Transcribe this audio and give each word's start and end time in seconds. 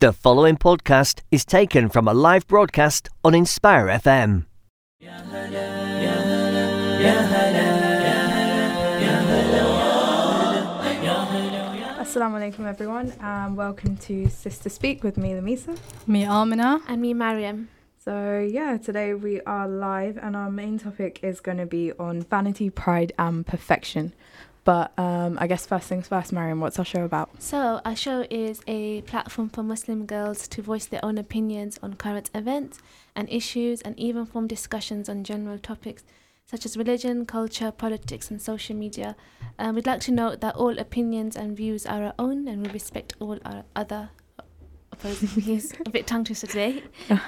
The 0.00 0.12
following 0.12 0.56
podcast 0.56 1.22
is 1.32 1.44
taken 1.44 1.88
from 1.88 2.06
a 2.06 2.14
live 2.14 2.46
broadcast 2.46 3.08
on 3.24 3.34
Inspire 3.34 3.86
FM. 3.88 4.46
Assalamu 11.98 12.38
alaikum 12.38 12.64
everyone 12.68 13.12
and 13.20 13.56
welcome 13.56 13.96
to 13.96 14.28
Sister 14.28 14.68
Speak 14.68 15.02
with 15.02 15.16
me 15.18 15.32
Lamisa. 15.32 15.76
Me, 16.06 16.24
Amina. 16.24 16.80
And 16.86 17.02
me, 17.02 17.12
Mariam. 17.12 17.68
So 17.98 18.38
yeah, 18.38 18.76
today 18.76 19.14
we 19.14 19.40
are 19.40 19.66
live 19.66 20.16
and 20.16 20.36
our 20.36 20.48
main 20.48 20.78
topic 20.78 21.18
is 21.24 21.40
going 21.40 21.58
to 21.58 21.66
be 21.66 21.92
on 21.98 22.22
vanity, 22.22 22.70
pride 22.70 23.12
and 23.18 23.44
perfection. 23.44 24.14
But 24.68 24.92
um, 24.98 25.38
I 25.40 25.46
guess 25.46 25.64
first 25.64 25.88
things 25.88 26.08
first, 26.08 26.30
Mariam, 26.30 26.60
what's 26.60 26.78
our 26.78 26.84
show 26.84 27.02
about? 27.02 27.30
So, 27.40 27.80
our 27.86 27.96
show 27.96 28.26
is 28.28 28.60
a 28.66 29.00
platform 29.00 29.48
for 29.48 29.62
Muslim 29.62 30.04
girls 30.04 30.46
to 30.48 30.60
voice 30.60 30.84
their 30.84 31.02
own 31.02 31.16
opinions 31.16 31.78
on 31.82 31.94
current 31.94 32.28
events 32.34 32.78
and 33.16 33.30
issues 33.30 33.80
and 33.80 33.98
even 33.98 34.26
form 34.26 34.46
discussions 34.46 35.08
on 35.08 35.24
general 35.24 35.58
topics 35.58 36.04
such 36.44 36.66
as 36.66 36.76
religion, 36.76 37.24
culture, 37.24 37.70
politics, 37.70 38.30
and 38.30 38.42
social 38.42 38.76
media. 38.76 39.16
Um, 39.58 39.74
we'd 39.74 39.86
like 39.86 40.00
to 40.00 40.12
note 40.12 40.42
that 40.42 40.54
all 40.54 40.78
opinions 40.78 41.34
and 41.34 41.56
views 41.56 41.86
are 41.86 42.04
our 42.04 42.14
own 42.18 42.46
and 42.46 42.66
we 42.66 42.70
respect 42.70 43.14
all 43.20 43.38
our 43.46 43.64
other 43.74 44.10
opposing 44.92 45.28
views. 45.44 45.72
A 45.86 45.88
bit 45.88 46.06
tongue 46.06 46.24
twister 46.24 46.46
today. 46.46 46.82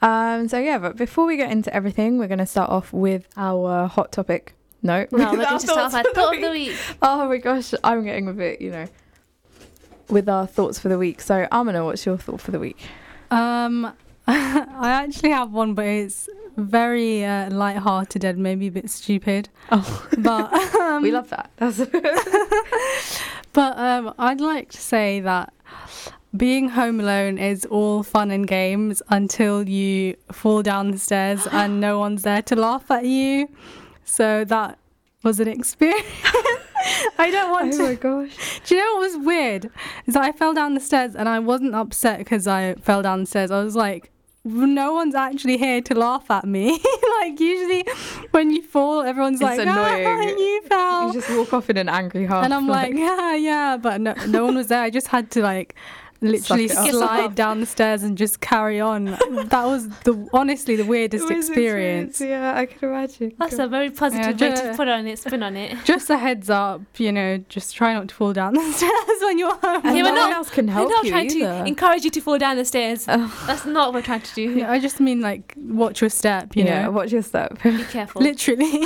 Um, 0.00 0.46
so 0.46 0.60
yeah, 0.60 0.78
but 0.78 0.94
before 0.94 1.26
we 1.26 1.36
get 1.36 1.50
into 1.50 1.74
everything, 1.74 2.18
we're 2.18 2.28
going 2.28 2.38
to 2.38 2.46
start 2.46 2.70
off 2.70 2.92
with 2.92 3.26
our 3.36 3.88
hot 3.88 4.12
topic. 4.12 4.54
No, 4.82 5.00
No, 5.00 5.06
we're 5.10 5.24
Our 5.24 5.34
going 5.36 5.58
to 5.58 5.60
start 5.60 5.78
off 5.78 5.92
thoughts 5.92 5.94
at 5.94 6.06
for 6.06 6.14
thought 6.14 6.34
of 6.36 6.40
the 6.40 6.50
week. 6.50 6.76
Oh 7.02 7.28
my 7.28 7.38
gosh, 7.38 7.74
I'm 7.82 8.04
getting 8.04 8.28
a 8.28 8.32
bit, 8.32 8.60
you 8.60 8.70
know, 8.70 8.86
with 10.08 10.28
our 10.28 10.46
thoughts 10.46 10.78
for 10.78 10.88
the 10.88 10.98
week. 10.98 11.20
So 11.20 11.46
Amina, 11.50 11.84
what's 11.84 12.06
your 12.06 12.16
thought 12.16 12.40
for 12.40 12.50
the 12.52 12.58
week? 12.60 12.80
Um, 13.30 13.92
I 14.26 14.90
actually 14.90 15.30
have 15.30 15.52
one, 15.52 15.74
but 15.74 15.84
it's 15.86 16.28
very 16.56 17.24
uh, 17.24 17.50
light-hearted 17.50 18.24
and 18.24 18.38
maybe 18.38 18.66
a 18.68 18.70
bit 18.70 18.90
stupid. 18.90 19.48
Oh, 19.70 20.06
But 20.18 20.52
um, 20.76 21.02
we 21.02 21.10
love 21.12 21.30
that. 21.30 21.50
That's 21.56 21.78
But 23.52 23.78
um, 23.78 24.14
I'd 24.18 24.40
like 24.40 24.70
to 24.70 24.78
say 24.80 25.20
that 25.20 25.52
being 26.36 26.68
home 26.68 27.00
alone 27.00 27.38
is 27.38 27.64
all 27.64 28.02
fun 28.02 28.30
and 28.30 28.46
games 28.46 29.02
until 29.08 29.68
you 29.68 30.14
fall 30.30 30.62
down 30.62 30.90
the 30.90 30.98
stairs 30.98 31.46
and 31.50 31.80
no 31.80 31.98
one's 31.98 32.22
there 32.22 32.42
to 32.42 32.54
laugh 32.56 32.90
at 32.90 33.04
you. 33.04 33.48
So 34.08 34.44
that 34.44 34.78
was 35.22 35.38
an 35.40 35.48
experience. 35.48 36.06
I 37.18 37.30
don't 37.30 37.50
want 37.50 37.74
oh 37.74 37.76
to. 37.76 37.82
Oh 37.82 37.86
my 37.86 37.94
gosh. 37.94 38.60
Do 38.64 38.74
you 38.74 38.84
know 38.84 38.94
what 38.94 39.00
was 39.00 39.26
weird? 39.26 39.70
Is 40.06 40.14
that 40.14 40.22
I 40.22 40.32
fell 40.32 40.54
down 40.54 40.74
the 40.74 40.80
stairs 40.80 41.14
and 41.14 41.28
I 41.28 41.38
wasn't 41.38 41.74
upset 41.74 42.18
because 42.18 42.46
I 42.46 42.74
fell 42.74 43.02
down 43.02 43.20
the 43.20 43.26
stairs. 43.26 43.50
I 43.50 43.62
was 43.62 43.76
like, 43.76 44.10
no 44.44 44.94
one's 44.94 45.14
actually 45.14 45.58
here 45.58 45.82
to 45.82 45.94
laugh 45.94 46.30
at 46.30 46.46
me. 46.46 46.80
like 47.20 47.38
usually 47.38 47.84
when 48.30 48.50
you 48.50 48.62
fall, 48.62 49.02
everyone's 49.02 49.40
It's 49.40 49.58
like, 49.58 49.66
ah, 49.66 49.94
annoying. 49.94 50.28
you 50.38 50.62
fell. 50.62 51.06
You 51.08 51.12
just 51.20 51.30
walk 51.30 51.52
off 51.52 51.68
in 51.68 51.76
an 51.76 51.88
angry 51.88 52.24
heart. 52.24 52.44
and 52.44 52.54
I'm 52.54 52.68
like, 52.68 52.94
yeah, 52.94 53.34
yeah, 53.34 53.76
but 53.76 54.00
no, 54.00 54.14
no 54.26 54.44
one 54.46 54.54
was 54.54 54.68
there. 54.68 54.82
I 54.82 54.90
just 54.90 55.08
had 55.08 55.30
to 55.32 55.42
like 55.42 55.74
literally 56.20 56.68
Suck 56.68 56.88
it 56.88 56.94
up. 56.94 57.00
slide 57.08 57.34
down 57.34 57.60
the 57.60 57.66
stairs 57.66 58.02
and 58.02 58.18
just 58.18 58.40
carry 58.40 58.80
on. 58.80 59.04
that 59.06 59.64
was 59.64 59.88
the 60.04 60.28
honestly 60.32 60.76
the 60.76 60.84
weirdest 60.84 61.30
experience. 61.30 62.20
Yeah, 62.20 62.54
I 62.56 62.66
can 62.66 62.88
imagine. 62.88 63.32
That's 63.38 63.56
God. 63.56 63.64
a 63.64 63.68
very 63.68 63.90
positive 63.90 64.40
Yeah, 64.40 64.50
way 64.54 64.70
to 64.70 64.76
put 64.76 64.88
on 64.88 65.06
it, 65.06 65.18
spin 65.18 65.42
on 65.42 65.56
it. 65.56 65.76
Just 65.84 66.10
a 66.10 66.18
heads 66.18 66.50
up, 66.50 66.80
you 66.98 67.12
know, 67.12 67.38
just 67.48 67.74
try 67.76 67.94
not 67.94 68.08
to 68.08 68.14
fall 68.14 68.32
down 68.32 68.54
the 68.54 68.72
stairs 68.72 69.20
when 69.22 69.38
you're 69.38 69.54
home. 69.54 69.80
and 69.84 69.96
Yeah, 69.96 70.02
no 70.02 70.10
we're 70.12 70.16
one 70.20 70.30
not- 70.30 70.32
else 70.32 70.50
can 70.50 70.66
We're 70.66 70.88
not 70.88 71.04
you 71.04 71.10
trying 71.10 71.30
either. 71.30 71.38
to 71.60 71.64
encourage 71.66 72.04
you 72.04 72.10
to 72.10 72.20
fall 72.20 72.38
down 72.38 72.56
the 72.56 72.64
stairs. 72.64 73.06
Oh. 73.08 73.44
That's 73.46 73.64
not 73.64 73.88
what 73.88 73.94
we're 73.94 74.02
trying 74.02 74.22
to 74.22 74.34
do. 74.34 74.42
Yeah, 74.58 74.70
I 74.76 74.78
just 74.78 75.00
mean 75.00 75.20
like 75.20 75.54
watch 75.56 76.00
your 76.00 76.10
step, 76.10 76.56
you 76.56 76.64
yeah, 76.64 76.82
know. 76.84 76.90
watch 76.90 77.12
your 77.12 77.22
step. 77.22 77.62
Be 77.62 77.84
careful. 77.84 78.22
Literally. 78.22 78.84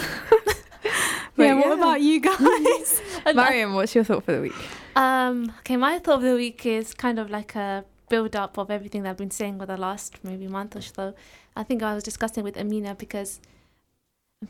But 1.34 1.44
yeah, 1.44 1.54
what 1.54 1.66
yeah. 1.68 1.74
about 1.74 2.00
you 2.02 2.20
guys? 2.20 3.02
Mariam, 3.34 3.72
what's 3.72 3.94
your 3.94 4.04
thought 4.04 4.24
for 4.24 4.32
the 4.32 4.42
week? 4.42 4.54
Um, 4.94 5.54
okay, 5.60 5.78
my 5.78 5.98
thought 5.98 6.16
of 6.16 6.22
the 6.22 6.34
week 6.34 6.66
is 6.66 6.92
kind 6.92 7.18
of 7.18 7.30
like 7.30 7.54
a 7.54 7.86
build 8.10 8.36
up 8.36 8.58
of 8.58 8.70
everything 8.70 9.02
that 9.04 9.10
I've 9.10 9.16
been 9.16 9.30
saying 9.30 9.58
for 9.58 9.64
the 9.64 9.78
last 9.78 10.22
maybe 10.22 10.46
month 10.46 10.76
or 10.76 10.82
so. 10.82 11.14
I 11.56 11.62
think 11.62 11.82
I 11.82 11.94
was 11.94 12.04
discussing 12.04 12.44
with 12.44 12.58
Amina 12.58 12.94
because 12.94 13.40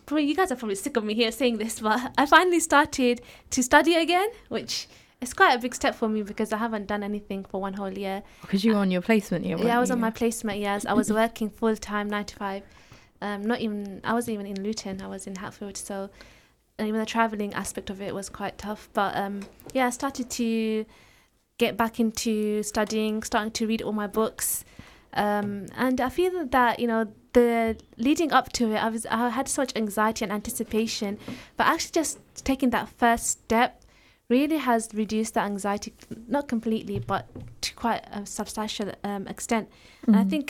probably 0.07 0.25
you 0.25 0.35
guys 0.35 0.51
are 0.51 0.57
probably 0.57 0.75
sick 0.75 0.97
of 0.97 1.05
me 1.05 1.15
here 1.15 1.31
saying 1.31 1.59
this, 1.59 1.81
but 1.81 2.13
I 2.19 2.27
finally 2.27 2.61
started 2.61 3.21
to 3.51 3.63
study 3.63 3.95
again, 3.95 4.29
which 4.49 4.89
is 5.21 5.33
quite 5.33 5.55
a 5.55 5.59
big 5.59 5.75
step 5.75 5.95
for 5.95 6.09
me 6.09 6.23
because 6.23 6.53
I 6.53 6.57
haven't 6.57 6.87
done 6.87 7.03
anything 7.03 7.45
for 7.45 7.61
one 7.61 7.75
whole 7.75 7.93
year. 7.93 8.23
Because 8.41 8.65
you 8.65 8.73
were 8.73 8.79
on 8.79 8.91
your 8.91 9.03
placement 9.03 9.45
year. 9.45 9.57
yeah, 9.59 9.63
I 9.63 9.67
weren't 9.67 9.81
was 9.81 9.91
on 9.93 10.01
my 10.01 10.11
placement 10.11 10.59
years. 10.59 10.85
I 10.85 10.95
was 10.95 11.13
working 11.13 11.51
full 11.51 11.77
time, 11.77 12.09
nine 12.09 12.25
to 12.25 12.37
five. 12.37 12.63
Um, 13.23 13.43
not 13.51 13.61
even 13.61 14.01
I 14.05 14.13
wasn't 14.13 14.35
even 14.35 14.47
in 14.47 14.63
Luton. 14.63 15.01
I 15.01 15.07
was 15.07 15.27
in 15.27 15.37
Hatfield. 15.37 15.77
So, 15.77 16.11
and 16.79 16.89
even 16.89 17.01
the 17.01 17.07
traveling 17.07 17.53
aspect 17.55 17.89
of 17.91 18.01
it 18.07 18.13
was 18.15 18.29
quite 18.29 18.59
tough. 18.59 18.89
But 18.93 19.17
um, 19.17 19.41
yeah, 19.73 19.87
I 19.87 19.91
started 19.91 20.29
to 20.31 20.85
get 21.59 21.77
back 21.77 22.01
into 22.01 22.63
studying, 22.63 23.23
starting 23.23 23.53
to 23.53 23.67
read 23.67 23.83
all 23.83 23.93
my 23.93 24.09
books, 24.09 24.65
um, 25.15 25.67
and 25.77 26.01
I 26.01 26.09
feel 26.09 26.47
that 26.47 26.79
you 26.81 26.87
know 26.89 27.03
the 27.33 27.77
leading 27.97 28.33
up 28.33 28.53
to 28.55 28.73
it, 28.73 28.79
I 28.87 28.89
was 28.89 29.07
I 29.07 29.29
had 29.31 29.49
such 29.49 29.71
anxiety 29.77 30.25
and 30.25 30.33
anticipation, 30.33 31.19
but 31.57 31.67
actually 31.67 31.93
just 31.93 32.19
taking 32.45 32.71
that 32.71 32.89
first 32.99 33.27
step 33.29 33.83
really 34.29 34.57
has 34.59 34.89
reduced 34.95 35.35
that 35.35 35.45
anxiety, 35.45 35.93
not 36.27 36.49
completely, 36.49 36.99
but 36.99 37.27
to 37.61 37.75
quite 37.75 38.03
a 38.13 38.25
substantial 38.27 38.91
um, 39.05 39.27
extent. 39.29 39.69
And 40.07 40.17
I 40.17 40.25
Mhm. 40.25 40.31
think 40.31 40.47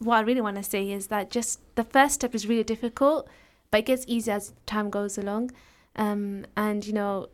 what 0.00 0.16
I 0.16 0.20
really 0.22 0.40
want 0.40 0.56
to 0.56 0.62
say 0.62 0.90
is 0.90 1.06
that 1.08 1.30
just 1.30 1.60
the 1.76 1.84
first 1.84 2.14
step 2.16 2.34
is 2.34 2.46
really 2.48 2.64
difficult, 2.64 3.28
but 3.70 3.78
it 3.80 3.86
gets 3.86 4.04
easier 4.08 4.34
as 4.34 4.52
time 4.66 4.90
goes 4.90 5.16
along. 5.16 5.52
Um, 5.96 6.46
and 6.56 6.86
you 6.86 6.92
know, 6.92 7.28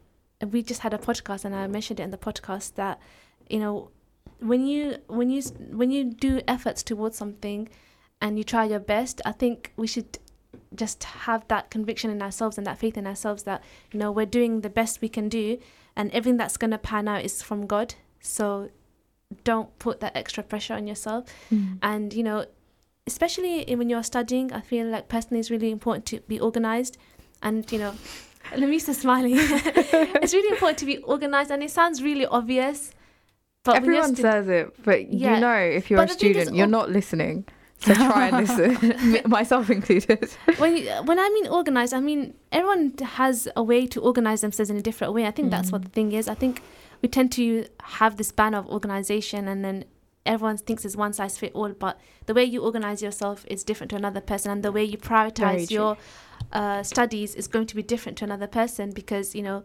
we 0.53 0.63
just 0.63 0.81
had 0.83 0.93
a 0.93 0.99
podcast, 0.99 1.45
and 1.45 1.55
I 1.55 1.67
mentioned 1.67 2.01
it 2.01 2.03
in 2.03 2.11
the 2.11 2.19
podcast 2.19 2.75
that 2.75 3.01
you 3.49 3.59
know, 3.61 3.91
when 4.41 4.67
you 4.67 4.99
when 5.07 5.31
you 5.31 5.43
when 5.71 5.91
you 5.91 6.05
do 6.05 6.41
efforts 6.47 6.83
towards 6.83 7.17
something, 7.17 7.69
and 8.21 8.37
you 8.39 8.45
try 8.45 8.65
your 8.65 8.81
best, 8.81 9.21
I 9.25 9.33
think 9.33 9.73
we 9.77 9.87
should 9.87 10.19
just 10.75 11.05
have 11.05 11.47
that 11.49 11.71
conviction 11.71 12.11
in 12.11 12.21
ourselves 12.21 12.59
and 12.59 12.67
that 12.67 12.79
faith 12.79 12.97
in 12.99 13.07
ourselves 13.07 13.45
that 13.45 13.63
you 13.93 13.99
know 14.01 14.11
we're 14.11 14.27
doing 14.27 14.63
the 14.63 14.71
best 14.71 15.01
we 15.01 15.09
can 15.09 15.29
do, 15.29 15.59
and 15.95 16.11
everything 16.11 16.37
that's 16.37 16.57
gonna 16.57 16.79
pan 16.79 17.07
out 17.09 17.25
is 17.25 17.43
from 17.43 17.67
God. 17.67 17.95
So 18.21 18.71
don't 19.45 19.77
put 19.79 20.01
that 20.01 20.17
extra 20.17 20.43
pressure 20.43 20.75
on 20.75 20.87
yourself 20.87 21.25
Mm. 21.51 21.79
and 21.83 22.15
you 22.15 22.23
know 22.23 22.47
especially 23.07 23.61
in- 23.63 23.79
when 23.79 23.89
you're 23.89 24.03
studying 24.03 24.53
i 24.53 24.61
feel 24.61 24.87
like 24.87 25.09
personally 25.09 25.41
it's 25.41 25.51
really 25.51 25.71
important 25.71 26.05
to 26.07 26.21
be 26.29 26.41
organized 26.41 26.99
and 27.43 27.71
you 27.73 27.79
know 27.79 27.95
let 28.57 28.69
me 28.69 28.79
start 28.79 28.97
smiling 28.97 29.35
it's 29.37 30.33
really 30.35 30.49
important 30.49 30.79
to 30.79 30.87
be 30.87 30.99
organized 30.99 31.51
and 31.51 31.63
it 31.63 31.71
sounds 31.71 32.03
really 32.03 32.27
obvious 32.27 32.93
but 33.67 33.77
Everyone 33.77 34.15
stu- 34.15 34.23
says 34.23 34.49
it, 34.49 34.73
but 34.85 35.13
Yeah. 35.13 35.35
you 35.35 35.41
know 35.41 35.57
if 35.57 35.91
you're 35.91 35.99
But 35.99 36.11
a 36.11 36.13
student, 36.13 36.55
you're 36.55 36.69
not 36.69 36.89
listening. 36.91 37.45
So 37.79 37.95
try 37.95 38.29
and 38.29 38.37
listen, 38.47 39.21
myself 39.27 39.69
included. 39.69 40.31
when 40.59 40.77
you, 40.77 40.89
when 41.05 41.19
I 41.19 41.29
mean 41.29 41.49
organized, 41.49 41.93
I 41.93 42.01
mean 42.01 42.35
everyone 42.53 42.95
has 43.03 43.49
a 43.57 43.63
way 43.63 43.87
to 43.89 44.01
organize 44.01 44.41
themselves 44.41 44.71
in 44.71 44.77
a 44.77 44.83
different 44.83 45.13
way. 45.15 45.27
I 45.27 45.33
think 45.33 45.51
that's 45.51 45.73
what 45.73 45.81
mm. 45.81 45.85
the 45.87 45.91
thing 45.91 46.13
is. 46.13 46.29
I 46.29 46.35
think 46.35 46.63
we 47.03 47.09
tend 47.09 47.33
to 47.33 47.67
have 47.99 48.17
this 48.17 48.31
ban 48.33 48.55
of 48.55 48.67
organization, 48.69 49.49
and 49.49 49.65
then 49.65 49.85
everyone 50.27 50.57
thinks 50.59 50.85
it's 50.85 50.97
one 50.97 51.13
size 51.13 51.39
fit 51.39 51.53
all. 51.55 51.71
But 51.71 51.99
the 52.27 52.35
way 52.35 52.45
you 52.45 52.63
organize 52.63 53.03
yourself 53.03 53.45
is 53.49 53.65
different 53.65 53.91
to 53.91 53.97
another 53.97 54.21
person, 54.21 54.51
and 54.51 54.63
the 54.63 54.73
way 54.73 54.85
you 54.85 54.99
prioritize 54.99 55.71
your 55.71 55.97
uh, 56.53 56.83
studies 56.83 57.35
is 57.35 57.49
going 57.49 57.67
to 57.67 57.77
be 57.77 57.83
different 57.83 58.19
to 58.19 58.25
another 58.25 58.47
person 58.47 58.91
because 58.93 59.35
you 59.35 59.43
know 59.43 59.63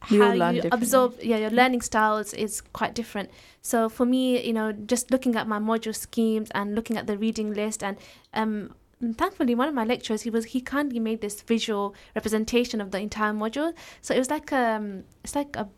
how 0.00 0.32
learn 0.34 0.56
you 0.56 0.62
absorb 0.70 1.14
yeah 1.22 1.38
your 1.38 1.50
learning 1.50 1.80
styles 1.80 2.32
is 2.34 2.60
quite 2.60 2.94
different. 2.94 3.30
So 3.62 3.88
for 3.88 4.06
me 4.06 4.44
you 4.44 4.52
know 4.52 4.72
just 4.72 5.10
looking 5.10 5.36
at 5.36 5.48
my 5.48 5.58
module 5.58 5.94
schemes 5.94 6.50
and 6.54 6.74
looking 6.74 6.96
at 6.96 7.06
the 7.06 7.16
reading 7.16 7.54
list 7.54 7.82
and 7.82 7.96
um 8.32 8.74
and 9.00 9.16
thankfully 9.16 9.54
one 9.54 9.68
of 9.68 9.74
my 9.74 9.84
lecturers 9.84 10.22
he 10.22 10.30
was 10.30 10.46
he 10.46 10.60
kindly 10.60 10.98
made 10.98 11.20
this 11.20 11.40
visual 11.42 11.94
representation 12.14 12.80
of 12.80 12.90
the 12.90 12.98
entire 12.98 13.32
module. 13.32 13.72
So 14.02 14.14
it 14.14 14.18
was 14.18 14.30
like 14.30 14.52
um 14.52 15.04
it's 15.22 15.34
like 15.34 15.56
a 15.56 15.68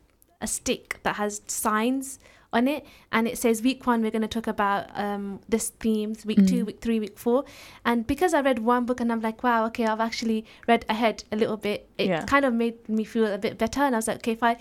a 0.41 0.47
stick 0.47 1.01
that 1.03 1.17
has 1.17 1.41
signs 1.47 2.19
on 2.53 2.69
it 2.69 2.85
and 3.13 3.27
it 3.29 3.37
says 3.39 3.63
week 3.63 3.87
one 3.87 4.03
we're 4.03 4.11
going 4.11 4.23
to 4.23 4.29
talk 4.29 4.47
about 4.47 4.87
um 4.95 5.41
this 5.49 5.71
themes 5.71 6.25
week 6.25 6.47
two 6.47 6.63
Mm. 6.63 6.67
week 6.67 6.81
three 6.81 7.01
week 7.01 7.19
four 7.19 7.45
and 7.85 8.07
because 8.07 8.33
i 8.35 8.41
read 8.41 8.59
one 8.61 8.85
book 8.87 9.01
and 9.01 9.11
i'm 9.13 9.21
like 9.21 9.43
wow 9.43 9.67
okay 9.67 9.85
i've 9.87 10.01
actually 10.01 10.45
read 10.69 10.85
ahead 10.89 11.25
a 11.33 11.37
little 11.37 11.57
bit 11.57 11.89
it 11.99 12.07
Yeah. 12.09 12.25
kind 12.25 12.45
of 12.45 12.55
made 12.55 12.89
me 12.89 13.05
feel 13.05 13.27
a 13.27 13.39
bit 13.39 13.59
better 13.59 13.81
and 13.81 13.95
i 13.95 13.99
was 13.99 14.09
like 14.09 14.19
okay 14.19 14.33
if 14.33 14.43
i 14.43 14.57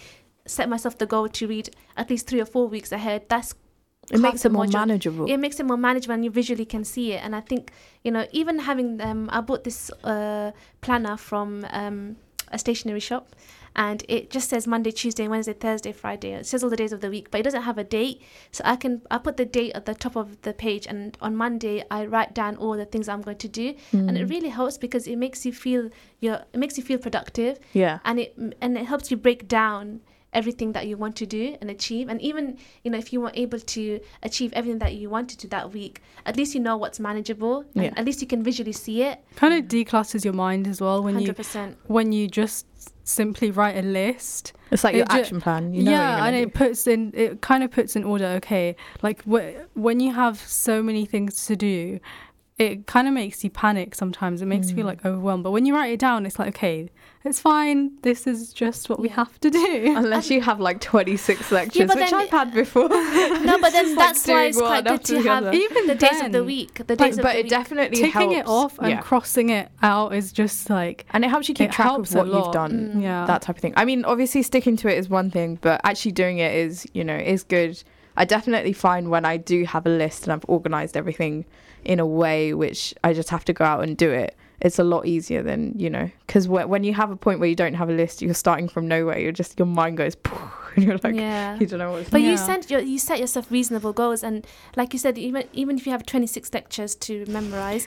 set 0.45 0.67
myself 0.69 0.97
the 0.97 1.05
goal 1.05 1.27
to 1.29 1.47
read 1.47 1.69
at 1.97 2.09
least 2.09 2.27
three 2.27 2.41
or 2.41 2.45
four 2.45 2.67
weeks 2.67 2.91
ahead 2.91 3.23
that's 3.29 3.53
It 4.11 4.19
makes 4.19 4.45
it 4.45 4.51
more 4.51 4.65
module. 4.65 4.73
manageable. 4.73 5.25
it 5.33 5.37
makes 5.37 5.59
it 5.59 5.65
more 5.65 5.77
manageable 5.77 6.13
and 6.13 6.23
you 6.25 6.29
visually 6.31 6.65
can 6.65 6.83
see 6.83 7.13
it 7.13 7.21
and 7.25 7.35
i 7.35 7.41
think 7.41 7.71
you 8.03 8.11
know 8.11 8.25
even 8.31 8.59
having 8.59 9.01
um 9.01 9.29
i 9.31 9.41
bought 9.41 9.63
this 9.63 9.89
uh 10.03 10.51
planner 10.81 11.17
from 11.17 11.65
um 11.71 12.15
a 12.51 12.57
stationery 12.59 12.99
shop, 12.99 13.35
and 13.75 14.03
it 14.07 14.29
just 14.29 14.49
says 14.49 14.65
Monday, 14.67 14.91
Tuesday, 14.91 15.27
Wednesday, 15.27 15.53
Thursday, 15.53 15.91
Friday. 15.91 16.31
It 16.31 16.45
says 16.45 16.63
all 16.63 16.69
the 16.69 16.77
days 16.77 16.93
of 16.93 17.01
the 17.01 17.09
week, 17.09 17.29
but 17.31 17.39
it 17.39 17.43
doesn't 17.43 17.63
have 17.63 17.77
a 17.77 17.83
date. 17.83 18.21
So 18.51 18.61
I 18.65 18.75
can 18.75 19.01
I 19.11 19.17
put 19.17 19.37
the 19.37 19.45
date 19.45 19.73
at 19.75 19.85
the 19.85 19.93
top 19.95 20.15
of 20.15 20.41
the 20.43 20.53
page, 20.53 20.87
and 20.87 21.17
on 21.21 21.35
Monday 21.35 21.83
I 21.91 22.05
write 22.05 22.33
down 22.33 22.55
all 22.57 22.77
the 22.77 22.85
things 22.85 23.09
I'm 23.09 23.21
going 23.21 23.37
to 23.37 23.47
do, 23.47 23.73
and 23.91 24.11
Mm. 24.11 24.19
it 24.19 24.25
really 24.25 24.49
helps 24.49 24.77
because 24.77 25.07
it 25.07 25.17
makes 25.17 25.45
you 25.45 25.51
feel 25.53 25.89
you 26.19 26.33
it 26.53 26.57
makes 26.57 26.77
you 26.77 26.83
feel 26.83 26.97
productive, 26.99 27.59
yeah. 27.73 27.99
and 28.05 28.19
it 28.19 28.35
and 28.61 28.77
it 28.77 28.85
helps 28.85 29.11
you 29.11 29.17
break 29.17 29.47
down 29.47 30.01
everything 30.35 30.69
that 30.73 30.85
you 30.89 30.95
want 31.03 31.15
to 31.15 31.25
do 31.25 31.43
and 31.61 31.67
achieve 31.71 32.05
and 32.11 32.21
even 32.21 32.43
you 32.83 32.91
know 32.91 32.97
if 32.97 33.11
you 33.13 33.19
weren't 33.21 33.37
able 33.45 33.59
to 33.75 33.99
achieve 34.21 34.51
everything 34.53 34.79
that 34.79 34.93
you 34.95 35.09
wanted 35.09 35.37
to 35.39 35.47
that 35.47 35.71
week 35.77 36.01
at 36.25 36.35
least 36.37 36.53
you 36.55 36.61
know 36.67 36.75
what's 36.77 36.99
manageable 36.99 37.55
and 37.75 37.85
Yeah. 37.85 37.93
at 37.99 38.03
least 38.05 38.19
you 38.21 38.27
can 38.27 38.41
visually 38.43 38.71
see 38.85 38.97
it 39.09 39.17
Kind 39.35 39.53
of 39.53 39.61
declutters 39.75 40.23
your 40.27 40.33
mind 40.45 40.67
as 40.67 40.79
well 40.81 41.01
when 41.03 41.19
you 41.19 41.33
100% 41.33 41.75
when 41.87 42.11
you 42.11 42.27
just 42.27 42.65
simply 43.03 43.51
write 43.51 43.77
a 43.77 43.81
list. 44.01 44.53
It's 44.71 44.83
like 44.83 44.95
It 44.95 44.97
your 44.97 45.05
ju- 45.07 45.17
action 45.19 45.39
plan. 45.39 45.73
You 45.75 45.83
know 45.83 45.91
yeah, 45.91 46.17
you're 46.17 46.25
and 46.25 46.35
gonna 46.35 46.47
it 46.47 46.53
puts 46.55 46.87
in 46.87 47.11
it 47.13 47.39
kind 47.41 47.63
of 47.63 47.69
puts 47.71 47.95
in 47.95 48.03
order. 48.03 48.25
Okay, 48.39 48.75
like 49.03 49.21
wh- 49.31 49.53
when 49.85 49.99
you 49.99 50.11
have 50.13 50.39
so 50.39 50.81
many 50.81 51.05
things 51.05 51.45
to 51.45 51.55
do, 51.55 51.99
it 52.57 52.87
kind 52.87 53.05
of 53.07 53.13
makes 53.13 53.43
you 53.43 53.49
panic 53.49 53.93
sometimes. 53.95 54.41
It 54.41 54.45
makes 54.45 54.69
you 54.69 54.75
feel 54.75 54.85
Mm. 54.85 54.89
like 54.89 55.05
overwhelmed. 55.05 55.43
But 55.43 55.51
when 55.51 55.65
you 55.65 55.75
write 55.75 55.91
it 55.91 55.99
down, 55.99 56.25
it's 56.25 56.39
like 56.39 56.49
okay, 56.55 56.89
it's 57.25 57.39
fine. 57.39 57.91
This 58.01 58.25
is 58.27 58.53
just 58.53 58.87
what 58.89 58.97
we 58.99 59.09
have 59.09 59.37
to 59.41 59.49
do. 59.49 59.93
Unless 59.97 60.29
you 60.29 60.39
have 60.41 60.61
like 60.61 60.79
26 60.79 61.51
lectures, 61.51 61.87
but 61.87 61.97
which 61.97 62.11
then 62.11 62.21
I've 62.21 62.29
had 62.29 62.53
before. 62.53 62.87
no 62.89 63.57
but 63.59 63.71
then 63.73 63.95
like, 63.95 64.07
that's 64.07 64.25
why 64.27 64.45
it's 64.45 64.57
quite 64.57 64.85
good 64.85 65.03
to 65.05 65.21
have. 65.23 65.53
Even 65.53 65.87
the 65.87 65.95
days 65.95 66.21
of 66.21 66.31
the 66.31 66.45
week 66.45 66.75
the 66.75 66.83
but 66.85 66.97
days 66.97 67.17
of 67.17 67.23
the 67.23 67.23
week. 67.23 67.23
but 67.23 67.33
the 67.33 67.39
it 67.39 67.43
week 67.43 67.49
definitely 67.49 67.97
ticking 67.97 68.31
helps. 68.31 68.37
it 68.37 68.47
off 68.47 68.79
and 68.79 68.89
yeah. 68.89 69.01
crossing 69.01 69.49
it 69.49 69.69
out 69.83 70.15
is 70.15 70.31
just 70.31 70.69
like 70.69 71.05
and 71.11 71.25
it 71.25 71.29
helps 71.29 71.49
you 71.49 71.55
keep 71.55 71.71
track 71.71 71.91
of 71.91 72.13
what 72.13 72.27
you've 72.27 72.53
done. 72.53 72.93
Mm. 72.95 73.01
yeah. 73.01 73.25
that 73.25 73.41
type 73.41 73.57
of 73.57 73.61
thing. 73.61 73.73
I 73.75 73.83
mean, 73.83 74.05
obviously 74.05 74.43
sticking 74.43 74.77
to 74.77 74.87
it 74.87 74.97
is 74.97 75.09
one 75.09 75.29
thing, 75.29 75.57
but 75.61 75.81
actually 75.83 76.13
doing 76.13 76.37
it 76.37 76.53
is, 76.55 76.87
you 76.93 77.03
know, 77.03 77.17
is 77.17 77.43
good. 77.43 77.83
I 78.17 78.25
definitely 78.25 78.73
find 78.73 79.09
when 79.09 79.25
I 79.25 79.37
do 79.37 79.65
have 79.65 79.85
a 79.85 79.89
list 79.89 80.23
and 80.23 80.33
I've 80.33 80.45
organized 80.47 80.95
everything 80.97 81.45
in 81.83 81.99
a 81.99 82.05
way 82.05 82.53
which 82.53 82.93
I 83.03 83.13
just 83.13 83.29
have 83.29 83.45
to 83.45 83.53
go 83.53 83.65
out 83.65 83.83
and 83.83 83.95
do 83.97 84.11
it. 84.11 84.35
It's 84.61 84.79
a 84.79 84.83
lot 84.85 85.05
easier 85.05 85.43
than 85.43 85.73
you 85.77 85.89
know, 85.89 86.09
because 86.25 86.47
when 86.47 86.69
when 86.69 86.83
you 86.85 86.93
have 86.93 87.11
a 87.11 87.17
point 87.17 87.39
where 87.39 87.49
you 87.49 87.55
don't 87.55 87.73
have 87.73 87.89
a 87.89 87.93
list, 87.93 88.21
you're 88.21 88.33
starting 88.33 88.69
from 88.69 88.87
nowhere. 88.87 89.19
You're 89.19 89.33
just 89.33 89.59
your 89.59 89.65
mind 89.67 89.97
goes, 89.97 90.15
and 90.75 90.85
you're 90.85 90.97
like, 91.03 91.15
yeah 91.15 91.57
you 91.59 91.67
don't 91.67 91.79
know 91.79 91.91
what's. 91.91 92.09
But 92.09 92.21
you 92.21 92.31
Yeah. 92.31 92.35
set 92.37 92.71
your, 92.71 92.79
you 92.79 92.97
set 92.97 93.19
yourself 93.19 93.51
reasonable 93.51 93.91
goals, 93.91 94.23
and 94.23 94.47
like 94.77 94.93
you 94.93 94.99
said, 94.99 95.17
even 95.17 95.43
even 95.51 95.77
if 95.77 95.85
you 95.85 95.91
have 95.91 96.05
twenty 96.05 96.25
six 96.27 96.53
lectures 96.53 96.95
to 96.95 97.25
memorize, 97.27 97.85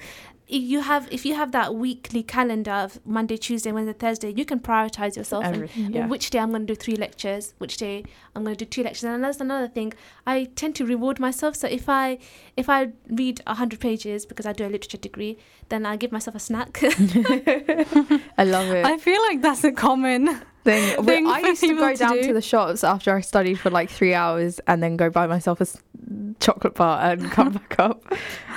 you 0.48 0.80
have 0.80 1.06
if 1.10 1.26
you 1.26 1.34
have 1.34 1.52
that 1.52 1.74
weekly 1.74 2.22
calendar 2.22 2.70
of 2.70 3.04
Monday, 3.06 3.36
Tuesday, 3.36 3.70
Wednesday, 3.70 3.92
Thursday, 3.92 4.32
you 4.34 4.44
can 4.44 4.58
prioritize 4.58 5.16
yourself 5.16 5.44
and 5.44 5.68
yeah. 5.76 6.06
which 6.06 6.30
day 6.30 6.38
I'm 6.38 6.50
going 6.50 6.66
to 6.66 6.74
do 6.74 6.74
three 6.74 6.96
lectures, 6.96 7.54
which 7.58 7.76
day 7.76 8.04
I'm 8.34 8.44
going 8.44 8.56
to 8.56 8.64
do 8.64 8.68
two 8.68 8.82
lectures, 8.82 9.04
and 9.04 9.22
that's 9.22 9.40
another 9.40 9.68
thing. 9.68 9.92
I 10.26 10.44
tend 10.56 10.74
to 10.76 10.86
reward 10.86 11.20
myself. 11.20 11.54
So 11.56 11.68
if 11.68 11.88
I 11.88 12.18
if 12.56 12.70
I 12.70 12.92
read 13.08 13.42
hundred 13.46 13.80
pages 13.80 14.24
because 14.24 14.46
I 14.46 14.52
do 14.52 14.64
a 14.64 14.70
literature 14.70 14.96
degree, 14.96 15.36
then 15.68 15.84
I 15.84 15.96
give 15.96 16.12
myself 16.12 16.34
a 16.34 16.40
snack. 16.40 16.78
I 16.82 18.44
love 18.44 18.70
it. 18.70 18.86
I 18.86 18.96
feel 18.96 19.20
like 19.22 19.42
that's 19.42 19.64
a 19.64 19.72
common. 19.72 20.40
thing. 20.64 21.04
Thing 21.04 21.26
I 21.26 21.40
used 21.40 21.62
to 21.62 21.74
go 21.74 21.92
to 21.92 21.96
down 21.96 22.14
do. 22.14 22.22
to 22.24 22.32
the 22.32 22.42
shops 22.42 22.84
after 22.84 23.14
I 23.14 23.20
studied 23.20 23.56
for 23.56 23.70
like 23.70 23.90
three 23.90 24.14
hours 24.14 24.60
and 24.66 24.82
then 24.82 24.96
go 24.96 25.08
buy 25.08 25.26
myself 25.26 25.60
a 25.60 25.62
s- 25.62 25.82
chocolate 26.40 26.74
bar 26.74 27.00
and 27.10 27.30
come 27.30 27.52
back 27.52 27.76
up. 27.78 28.02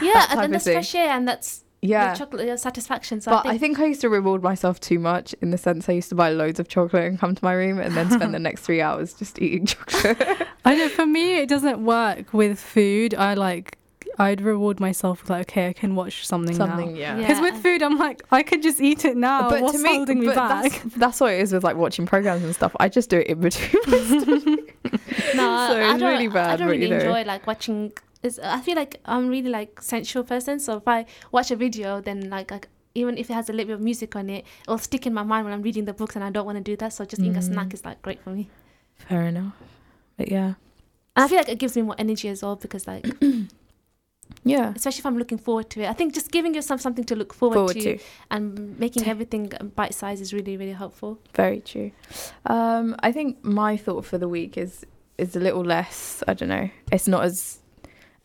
yeah, 0.02 0.28
and 0.30 0.40
then 0.40 0.52
that's 0.52 0.66
fresh 0.66 0.96
air, 0.96 1.10
and 1.10 1.28
that's 1.28 1.64
Yeah. 1.84 2.14
the 2.14 2.20
chocolate 2.20 2.46
your 2.48 2.58
satisfaction. 2.58 3.22
So 3.22 3.32
but 3.32 3.46
I 3.48 3.58
think, 3.58 3.80
I 3.80 3.86
used 3.86 4.02
to 4.02 4.10
reward 4.10 4.44
myself 4.44 4.80
too 4.80 5.00
much 5.00 5.34
in 5.42 5.50
the 5.50 5.58
sense 5.58 5.90
I 5.90 5.94
used 5.94 6.10
to 6.10 6.16
buy 6.16 6.30
loads 6.30 6.60
of 6.60 6.68
chocolate 6.68 7.06
and 7.06 7.20
come 7.20 7.34
to 7.34 7.44
my 7.44 7.54
room 7.54 7.80
and 7.80 7.96
then 7.96 8.10
spend 8.18 8.34
the 8.34 8.40
next 8.40 8.62
three 8.62 8.82
hours 8.82 9.14
just 9.14 9.42
eating 9.42 9.66
chocolate. 9.66 10.48
I 10.66 10.76
know 10.76 10.90
for 10.90 11.06
me 11.08 11.38
it 11.40 11.50
doesn't 11.50 11.84
work 11.84 12.34
with 12.34 12.60
food. 12.60 13.16
I 13.16 13.34
like 13.34 13.78
I'd 14.20 14.42
reward 14.42 14.80
myself 14.80 15.22
with 15.24 15.30
like 15.32 15.50
okay, 15.50 15.70
I 15.70 15.74
can 15.74 15.96
watch 15.96 16.28
something, 16.28 16.56
Something, 16.56 16.94
now. 16.94 17.00
yeah. 17.00 17.16
Because 17.18 17.38
Yeah. 17.38 17.42
with 17.52 17.64
food, 17.64 17.82
I'm 17.82 17.98
like 17.98 18.22
I 18.32 18.44
could 18.44 18.62
just 18.62 18.80
eat 18.80 19.04
it 19.06 19.18
now. 19.18 19.50
but 19.50 19.62
What's 19.64 19.78
to 19.78 19.84
me, 19.84 19.96
holding 19.96 20.20
me 20.20 20.28
but 20.28 20.36
back? 20.36 20.64
That's, 20.72 20.96
that's 20.98 21.20
what 21.22 21.34
it 21.34 21.40
is 21.42 21.52
with 21.54 21.64
like 21.64 21.78
watching 21.78 22.06
programs 22.06 22.44
and 22.44 22.54
stuff. 22.54 22.76
I 22.80 22.90
just 22.90 23.10
do 23.10 23.18
it 23.20 23.28
in 23.28 23.40
between. 23.40 23.82
my 23.88 24.58
no, 25.34 25.68
so 25.68 25.80
I 25.80 25.92
it's 25.92 26.00
don't, 26.00 26.12
really 26.12 26.28
bad, 26.28 26.52
I 26.52 26.56
don't 26.58 26.68
really 26.68 26.84
you 26.84 26.90
know. 26.90 26.98
enjoy 26.98 27.24
like 27.24 27.48
watching. 27.48 27.92
It's, 28.24 28.38
I 28.40 28.60
feel 28.62 28.76
like 28.76 29.00
I'm 29.06 29.28
really 29.30 29.50
like 29.50 29.82
sensual 29.82 30.24
person. 30.24 30.60
So 30.60 30.78
if 30.78 30.88
I 30.88 31.06
watch 31.32 31.50
a 31.52 31.56
video, 31.56 32.02
then 32.02 32.30
like, 32.30 32.52
like 32.52 32.68
even 32.94 33.18
if 33.18 33.30
it 33.30 33.34
has 33.34 33.50
a 33.50 33.54
little 33.54 33.68
bit 33.68 33.74
of 33.74 33.82
music 33.82 34.16
on 34.16 34.30
it, 34.30 34.46
it'll 34.64 34.78
stick 34.78 35.08
in 35.08 35.14
my 35.14 35.24
mind 35.24 35.46
when 35.46 35.54
I'm 35.54 35.62
reading 35.62 35.86
the 35.86 35.94
books, 35.94 36.16
and 36.16 36.24
I 36.24 36.30
don't 36.30 36.46
want 36.46 36.58
to 36.58 36.64
do 36.64 36.76
that. 36.78 36.94
So 36.94 37.06
just 37.06 37.22
eating 37.22 37.38
a 37.38 37.42
snack 37.42 37.68
Mm. 37.70 37.74
is 37.74 37.86
like 37.86 38.02
great 38.02 38.22
for 38.22 38.30
me. 38.32 38.50
Fair 38.96 39.24
enough. 39.24 39.54
But 40.18 40.30
yeah. 40.32 40.54
And 41.16 41.26
I 41.26 41.28
feel 41.28 41.38
like 41.38 41.50
it 41.50 41.58
gives 41.60 41.76
me 41.76 41.82
more 41.82 41.96
energy 41.98 42.30
as 42.30 42.42
well 42.44 42.56
because 42.56 42.86
like, 42.88 43.06
Yeah. 44.44 44.74
especially 44.76 45.00
if 45.00 45.06
I'm 45.06 45.18
looking 45.18 45.38
forward 45.38 45.70
to 45.72 45.82
it. 45.82 45.90
I 45.90 45.94
think 45.94 46.14
just 46.14 46.32
giving 46.32 46.54
yourself 46.56 46.80
something 46.82 47.04
to 47.06 47.16
look 47.16 47.34
forward, 47.34 47.56
Forward 47.56 47.74
to, 47.74 47.98
to. 47.98 48.04
and 48.32 48.78
making 48.80 49.06
everything 49.08 49.52
bite 49.76 49.94
size 49.94 50.22
is 50.22 50.34
really 50.34 50.58
really 50.58 50.72
helpful. 50.74 51.20
Very 51.36 51.60
true. 51.62 51.92
Um, 52.46 52.96
I 53.00 53.12
think 53.12 53.44
my 53.44 53.78
thought 53.78 54.06
for 54.06 54.18
the 54.18 54.28
week 54.30 54.58
is 54.58 54.86
is 55.18 55.36
a 55.36 55.40
little 55.40 55.64
less. 55.64 56.24
I 56.28 56.34
don't 56.34 56.50
know. 56.50 56.70
It's 56.92 57.08
not 57.08 57.24
as 57.24 57.60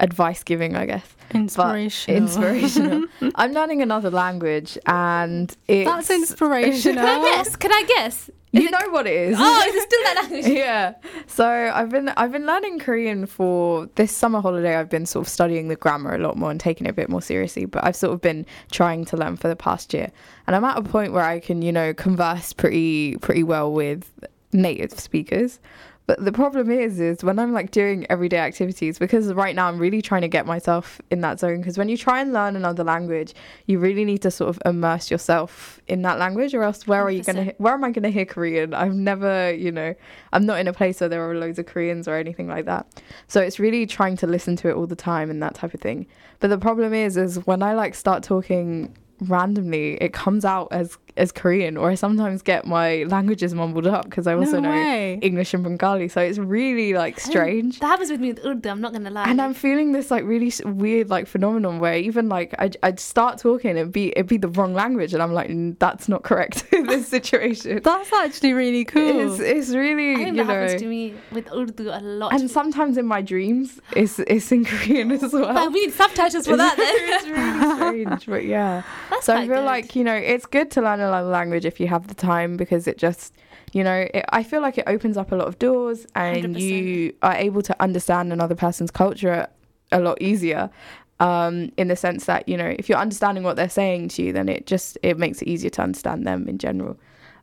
advice 0.01 0.43
giving, 0.43 0.77
I 0.77 0.87
guess. 0.87 1.17
Inspirational. 1.33 2.23
Inspirational. 2.23 3.05
I'm 3.35 3.53
learning 3.53 3.83
another 3.83 4.11
language, 4.11 4.79
and 4.87 5.55
it's 5.69 5.91
That's 5.91 6.11
inspirational. 6.11 7.05
Can 7.05 7.25
I 7.25 7.37
guess? 7.37 7.57
Can 7.57 7.73
I 7.73 7.85
guess? 7.89 8.31
You 8.53 8.71
know 8.71 8.89
what 8.91 9.07
it 9.07 9.13
is. 9.13 9.37
Oh, 9.39 9.65
is 9.69 9.75
it 9.75 9.83
still 9.83 10.03
that 10.05 10.23
language? 10.23 10.47
yeah. 10.57 10.95
So 11.27 11.47
I've 11.47 11.91
been 11.91 12.09
I've 12.11 12.33
been 12.33 12.47
learning 12.47 12.79
Korean 12.79 13.27
for 13.27 13.87
this 13.97 14.13
summer 14.13 14.41
holiday. 14.41 14.77
I've 14.77 14.89
been 14.89 15.05
sort 15.05 15.27
of 15.27 15.31
studying 15.31 15.69
the 15.69 15.77
grammar 15.77 16.15
a 16.15 16.19
lot 16.19 16.37
more 16.37 16.51
and 16.51 16.59
taking 16.59 16.87
it 16.87 16.91
a 16.91 16.95
bit 16.95 17.09
more 17.09 17.21
seriously. 17.21 17.67
But 17.67 17.85
I've 17.85 17.97
sort 17.97 18.15
of 18.15 18.21
been 18.21 18.47
trying 18.71 19.05
to 19.07 19.17
learn 19.17 19.37
for 19.37 19.49
the 19.49 19.57
past 19.57 19.93
year, 19.93 20.11
and 20.47 20.57
I'm 20.57 20.65
at 20.65 20.79
a 20.79 20.83
point 20.83 21.13
where 21.13 21.25
I 21.25 21.41
can 21.41 21.61
you 21.61 21.73
know 21.73 21.93
converse 21.93 22.53
pretty 22.53 23.17
pretty 23.19 23.43
well 23.43 23.73
with 23.73 24.11
native 24.57 24.99
speakers. 24.99 25.61
But 26.07 26.25
the 26.25 26.31
problem 26.31 26.71
is, 26.71 27.01
is 27.01 27.25
when 27.25 27.37
I'm 27.41 27.53
like 27.53 27.73
doing 27.73 28.07
everyday 28.09 28.39
activities, 28.39 28.97
because 28.97 29.33
right 29.33 29.57
now 29.57 29.67
I'm 29.67 29.77
really 29.77 30.01
trying 30.01 30.23
to 30.23 30.29
get 30.29 30.47
myself 30.47 31.01
in 31.11 31.21
that 31.23 31.41
zone. 31.41 31.59
Because 31.59 31.77
when 31.77 31.89
you 31.89 31.97
try 31.97 32.21
and 32.21 32.33
learn 32.33 32.55
another 32.55 32.85
language, 32.85 33.35
you 33.67 33.81
really 33.81 34.05
need 34.05 34.23
to 34.23 34.31
sort 34.31 34.51
of 34.51 34.63
immerse 34.65 35.11
yourself 35.11 35.81
in 35.89 36.03
that 36.03 36.21
language, 36.21 36.55
or 36.55 36.63
else 36.63 36.87
where 36.87 37.03
are 37.03 37.11
you 37.11 37.25
gonna? 37.25 37.47
100%. 37.47 37.55
Where 37.59 37.75
am 37.75 37.83
I 37.83 37.91
gonna 37.91 38.11
hear 38.11 38.25
Korean? 38.25 38.73
I've 38.73 38.95
never, 38.95 39.53
you 39.53 39.73
know, 39.73 39.97
I'm 40.33 40.47
not 40.47 40.61
in 40.61 40.69
a 40.69 40.73
place 40.73 41.01
where 41.01 41.09
there 41.09 41.29
are 41.29 41.35
loads 41.35 41.59
of 41.59 41.67
Koreans 41.67 42.07
or 42.07 42.15
anything 42.15 42.47
like 42.47 42.67
that. 42.67 42.87
So 43.27 43.41
it's 43.41 43.59
really 43.59 43.85
trying 43.85 44.17
to 44.19 44.29
listen 44.29 44.55
to 44.57 44.69
it 44.69 44.77
all 44.77 44.87
the 44.87 44.95
time 44.95 45.29
and 45.29 45.43
that 45.43 45.57
type 45.57 45.75
of 45.75 45.81
thing. 45.81 46.07
But 46.39 46.51
the 46.51 46.59
problem 46.59 46.95
is, 46.95 47.17
is 47.17 47.45
when 47.47 47.65
I 47.65 47.75
like 47.75 47.97
start 47.97 48.23
talking 48.23 48.97
randomly, 49.23 49.95
it 49.95 50.13
comes 50.13 50.45
out 50.45 50.69
as 50.71 50.99
as 51.17 51.33
Korean, 51.33 51.77
or 51.77 51.91
I 51.91 51.95
sometimes 51.95 52.43
get 52.43 52.67
my 52.67 53.05
languages 53.05 53.55
mumbled 53.55 53.87
up 53.87 54.05
because 54.05 54.27
I 54.27 54.35
also 54.35 54.61
no 54.61 54.71
know. 54.73 55.19
English 55.23 55.55
and 55.55 55.65
Bengali. 55.65 56.09
So 56.09 56.21
it's 56.21 56.39
really 56.39 56.93
like 56.93 57.19
strange. 57.21 57.81
That 57.81 57.87
happens 57.89 58.11
with 58.11 58.21
me 58.21 58.29
with 58.33 58.45
Urdu. 58.45 58.69
I'm 58.69 58.81
not 58.81 58.93
gonna 58.93 59.11
lie. 59.11 59.29
And 59.29 59.41
I'm 59.41 59.55
feeling 59.55 59.93
this 59.93 60.11
like 60.11 60.25
really 60.25 60.53
weird 60.65 61.09
like 61.11 61.27
phenomenon 61.27 61.79
where 61.79 61.97
even 61.97 62.29
like 62.29 62.55
I'd, 62.59 62.77
I'd 62.83 63.01
start 63.01 63.39
talking 63.39 63.79
and 63.79 63.93
be 63.93 64.09
it'd 64.11 64.27
be 64.27 64.37
the 64.37 64.49
wrong 64.49 64.75
language 64.75 65.15
and 65.15 65.23
I'm 65.23 65.33
like 65.33 65.49
"Mm, 65.49 65.79
that's 65.79 66.09
not 66.09 66.23
correct 66.23 66.65
in 66.73 66.87
this 66.87 67.09
situation. 67.17 67.81
That's 67.83 68.13
actually 68.13 68.53
really 68.53 68.85
cool. 68.85 69.33
It's, 69.33 69.41
it's 69.41 69.71
really 69.71 70.13
I 70.13 70.17
think 70.17 70.37
you 70.37 70.45
that 70.45 70.53
happens 70.53 70.81
to 70.83 70.87
me 70.87 71.15
with 71.33 71.51
Urdu 71.53 71.89
a 71.91 72.01
lot. 72.01 72.33
and 72.35 72.51
sometimes 72.51 72.99
in 72.99 73.07
my 73.07 73.23
dreams 73.23 73.81
it's 73.95 74.19
it's 74.21 74.53
in 74.53 74.65
Korean 74.71 75.11
as 75.13 75.33
well. 75.33 75.53
But 75.55 75.73
we 75.73 75.87
need 75.87 75.95
subtitles 75.95 76.47
for 76.47 76.57
that. 76.57 76.77
Then. 76.77 76.87
it's 76.99 77.27
really 77.29 77.75
strange, 77.77 78.27
but 78.27 78.45
yeah. 78.45 78.83
That's 79.11 79.27
so 79.27 79.35
I 79.35 79.47
feel 79.47 79.57
good. 79.57 79.65
like 79.65 79.97
you 79.97 80.05
know 80.05 80.15
it's 80.15 80.47
good 80.47 80.71
to 80.73 80.83
learn 80.83 81.01
another 81.09 81.29
language 81.29 81.65
if 81.65 81.81
you 81.81 81.89
have 81.89 82.09
the 82.09 82.15
time 82.15 82.57
because 82.57 82.87
it 82.87 82.99
just 82.99 83.35
you 83.73 83.83
know 83.83 84.07
it, 84.13 84.25
I 84.31 84.43
feel 84.43 84.61
like 84.61 84.79
it 84.79 84.85
opens 84.87 85.17
up 85.17 85.33
a 85.33 85.37
lot 85.37 85.49
of 85.49 85.59
doors 85.59 86.07
and 86.15 86.57
100%. 86.57 86.61
you 86.61 87.15
are 87.23 87.35
able 87.35 87.63
to 87.63 87.83
understand 87.83 88.33
another 88.33 88.55
person's 88.55 88.91
culture 88.91 89.47
a 89.93 90.01
lot 90.01 90.21
easier 90.21 90.71
um, 91.19 91.73
in 91.77 91.89
the 91.89 91.97
sense 91.97 92.27
that 92.27 92.49
you 92.49 92.57
know 92.57 92.75
if 92.79 92.89
you're 92.89 92.99
understanding 92.99 93.45
what 93.45 93.57
they're 93.57 93.69
saying 93.69 94.09
to 94.09 94.23
you 94.23 94.33
then 94.33 94.49
it 94.49 94.67
just 94.67 94.99
it 95.03 95.19
makes 95.19 95.43
it 95.43 95.49
easier 95.49 95.71
to 95.71 95.83
understand 95.83 96.27
them 96.27 96.49
in 96.49 96.59
general. 96.59 96.99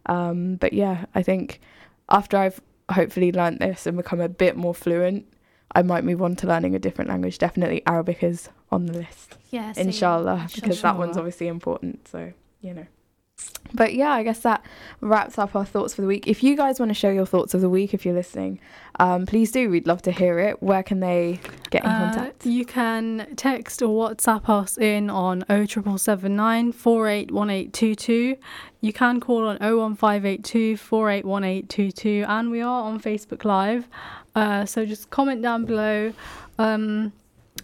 Um, 0.05 0.55
but 0.58 0.74
yeah 0.74 1.05
I 1.15 1.24
think 1.24 1.62
after 2.10 2.38
I've 2.38 2.62
hopefully 2.91 3.32
learnt 3.32 3.60
this 3.60 3.88
and 3.88 3.98
become 3.98 4.20
a 4.20 4.29
bit 4.29 4.58
more 4.58 4.75
fluent 4.75 5.25
I 5.75 5.82
might 5.82 6.03
move 6.03 6.22
on 6.22 6.36
to 6.36 6.48
learning 6.48 6.75
a 6.75 6.79
different 6.79 7.10
language. 7.10 7.39
Definitely 7.39 7.82
Arabic 7.88 8.22
is 8.22 8.50
on 8.72 8.86
the 8.86 8.93
list. 8.93 9.38
Yeah, 9.50 9.74
inshallah 9.75 10.50
because 10.53 10.82
that 10.82 10.98
one's 10.98 11.17
obviously 11.17 11.48
important 11.48 12.08
so 12.08 12.32
you 12.62 12.74
know 12.74 12.88
but 13.73 13.93
yeah, 13.95 14.12
I 14.12 14.23
guess 14.23 14.39
that 14.41 14.63
wraps 15.01 15.38
up 15.39 15.55
our 15.55 15.65
thoughts 15.65 15.93
for 15.95 16.01
the 16.01 16.07
week. 16.07 16.27
If 16.27 16.43
you 16.43 16.55
guys 16.55 16.79
want 16.79 16.89
to 16.89 16.93
share 16.93 17.13
your 17.13 17.25
thoughts 17.25 17.53
of 17.53 17.62
the 17.62 17.69
week, 17.69 17.93
if 17.93 18.05
you're 18.05 18.13
listening, 18.13 18.59
um, 19.00 19.25
please 19.25 19.51
do. 19.51 19.69
We'd 19.69 19.88
love 19.88 20.01
to 20.03 20.12
hear 20.12 20.38
it. 20.39 20.62
Where 20.62 20.83
can 20.83 21.00
they 21.00 21.39
get 21.71 21.83
in 21.83 21.89
Uh, 21.89 22.00
contact? 22.13 22.45
you 22.45 22.65
can 22.65 23.27
text 23.35 23.81
or 23.81 23.89
WhatsApp 24.09 24.47
us 24.50 24.77
in 24.77 25.09
on 25.09 25.43
07779 25.50 26.71
481822. 26.71 28.35
You 28.81 28.93
can 28.93 29.19
call 29.19 29.47
on 29.47 29.57
01582 29.57 30.77
481822. 30.77 32.25
And 32.27 32.51
we 32.51 32.62
are 32.62 32.83
on 32.83 33.00
Facebook 33.00 33.43
Live. 33.45 33.88
Uh, 34.35 34.65
so 34.65 34.85
just 34.85 35.09
comment 35.09 35.41
down 35.41 35.65
below. 35.65 36.13
Um, 36.59 37.13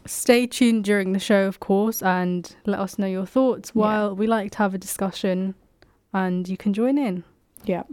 stay 0.06 0.48
tuned 0.48 0.84
during 0.86 1.14
the 1.14 1.20
show, 1.20 1.46
of 1.46 1.60
course, 1.60 2.02
and 2.02 2.56
let 2.66 2.80
us 2.80 2.98
know 2.98 3.08
your 3.08 3.26
thoughts. 3.26 3.72
Yeah. 3.76 3.80
While 3.82 4.16
we 4.16 4.28
like 4.28 4.52
to 4.54 4.58
have 4.60 4.74
a 4.74 4.78
discussion, 4.78 5.56
and 6.14 6.48
you 6.48 6.58
can 6.58 6.74
join 6.74 6.98
in. 6.98 7.24
Yeah, 7.66 7.84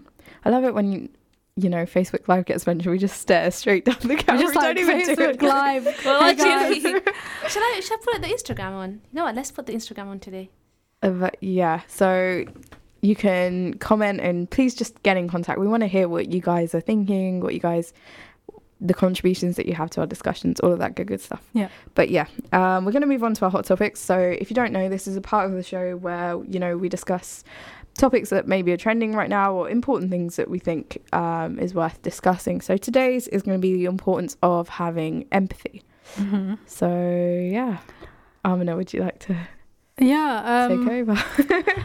I 0.44 0.50
love 0.50 0.64
it 0.64 0.74
when 0.74 0.92
you, 0.92 1.08
you 1.56 1.68
know 1.68 1.84
Facebook 1.84 2.28
Live 2.28 2.44
gets 2.46 2.66
mentioned. 2.66 2.90
We 2.90 2.98
just 2.98 3.20
stare 3.20 3.50
straight 3.50 3.84
down 3.84 3.96
the 4.02 4.16
camera. 4.16 4.42
just 4.42 4.54
We 4.54 4.60
like 4.60 4.76
don't 4.76 4.78
even 4.78 5.00
Facebook 5.00 5.34
it. 5.34 5.42
Live. 5.42 5.84
Well, 6.04 6.20
Hey, 6.22 6.30
actually, 6.30 6.80
guys. 6.80 7.02
should 7.48 7.62
I 7.62 7.80
should 7.82 7.98
I 7.98 8.02
put 8.04 8.22
the 8.22 8.28
Instagram 8.28 8.72
on? 8.72 8.90
You 8.92 9.00
know 9.12 9.24
what? 9.24 9.34
Let's 9.34 9.50
put 9.50 9.66
the 9.66 9.72
Instagram 9.72 10.06
on 10.06 10.20
today. 10.20 10.50
Uh, 11.02 11.10
but 11.10 11.36
yeah, 11.42 11.82
so 11.88 12.44
you 13.02 13.14
can 13.14 13.74
comment 13.74 14.20
and 14.20 14.50
please 14.50 14.74
just 14.74 15.02
get 15.02 15.16
in 15.16 15.28
contact. 15.28 15.58
We 15.60 15.68
want 15.68 15.82
to 15.82 15.86
hear 15.86 16.08
what 16.08 16.32
you 16.32 16.40
guys 16.40 16.74
are 16.74 16.80
thinking, 16.80 17.40
what 17.40 17.54
you 17.54 17.60
guys, 17.60 17.92
the 18.80 18.94
contributions 18.94 19.56
that 19.56 19.66
you 19.66 19.74
have 19.74 19.90
to 19.90 20.00
our 20.00 20.06
discussions, 20.06 20.58
all 20.60 20.72
of 20.72 20.78
that 20.80 20.94
good, 20.96 21.06
good 21.06 21.20
stuff. 21.20 21.42
Yeah. 21.52 21.68
But 21.94 22.08
yeah, 22.10 22.26
um, 22.52 22.84
we're 22.84 22.92
going 22.92 23.02
to 23.02 23.06
move 23.08 23.22
on 23.22 23.34
to 23.34 23.44
our 23.44 23.50
hot 23.50 23.64
topics. 23.64 24.00
So 24.00 24.18
if 24.18 24.50
you 24.50 24.54
don't 24.54 24.72
know, 24.72 24.88
this 24.88 25.06
is 25.06 25.16
a 25.16 25.20
part 25.20 25.46
of 25.46 25.52
the 25.52 25.62
show 25.62 25.96
where, 25.96 26.42
you 26.44 26.58
know, 26.58 26.76
we 26.76 26.88
discuss 26.88 27.44
topics 27.96 28.30
that 28.30 28.46
maybe 28.46 28.72
are 28.72 28.76
trending 28.76 29.14
right 29.14 29.28
now 29.28 29.52
or 29.54 29.68
important 29.70 30.10
things 30.10 30.36
that 30.36 30.48
we 30.50 30.58
think 30.58 31.02
um, 31.12 31.58
is 31.58 31.74
worth 31.74 32.00
discussing. 32.02 32.60
So 32.60 32.76
today's 32.76 33.28
is 33.28 33.42
going 33.42 33.56
to 33.56 33.60
be 33.62 33.74
the 33.74 33.86
importance 33.86 34.36
of 34.42 34.68
having 34.68 35.26
empathy. 35.32 35.82
hmm 36.16 36.54
So 36.66 36.88
yeah, 36.88 37.78
Amina, 38.44 38.76
would 38.76 38.92
you 38.92 39.00
like 39.00 39.18
to 39.20 39.36
Yeah. 39.98 40.66
Um, 40.70 40.86
take 40.86 40.92
over? 40.92 41.84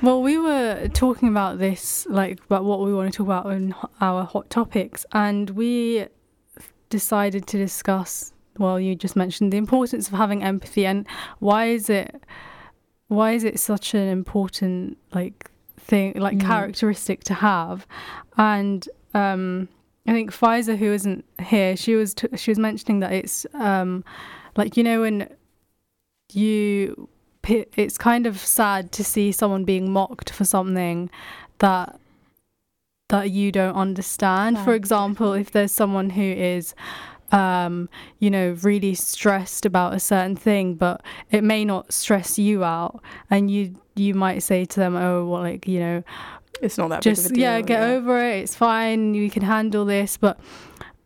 Well, 0.00 0.22
we 0.22 0.38
were 0.38 0.86
talking 0.94 1.28
about 1.28 1.58
this, 1.58 2.06
like 2.08 2.38
about 2.44 2.64
what 2.64 2.80
we 2.82 2.94
want 2.94 3.12
to 3.12 3.16
talk 3.16 3.26
about 3.26 3.50
in 3.52 3.74
our 4.00 4.22
hot 4.24 4.48
topics, 4.48 5.04
and 5.10 5.50
we 5.50 6.06
decided 6.88 7.48
to 7.48 7.58
discuss. 7.58 8.32
Well, 8.58 8.78
you 8.78 8.94
just 8.94 9.16
mentioned 9.16 9.52
the 9.52 9.56
importance 9.56 10.06
of 10.06 10.14
having 10.14 10.44
empathy, 10.44 10.86
and 10.86 11.04
why 11.40 11.66
is 11.66 11.90
it, 11.90 12.14
why 13.08 13.32
is 13.32 13.44
it 13.44 13.58
such 13.58 13.94
an 13.94 14.08
important 14.08 14.96
like 15.14 15.50
thing, 15.78 16.12
like 16.16 16.38
Mm. 16.38 16.46
characteristic 16.46 17.24
to 17.24 17.34
have, 17.34 17.86
and 18.36 18.88
um, 19.14 19.68
I 20.06 20.12
think 20.12 20.30
Faiza, 20.30 20.76
who 20.76 20.92
isn't 20.92 21.24
here, 21.42 21.76
she 21.76 21.94
was 21.94 22.14
t- 22.14 22.28
she 22.36 22.50
was 22.50 22.58
mentioning 22.58 23.00
that 23.00 23.12
it's 23.12 23.46
um, 23.54 24.04
like 24.56 24.76
you 24.76 24.82
know 24.84 25.00
when 25.00 25.28
you 26.32 27.08
it's 27.44 27.96
kind 27.96 28.26
of 28.26 28.38
sad 28.38 28.92
to 28.92 29.02
see 29.02 29.32
someone 29.32 29.64
being 29.64 29.90
mocked 29.90 30.28
for 30.30 30.44
something 30.44 31.08
that 31.58 31.98
that 33.08 33.30
you 33.30 33.50
don't 33.50 33.74
understand. 33.74 34.58
For 34.58 34.74
example, 34.74 35.32
if 35.32 35.50
there's 35.52 35.72
someone 35.72 36.10
who 36.10 36.22
is 36.22 36.74
um 37.30 37.88
you 38.18 38.30
know 38.30 38.56
really 38.62 38.94
stressed 38.94 39.66
about 39.66 39.92
a 39.92 40.00
certain 40.00 40.34
thing 40.34 40.74
but 40.74 41.02
it 41.30 41.44
may 41.44 41.64
not 41.64 41.92
stress 41.92 42.38
you 42.38 42.64
out. 42.64 43.02
And 43.30 43.50
you 43.50 43.74
you 43.96 44.14
might 44.14 44.40
say 44.40 44.64
to 44.64 44.80
them 44.80 44.96
oh 44.96 45.26
well 45.26 45.42
like 45.42 45.66
you 45.68 45.80
know 45.80 46.02
It's 46.62 46.78
not 46.78 46.88
that 46.90 47.02
big 47.04 47.12
of 47.12 47.16
just 47.16 47.30
a 47.30 47.34
deal. 47.34 47.42
yeah. 47.42 47.60
get 47.60 47.82
over 47.82 48.18
it. 48.22 48.36
It's 48.44 48.54
fine. 48.54 49.14
You 49.14 49.30
can 49.30 49.42
handle 49.42 49.84
this. 49.84 50.16
But 50.16 50.38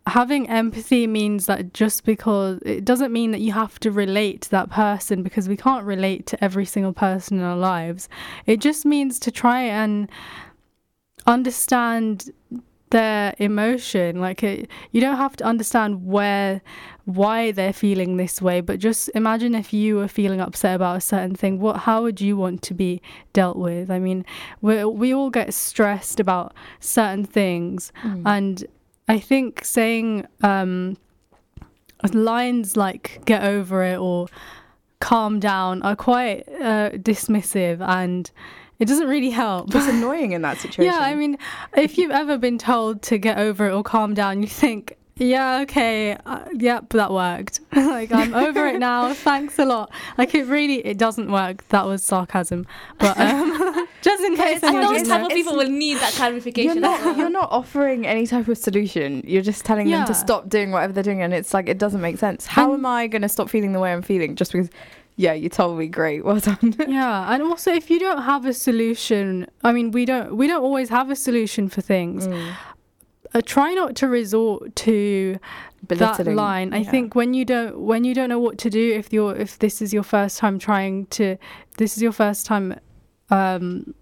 having 0.07 0.49
empathy 0.49 1.07
means 1.07 1.47
that 1.47 1.73
just 1.75 2.05
because 2.05 2.59
it 2.64 2.85
doesn't 2.85 3.12
mean 3.12 3.31
that 3.31 3.41
you 3.41 3.52
have 3.52 3.79
to 3.81 3.91
relate 3.91 4.41
to 4.43 4.50
that 4.50 4.69
person 4.71 5.23
because 5.23 5.49
we 5.49 5.57
can't 5.57 5.85
relate 5.85 6.26
to 6.26 6.43
every 6.45 6.64
single 6.64 6.93
person 6.93 7.38
in 7.38 7.45
our 7.45 7.57
lives. 7.57 8.09
It 8.47 8.61
just 8.61 8.85
means 8.85 9.19
to 9.21 9.31
try 9.31 9.61
and 9.62 10.09
understand 11.26 12.31
their 12.92 13.34
emotion 13.38 14.20
like 14.20 14.42
it, 14.42 14.68
you 14.92 15.00
don't 15.00 15.16
have 15.16 15.34
to 15.37 15.44
understand 15.44 16.04
where 16.06 16.61
why 17.04 17.50
they're 17.50 17.72
feeling 17.72 18.16
this 18.18 18.40
way 18.40 18.61
but 18.61 18.78
just 18.78 19.11
imagine 19.14 19.54
if 19.54 19.72
you 19.72 19.96
were 19.96 20.06
feeling 20.08 20.40
upset 20.40 20.76
about 20.76 20.96
a 20.96 21.00
certain 21.00 21.34
thing 21.34 21.58
what 21.58 21.76
how 21.87 22.02
would 22.02 22.20
you 22.20 22.37
want 22.37 22.61
to 22.62 22.75
be 22.75 23.00
dealt 23.32 23.56
with 23.56 23.90
i 23.90 23.99
mean 23.99 24.25
we 24.61 24.84
we 24.84 25.12
all 25.14 25.30
get 25.30 25.52
stressed 25.54 26.20
about 26.20 26.52
certain 26.80 27.25
things 27.25 27.92
Mm. 28.04 28.22
and 28.26 28.64
i 29.08 29.18
think 29.18 29.64
saying 29.64 30.26
um 30.42 30.96
lines 32.12 32.76
like 32.76 33.20
get 33.25 33.42
over 33.44 33.82
it 33.84 33.99
or 33.99 34.26
calm 35.00 35.40
down 35.40 35.82
are 35.82 35.96
quite 35.96 36.44
uh, 36.61 36.90
dismissive 36.90 37.80
and 37.80 38.30
it 38.82 38.88
doesn't 38.88 39.08
really 39.08 39.30
help 39.30 39.74
It's 39.74 39.86
annoying 39.96 40.32
in 40.32 40.42
that 40.42 40.58
situation. 40.58 40.92
yeah, 40.92 40.98
I 41.00 41.14
mean, 41.14 41.38
if 41.76 41.96
you've 41.98 42.10
ever 42.10 42.36
been 42.38 42.58
told 42.58 43.00
to 43.02 43.18
get 43.18 43.38
over 43.38 43.68
it 43.68 43.72
or 43.72 43.82
calm 43.82 44.12
down, 44.14 44.42
you 44.42 44.48
think, 44.48 44.96
yeah, 45.16 45.60
okay, 45.60 46.16
uh, 46.26 46.44
yep, 46.54 46.88
that 46.90 47.12
worked. 47.12 47.60
like 47.76 48.10
I'm 48.12 48.34
over 48.34 48.66
it 48.66 48.78
now. 48.80 49.12
Thanks 49.30 49.58
a 49.58 49.64
lot. 49.64 49.92
Like 50.18 50.34
it 50.34 50.44
really, 50.46 50.84
it 50.84 50.98
doesn't 50.98 51.30
work. 51.30 51.66
That 51.68 51.86
was 51.86 52.02
sarcasm, 52.02 52.66
but 52.98 53.16
um, 53.20 53.86
just 54.00 54.24
in 54.24 54.34
case 54.36 54.56
it's 54.56 54.64
And 54.64 54.82
those 54.82 55.06
type 55.06 55.22
of 55.22 55.28
people 55.28 55.54
will 55.56 55.68
need 55.68 55.98
that 55.98 56.12
you're 56.12 56.16
clarification. 56.26 56.80
not 56.80 57.04
well. 57.04 57.16
you're 57.16 57.30
not 57.30 57.52
offering 57.52 58.06
any 58.06 58.26
type 58.26 58.48
of 58.48 58.58
solution. 58.58 59.22
You're 59.26 59.42
just 59.42 59.64
telling 59.64 59.88
them 59.90 60.06
to 60.06 60.14
stop 60.14 60.48
doing 60.48 60.72
whatever 60.72 60.92
they're 60.94 61.02
doing, 61.04 61.22
and 61.22 61.32
it's 61.34 61.52
like 61.54 61.68
it 61.68 61.78
doesn't 61.78 62.00
make 62.00 62.18
sense. 62.18 62.46
How 62.46 62.64
And- 62.72 62.80
am 62.80 62.86
I 62.86 63.06
going 63.06 63.22
to 63.22 63.28
stop 63.28 63.48
feeling 63.50 63.72
the 63.72 63.80
way 63.80 63.92
I'm 63.92 64.02
feeling 64.02 64.34
just 64.34 64.50
because? 64.52 64.70
Yeah, 65.16 65.35
you 65.35 65.49
told 65.49 65.78
me. 65.78 65.87
Great, 65.88 66.25
well 66.25 66.40
done. 66.40 66.75
yeah, 66.88 67.33
and 67.33 67.42
also 67.42 67.73
if 67.73 67.90
you 67.90 67.99
don't 67.99 68.23
have 68.23 68.47
a 68.47 68.54
solution, 68.54 69.47
I 69.62 69.73
mean, 69.73 69.90
we 69.90 70.04
don't 70.04 70.37
we 70.37 70.47
don't 70.47 70.62
always 70.62 70.88
have 70.88 71.11
a 71.11 71.16
solution 71.16 71.69
for 71.69 71.81
things. 71.83 72.26
Mm. 72.26 72.52
Uh, 73.35 73.40
try 73.45 73.73
not 73.73 73.95
to 73.97 74.09
resort 74.09 74.75
to 74.76 75.38
that 75.88 76.26
line. 76.26 76.75
I 76.75 76.78
Yeah. 76.78 76.90
think 76.90 77.14
when 77.14 77.35
you 77.35 77.45
don't 77.45 77.78
when 77.81 78.04
you 78.04 78.14
don't 78.14 78.28
know 78.28 78.38
what 78.38 78.59
to 78.59 78.71
do, 78.71 78.92
if 78.95 79.12
you're 79.12 79.35
if 79.37 79.59
this 79.59 79.81
is 79.83 79.92
your 79.92 80.02
first 80.02 80.38
time 80.38 80.59
trying 80.59 81.07
to, 81.07 81.37
this 81.78 81.97
is 81.97 82.02
your 82.02 82.12
first 82.12 82.45
time. 82.47 82.78
Um, 83.31 83.95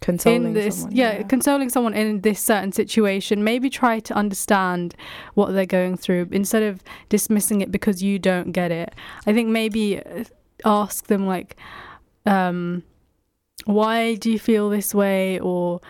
consoling 0.00 0.44
in 0.44 0.52
this 0.52 0.76
someone, 0.76 0.94
yeah, 0.96 1.22
consoling 1.22 1.68
someone 1.70 1.92
in 1.94 2.20
this 2.20 2.38
certain 2.40 2.70
situation 2.70 3.42
maybe 3.42 3.68
try 3.68 3.98
to 3.98 4.14
understand 4.14 4.94
what 5.34 5.52
they're 5.52 5.66
going 5.66 5.96
through 5.96 6.28
instead 6.30 6.62
of 6.62 6.80
dismissing 7.08 7.62
it 7.62 7.72
because 7.72 8.00
you 8.00 8.16
don't 8.16 8.52
get 8.52 8.70
it 8.70 8.94
i 9.26 9.32
think 9.32 9.48
maybe 9.48 9.98
uh, 9.98 10.22
ask 10.64 11.06
them 11.06 11.26
like 11.26 11.56
um 12.26 12.82
why 13.64 14.14
do 14.14 14.30
you 14.30 14.38
feel 14.38 14.70
this 14.70 14.94
way? 14.94 15.38
Or 15.40 15.80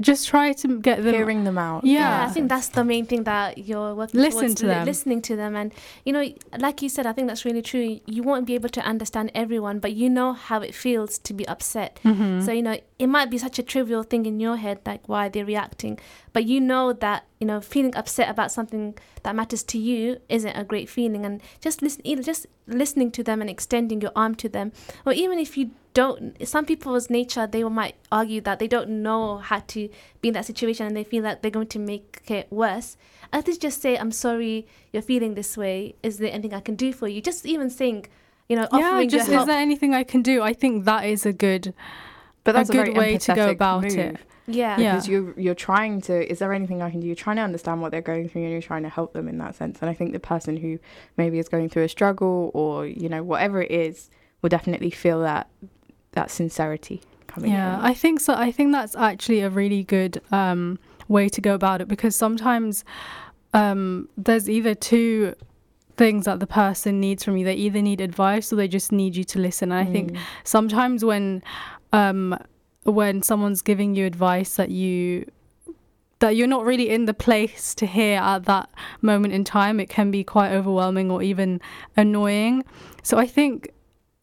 just 0.00 0.28
try 0.28 0.52
to 0.52 0.78
get 0.80 1.02
them 1.02 1.12
hearing 1.14 1.42
them 1.44 1.58
out. 1.58 1.84
Yeah. 1.84 1.98
Yeah, 1.98 2.26
I 2.26 2.30
think 2.30 2.48
that's 2.48 2.68
the 2.68 2.84
main 2.84 3.04
thing 3.06 3.24
that 3.24 3.58
you're 3.58 3.94
working 3.94 4.20
Listen 4.20 4.40
towards, 4.40 4.54
to 4.60 4.66
them. 4.66 4.84
listening 4.86 5.20
to 5.22 5.34
them, 5.36 5.56
and 5.56 5.72
you 6.04 6.12
know, 6.12 6.24
like 6.58 6.82
you 6.82 6.88
said, 6.88 7.04
I 7.06 7.12
think 7.12 7.26
that's 7.28 7.44
really 7.44 7.62
true. 7.62 7.98
You 8.06 8.22
won't 8.22 8.46
be 8.46 8.54
able 8.54 8.68
to 8.70 8.80
understand 8.82 9.32
everyone, 9.34 9.80
but 9.80 9.92
you 9.94 10.08
know 10.08 10.32
how 10.34 10.60
it 10.60 10.74
feels 10.74 11.18
to 11.18 11.34
be 11.34 11.46
upset. 11.48 11.98
Mhm. 12.04 12.44
So 12.44 12.52
you 12.52 12.62
know, 12.62 12.78
it 12.98 13.06
might 13.08 13.30
be 13.30 13.38
such 13.38 13.58
a 13.58 13.62
trivial 13.62 14.02
thing 14.04 14.24
in 14.26 14.38
your 14.38 14.56
head, 14.56 14.78
like 14.86 15.08
why 15.08 15.28
they're 15.28 15.44
reacting, 15.44 15.98
but 16.32 16.44
you 16.44 16.60
know 16.60 16.92
that 16.92 17.24
you 17.40 17.46
know 17.46 17.60
feeling 17.60 17.94
upset 17.96 18.28
about 18.30 18.52
something 18.52 18.94
that 19.24 19.34
matters 19.34 19.62
to 19.64 19.78
you 19.78 20.18
isn't 20.28 20.56
a 20.56 20.62
great 20.64 20.88
feeling, 20.88 21.26
and 21.26 21.40
just 21.60 21.82
listen, 21.82 22.02
just 22.22 22.46
listening 22.68 23.10
to 23.10 23.24
them 23.24 23.40
and 23.40 23.50
extending 23.50 24.00
your 24.00 24.12
arm 24.14 24.34
to 24.36 24.48
them, 24.48 24.70
or 25.04 25.12
even 25.12 25.38
if 25.40 25.56
you 25.58 25.70
don't, 26.00 26.20
some 26.54 26.64
people's 26.70 27.08
nature 27.18 27.44
they 27.46 27.64
might 27.64 27.96
argue 28.10 28.40
that 28.42 28.58
they 28.60 28.68
don't 28.68 28.90
know 29.06 29.38
how 29.38 29.60
to 29.74 29.80
be 30.20 30.28
in 30.30 30.34
that 30.34 30.46
situation 30.46 30.86
and 30.86 30.96
they 30.96 31.04
feel 31.12 31.22
that 31.28 31.42
they're 31.42 31.56
going 31.58 31.72
to 31.76 31.80
make 31.92 32.22
it 32.28 32.46
worse. 32.50 32.96
At 33.32 33.46
least 33.46 33.60
just 33.60 33.82
say, 33.82 33.92
"I'm 34.02 34.12
sorry, 34.12 34.66
you're 34.92 35.08
feeling 35.12 35.34
this 35.34 35.56
way. 35.56 35.76
Is 36.02 36.18
there 36.18 36.32
anything 36.32 36.54
I 36.54 36.60
can 36.68 36.76
do 36.76 36.92
for 36.92 37.08
you?" 37.08 37.20
Just 37.20 37.44
even 37.44 37.68
saying, 37.68 38.06
you 38.48 38.56
know, 38.56 38.66
yeah 38.72 38.86
offering 38.90 39.08
just 39.08 39.30
your 39.30 39.40
is 39.40 39.46
there 39.46 39.58
anything 39.58 39.94
i 39.94 40.02
can 40.02 40.22
do 40.22 40.42
i 40.42 40.52
think 40.52 40.84
that 40.86 41.04
is 41.04 41.26
a 41.26 41.32
good 41.32 41.74
but 42.44 42.52
that's 42.52 42.70
a 42.70 42.72
a, 42.72 42.76
very 42.76 42.88
good 42.88 42.98
way 42.98 43.18
to 43.18 43.34
go 43.34 43.48
empathetic 43.48 43.52
about 43.52 43.82
move. 43.82 43.98
it. 43.98 44.16
yeah. 44.46 44.80
Yeah. 44.80 44.92
because 44.92 45.08
you're 45.08 45.38
you're 45.38 45.54
trying 45.54 46.00
to 46.02 46.14
is 46.32 46.38
there 46.38 46.52
anything 46.52 46.80
i 46.80 46.90
can 46.90 47.00
do 47.00 47.06
you're 47.06 47.16
trying 47.26 47.36
to 47.36 47.42
understand 47.42 47.82
what 47.82 47.90
they're 47.92 48.00
going 48.00 48.28
through 48.28 48.42
and 48.42 48.50
you're 48.50 48.62
trying 48.62 48.84
to 48.84 48.88
help 48.88 49.12
them 49.12 49.28
in 49.28 49.36
that 49.38 49.54
sense 49.54 49.78
and 49.80 49.90
i 49.90 49.94
think 49.94 50.12
the 50.12 50.20
person 50.20 50.56
who 50.56 50.78
maybe 51.18 51.38
is 51.38 51.48
going 51.48 51.68
through 51.68 51.84
a 51.84 51.88
struggle 51.88 52.50
or 52.54 52.86
you 52.86 53.08
know 53.08 53.22
whatever 53.22 53.60
it 53.62 53.70
is 53.70 54.08
will 54.40 54.48
definitely 54.48 54.90
feel 54.90 55.20
that 55.20 55.48
that 56.18 56.30
sincerity 56.30 56.98
coming 57.26 57.50
in. 57.50 57.56
yeah 57.56 57.76
out. 57.76 57.84
i 57.90 57.94
think 58.02 58.16
so 58.26 58.30
i 58.34 58.50
think 58.56 58.68
that's 58.72 58.96
actually 58.96 59.40
a 59.40 59.50
really 59.50 59.82
good 59.96 60.14
um 60.32 60.78
way 61.16 61.26
to 61.36 61.40
go 61.48 61.52
about 61.60 61.78
it 61.82 61.88
because 61.94 62.14
sometimes 62.24 62.84
um 63.54 64.08
there's 64.16 64.48
either 64.56 64.74
two 64.74 65.34
things 65.96 66.26
that 66.26 66.38
the 66.38 66.46
person 66.46 67.00
needs 67.00 67.24
from 67.24 67.36
you 67.36 67.44
they 67.44 67.54
either 67.66 67.82
need 67.82 68.00
advice 68.00 68.52
or 68.52 68.56
they 68.56 68.68
just 68.68 68.92
need 68.92 69.16
you 69.16 69.24
to 69.24 69.38
listen 69.38 69.72
and 69.72 69.88
i 69.88 69.90
think 69.94 70.12
Mm. 70.12 70.18
sometimes 70.44 71.04
when 71.04 71.42
um 71.92 72.36
when 72.84 73.22
someone's 73.22 73.62
giving 73.62 73.90
you 73.96 74.04
advice 74.06 74.50
that 74.56 74.70
you 74.70 75.24
that 76.20 76.34
you're 76.36 76.48
not 76.56 76.64
really 76.64 76.88
in 76.96 77.04
the 77.10 77.14
place 77.14 77.74
to 77.80 77.86
hear 77.86 78.18
at 78.18 78.44
that 78.44 78.68
moment 79.02 79.32
in 79.34 79.44
time 79.44 79.78
it 79.80 79.88
can 79.88 80.10
be 80.10 80.22
quite 80.24 80.50
overwhelming 80.52 81.10
or 81.10 81.22
even 81.22 81.60
annoying 81.96 82.64
so 83.02 83.18
i 83.18 83.26
think 83.26 83.70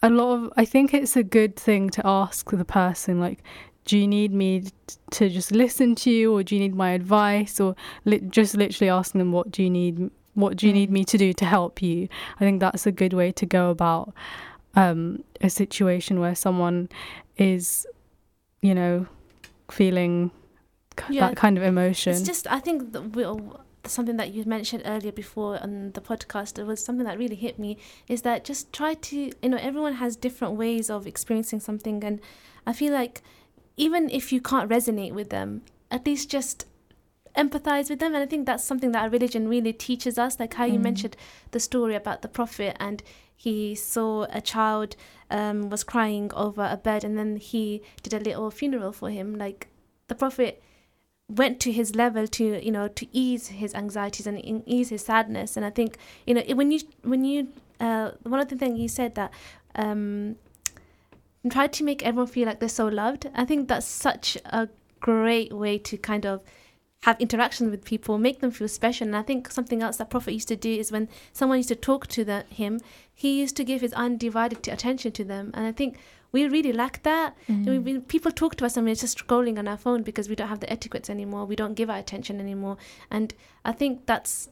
a 0.07 0.09
lot 0.19 0.29
of 0.35 0.41
i 0.57 0.65
think 0.65 0.93
it's 0.93 1.15
a 1.15 1.23
good 1.23 1.55
thing 1.55 1.89
to 1.89 2.01
ask 2.05 2.49
the 2.51 2.65
person 2.65 3.19
like 3.19 3.39
do 3.85 3.97
you 4.01 4.07
need 4.07 4.31
me 4.33 4.51
to 5.11 5.29
just 5.29 5.51
listen 5.51 5.95
to 5.95 6.09
you 6.09 6.33
or 6.33 6.43
do 6.43 6.55
you 6.55 6.61
need 6.65 6.75
my 6.75 6.91
advice 6.91 7.59
or 7.59 7.75
li- 8.05 8.19
just 8.39 8.55
literally 8.55 8.89
asking 8.89 9.19
them 9.19 9.31
what 9.31 9.51
do 9.51 9.61
you 9.63 9.69
need 9.69 10.09
what 10.33 10.57
do 10.57 10.67
you 10.67 10.73
need 10.73 10.89
Mm. 10.89 10.93
me 10.99 11.03
to 11.05 11.17
do 11.17 11.31
to 11.41 11.45
help 11.45 11.81
you? 11.81 12.09
I 12.37 12.41
think 12.45 12.59
that's 12.59 12.85
a 12.85 12.91
good 12.91 13.13
way 13.13 13.31
to 13.31 13.45
go 13.45 13.69
about 13.69 14.13
um, 14.75 15.23
a 15.39 15.49
situation 15.49 16.19
where 16.19 16.35
someone 16.35 16.89
is 17.37 17.87
you 18.61 18.75
know 18.75 19.05
feeling 19.71 20.31
Yeah, 21.09 21.27
that 21.27 21.37
kind 21.37 21.57
of 21.57 21.63
emotion. 21.63 22.11
It's 22.13 22.21
just 22.31 22.47
I 22.51 22.59
think 22.59 22.91
that 22.93 23.15
we 23.15 23.23
something 23.87 24.17
that 24.17 24.33
you 24.33 24.43
mentioned 24.45 24.83
earlier 24.85 25.11
before 25.11 25.61
on 25.61 25.91
the 25.93 26.01
podcast. 26.01 26.57
It 26.59 26.65
was 26.65 26.83
something 26.83 27.05
that 27.05 27.17
really 27.17 27.35
hit 27.35 27.57
me. 27.59 27.77
Is 28.07 28.21
that 28.23 28.43
just 28.45 28.71
try 28.73 28.93
to 28.95 29.31
you 29.41 29.49
know 29.49 29.57
everyone 29.57 29.93
has 29.95 30.15
different 30.15 30.55
ways 30.55 30.89
of 30.89 31.05
experiencing 31.07 31.59
something, 31.59 32.03
and 32.03 32.19
I 32.65 32.73
feel 32.73 32.93
like 32.93 33.21
even 33.77 34.09
if 34.09 34.31
you 34.31 34.41
can't 34.41 34.69
resonate 34.69 35.13
with 35.13 35.29
them, 35.29 35.61
at 35.91 36.05
least 36.05 36.29
just 36.29 36.65
empathize 37.35 37.89
with 37.89 37.99
them 37.99 38.13
and 38.15 38.23
i 38.23 38.25
think 38.25 38.45
that's 38.45 38.63
something 38.63 38.93
that 38.93 39.03
our 39.03 39.09
religion 39.09 39.49
really 39.49 39.73
teaches 39.73 40.17
us 40.17 40.39
like 40.39 40.53
how 40.53 40.63
you 40.63 40.79
Mm. 40.79 40.83
mentioned 40.83 41.17
the 41.51 41.59
story 41.59 41.93
about 41.93 42.21
the 42.21 42.29
prophet 42.29 42.77
and 42.79 43.03
he 43.35 43.75
saw 43.75 44.25
a 44.29 44.39
child 44.39 44.95
um, 45.29 45.69
was 45.69 45.83
crying 45.83 46.31
over 46.33 46.65
a 46.71 46.77
bed 46.77 47.03
and 47.03 47.17
then 47.17 47.35
he 47.35 47.81
did 48.03 48.13
a 48.13 48.19
little 48.23 48.49
funeral 48.49 48.93
for 48.93 49.09
him 49.09 49.35
like 49.35 49.67
the 50.07 50.15
prophet 50.15 50.63
went 51.27 51.59
to 51.59 51.71
his 51.71 51.95
level 51.95 52.27
to 52.27 52.63
you 52.63 52.71
know 52.71 52.87
to 52.87 53.07
ease 53.11 53.47
his 53.47 53.73
anxieties 53.73 54.27
and 54.27 54.63
ease 54.67 54.89
his 54.89 55.03
sadness. 55.03 55.57
And 55.57 55.65
i 55.65 55.69
think 55.69 55.97
you 56.25 56.33
know 56.33 56.43
when 56.53 56.71
you 56.71 56.79
when 57.03 57.23
you 57.25 57.47
uh, 57.79 58.11
one 58.23 58.39
of 58.39 58.47
the 58.49 58.55
things 58.55 58.77
he 58.77 58.87
said 58.87 59.15
that 59.15 59.31
um 59.75 60.35
try 61.49 61.67
to 61.67 61.83
make 61.83 62.03
everyone 62.03 62.27
feel 62.27 62.47
like 62.47 62.59
they're 62.59 62.69
so 62.69 62.87
loved 62.87 63.29
i 63.35 63.45
think 63.45 63.67
that's 63.67 63.85
such 63.85 64.35
a 64.45 64.67
great 64.99 65.53
way 65.53 65.77
to 65.77 65.97
kind 65.97 66.25
of 66.25 66.41
have 67.03 67.21
interaction 67.21 67.69
with 67.69 67.85
people 67.85 68.17
make 68.17 68.39
them 68.39 68.49
feel 68.49 68.67
special. 68.67 69.05
And 69.05 69.15
i 69.15 69.21
think 69.21 69.51
something 69.51 69.81
else 69.83 69.97
that 69.97 70.09
prophet 70.09 70.33
used 70.33 70.47
to 70.47 70.55
do 70.55 70.71
is 70.71 70.91
when 70.91 71.07
someone 71.33 71.59
used 71.59 71.69
to 71.69 71.75
talk 71.75 72.07
to 72.07 72.23
the, 72.23 72.45
him 72.49 72.79
he 73.13 73.39
used 73.39 73.55
to 73.57 73.63
give 73.63 73.81
his 73.81 73.93
undivided 73.93 74.67
attention 74.67 75.11
to 75.11 75.23
them. 75.23 75.51
And 75.53 75.65
i 75.65 75.71
think 75.71 75.97
we 76.31 76.47
really 76.47 76.73
lack 76.73 77.03
that 77.03 77.35
Mm. 77.47 77.65
we, 77.65 77.79
we, 77.79 77.99
people 77.99 78.31
talk 78.31 78.55
to 78.57 78.65
us 78.65 78.75
and 78.77 78.85
we're 78.85 78.95
just 78.95 79.17
scrolling 79.17 79.57
on 79.57 79.67
our 79.67 79.77
phone 79.77 80.03
because 80.03 80.27
we 80.29 80.35
don't 80.35 80.49
have 80.49 80.59
the 80.59 80.71
etiquettes 80.71 81.09
anymore. 81.09 81.45
We 81.45 81.55
don't 81.55 81.75
give 81.75 81.89
our 81.89 81.97
attention 81.97 82.39
anymore. 82.39 82.77
And 83.09 83.33
I 83.63 83.71
think 83.71 84.05
that's, 84.05 84.49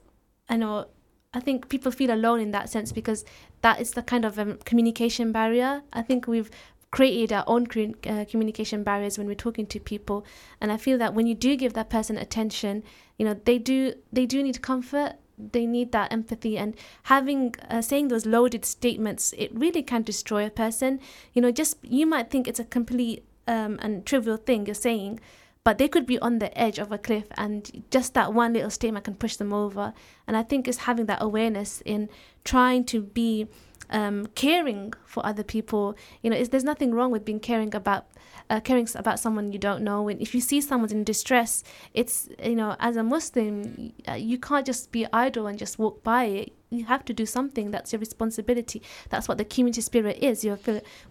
I 0.49 0.57
know, 0.57 0.87
I 1.33 1.39
think 1.39 1.67
people 1.69 1.91
feel 1.91 2.11
alone 2.13 2.39
in 2.39 2.51
that 2.51 2.69
sense 2.69 2.91
because 2.91 3.25
that 3.61 3.81
is 3.81 3.91
the 3.91 4.03
kind 4.03 4.23
of 4.25 4.37
um, 4.37 4.59
communication 4.65 5.31
barrier. 5.31 5.81
I 5.91 6.01
think 6.03 6.27
we've 6.27 6.49
created 6.91 7.33
our 7.33 7.43
own 7.47 7.65
uh, 8.07 8.23
communication 8.29 8.83
barriers 8.83 9.17
when 9.17 9.25
we're 9.25 9.33
talking 9.33 9.65
to 9.65 9.79
people. 9.79 10.23
And 10.61 10.71
I 10.71 10.77
feel 10.77 10.97
that 10.99 11.15
when 11.15 11.25
you 11.25 11.33
do 11.33 11.55
give 11.55 11.73
that 11.73 11.89
person 11.89 12.17
attention, 12.17 12.83
you 13.17 13.25
know, 13.25 13.33
they 13.45 13.57
do 13.57 13.93
they 14.11 14.25
do 14.27 14.43
need 14.43 14.61
comfort. 14.61 15.13
They 15.37 15.65
need 15.65 15.91
that 15.91 16.13
empathy 16.13 16.57
and 16.57 16.75
having 17.03 17.55
uh, 17.69 17.81
saying 17.81 18.09
those 18.09 18.25
loaded 18.25 18.65
statements. 18.65 19.33
It 19.37 19.51
really 19.53 19.83
can 19.83 20.03
destroy 20.03 20.45
a 20.45 20.49
person 20.49 20.99
you 21.33 21.41
know 21.41 21.51
just 21.51 21.77
you 21.83 22.05
might 22.05 22.29
think 22.29 22.47
it's 22.47 22.59
a 22.59 22.63
complete 22.63 23.25
um, 23.47 23.79
and 23.81 24.05
trivial 24.05 24.37
thing 24.37 24.65
you're 24.65 24.75
saying 24.75 25.19
but 25.63 25.77
they 25.77 25.87
could 25.87 26.05
be 26.05 26.19
on 26.19 26.39
the 26.39 26.57
edge 26.57 26.77
of 26.77 26.91
a 26.91 26.97
cliff 26.97 27.25
and 27.37 27.83
just 27.89 28.13
that 28.13 28.33
one 28.33 28.53
little 28.53 28.69
statement 28.69 29.05
can 29.05 29.15
push 29.15 29.35
them 29.35 29.53
over 29.53 29.93
and 30.27 30.37
i 30.37 30.43
think 30.43 30.67
it's 30.67 30.79
having 30.79 31.05
that 31.05 31.21
awareness 31.21 31.81
in 31.85 32.09
trying 32.43 32.83
to 32.83 33.01
be 33.01 33.47
um, 33.93 34.25
caring 34.35 34.93
for 35.05 35.25
other 35.25 35.43
people. 35.43 35.95
You 36.21 36.31
know 36.31 36.43
there's 36.43 36.63
nothing 36.63 36.93
wrong 36.93 37.11
with 37.11 37.23
being 37.23 37.39
caring 37.39 37.73
about 37.73 38.07
uh, 38.49 38.59
caring 38.59 38.87
about 38.95 39.19
someone 39.19 39.53
you 39.53 39.59
don't 39.59 39.83
know. 39.83 40.09
And 40.09 40.21
if 40.21 40.35
you 40.35 40.41
see 40.41 40.59
someone's 40.59 40.91
in 40.91 41.03
distress 41.03 41.63
it's 41.93 42.27
you 42.43 42.55
know 42.55 42.75
as 42.79 42.97
a 42.97 43.03
muslim 43.03 43.93
uh, 44.07 44.13
you 44.13 44.37
can't 44.37 44.65
just 44.65 44.91
be 44.91 45.05
idle 45.13 45.47
and 45.47 45.57
just 45.57 45.79
walk 45.79 46.03
by 46.03 46.25
it. 46.25 46.53
You 46.71 46.85
have 46.85 47.05
to 47.05 47.13
do 47.13 47.27
something. 47.27 47.69
That's 47.69 47.93
your 47.93 47.99
responsibility. 47.99 48.81
That's 49.09 49.27
what 49.27 49.37
the 49.37 49.45
community 49.45 49.81
spirit 49.81 50.17
is. 50.21 50.43
You're 50.43 50.57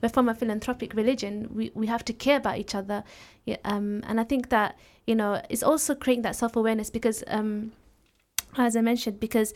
we're 0.02 0.08
from 0.08 0.28
a 0.28 0.34
philanthropic 0.34 0.92
religion. 0.94 1.48
We, 1.54 1.70
we 1.72 1.86
have 1.86 2.04
to 2.06 2.12
care 2.12 2.38
about 2.38 2.58
each 2.58 2.74
other. 2.74 3.04
Yeah, 3.44 3.56
um, 3.64 4.02
and 4.06 4.20
i 4.20 4.24
think 4.24 4.50
that 4.50 4.78
you 5.06 5.14
know 5.14 5.42
it's 5.50 5.62
also 5.62 5.94
creating 5.94 6.22
that 6.22 6.36
self-awareness 6.36 6.90
because 6.90 7.24
um, 7.26 7.72
as 8.56 8.76
i 8.76 8.80
mentioned 8.80 9.18
because 9.18 9.52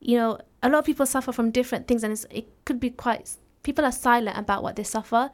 you 0.00 0.16
know 0.16 0.38
a 0.62 0.68
lot 0.68 0.80
of 0.80 0.84
people 0.84 1.06
suffer 1.06 1.32
from 1.32 1.50
different 1.50 1.86
things 1.86 2.02
and 2.02 2.24
it 2.30 2.46
could 2.64 2.80
be 2.80 2.90
quite 2.90 3.36
people 3.62 3.84
are 3.84 3.92
silent 3.92 4.38
about 4.38 4.62
what 4.62 4.76
they 4.76 4.84
suffer. 4.84 5.30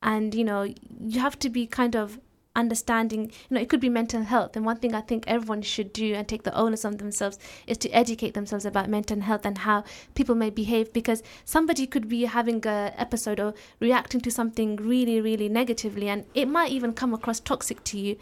And 0.00 0.34
you 0.34 0.44
know 0.44 0.62
you 0.62 1.20
have 1.20 1.38
to 1.40 1.50
be 1.50 1.66
kind 1.66 1.96
of 1.96 2.20
understanding 2.56 3.30
you 3.48 3.54
know 3.54 3.60
it 3.60 3.68
could 3.68 3.80
be 3.80 3.88
mental 3.88 4.22
health. 4.22 4.56
And 4.56 4.64
one 4.64 4.78
thing 4.78 4.94
i 4.94 5.00
think 5.00 5.24
everyone 5.26 5.62
should 5.62 5.92
do 5.92 6.14
and 6.14 6.26
take 6.26 6.44
the 6.44 6.54
onus 6.54 6.84
on 6.84 6.96
themselves 6.96 7.38
is 7.66 7.78
to 7.78 7.90
educate 7.90 8.34
themselves 8.34 8.64
about 8.64 8.88
mental 8.88 9.20
health 9.20 9.44
and 9.44 9.58
how 9.58 9.84
people 10.14 10.34
may 10.34 10.50
behave 10.50 10.92
because 10.92 11.22
somebody 11.44 11.86
could 11.86 12.08
be 12.08 12.24
having 12.24 12.64
a 12.66 12.92
episode 12.96 13.40
or 13.40 13.54
reacting 13.80 14.20
to 14.20 14.30
something 14.30 14.76
really 14.76 15.20
really 15.20 15.48
negatively 15.48 16.08
and 16.08 16.24
it 16.34 16.48
might 16.48 16.70
even 16.70 16.92
come 16.92 17.12
across 17.12 17.40
toxic 17.40 17.82
to 17.84 17.98
you. 17.98 18.16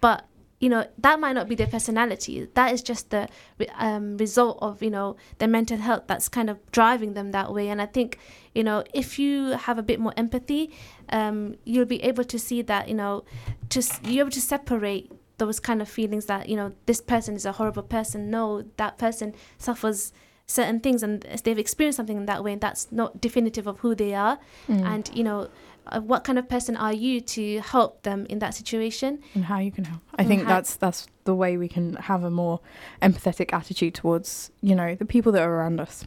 But 0.00 0.24
you 0.60 0.68
know 0.68 0.86
that 0.98 1.18
might 1.18 1.32
not 1.32 1.48
be 1.48 1.54
their 1.54 1.66
personality. 1.66 2.46
That 2.54 2.72
is 2.72 2.82
just 2.82 3.10
the 3.10 3.28
um, 3.76 4.16
result 4.18 4.58
of 4.62 4.82
you 4.82 4.90
know 4.90 5.16
their 5.38 5.48
mental 5.48 5.78
health 5.78 6.04
that's 6.06 6.28
kind 6.28 6.48
of 6.48 6.58
driving 6.70 7.14
them 7.14 7.32
that 7.32 7.52
way. 7.52 7.68
And 7.68 7.80
i 7.82 7.86
think 7.86 8.18
you 8.54 8.62
know 8.62 8.84
if 8.94 9.18
you 9.18 9.52
have 9.52 9.78
a 9.78 9.82
bit 9.82 9.98
more 9.98 10.12
empathy 10.16 10.70
um, 11.10 11.56
you'll 11.64 11.86
be 11.86 12.02
able 12.02 12.24
to 12.24 12.38
see 12.38 12.62
that 12.62 12.88
you 12.88 12.94
know 12.94 13.24
just 13.68 14.04
you're 14.04 14.22
able 14.24 14.30
to 14.30 14.40
separate 14.40 15.10
those 15.38 15.58
kind 15.58 15.80
of 15.82 15.88
feelings 15.88 16.26
that 16.26 16.48
you 16.48 16.56
know 16.56 16.72
this 16.86 17.00
person 17.00 17.34
is 17.34 17.44
a 17.44 17.52
horrible 17.52 17.82
person. 17.82 18.30
No 18.30 18.62
that 18.76 18.98
person 18.98 19.34
suffers 19.58 20.12
certain 20.46 20.80
things 20.80 21.02
and 21.02 21.22
they've 21.44 21.58
experienced 21.58 21.96
something 21.96 22.16
in 22.16 22.26
that 22.26 22.42
way 22.42 22.52
and 22.52 22.60
that's 22.60 22.90
not 22.90 23.20
definitive 23.20 23.66
of 23.66 23.78
who 23.78 23.94
they 23.94 24.14
are. 24.14 24.38
Mm. 24.68 24.82
and 24.84 25.10
you 25.14 25.24
know 25.24 25.48
uh, 25.90 26.00
what 26.00 26.24
kind 26.24 26.38
of 26.38 26.48
person 26.48 26.76
are 26.76 26.92
you 26.92 27.20
to 27.20 27.60
help 27.60 28.02
them 28.02 28.26
in 28.30 28.38
that 28.38 28.54
situation 28.54 29.20
and 29.34 29.44
how 29.44 29.58
you 29.58 29.70
can 29.72 29.84
help. 29.84 30.00
I 30.18 30.22
And 30.22 30.28
think 30.28 30.42
how- 30.44 30.48
that's 30.48 30.76
that's 30.76 31.06
the 31.24 31.34
way 31.34 31.56
we 31.56 31.68
can 31.68 31.94
have 31.94 32.24
a 32.24 32.30
more 32.30 32.60
empathetic 33.02 33.52
attitude 33.52 33.94
towards 33.94 34.50
you 34.62 34.74
know 34.74 34.94
the 34.94 35.04
people 35.04 35.32
that 35.32 35.42
are 35.42 35.54
around 35.54 35.80
us. 35.80 36.06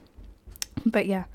But 0.85 1.05
yeah, 1.05 1.25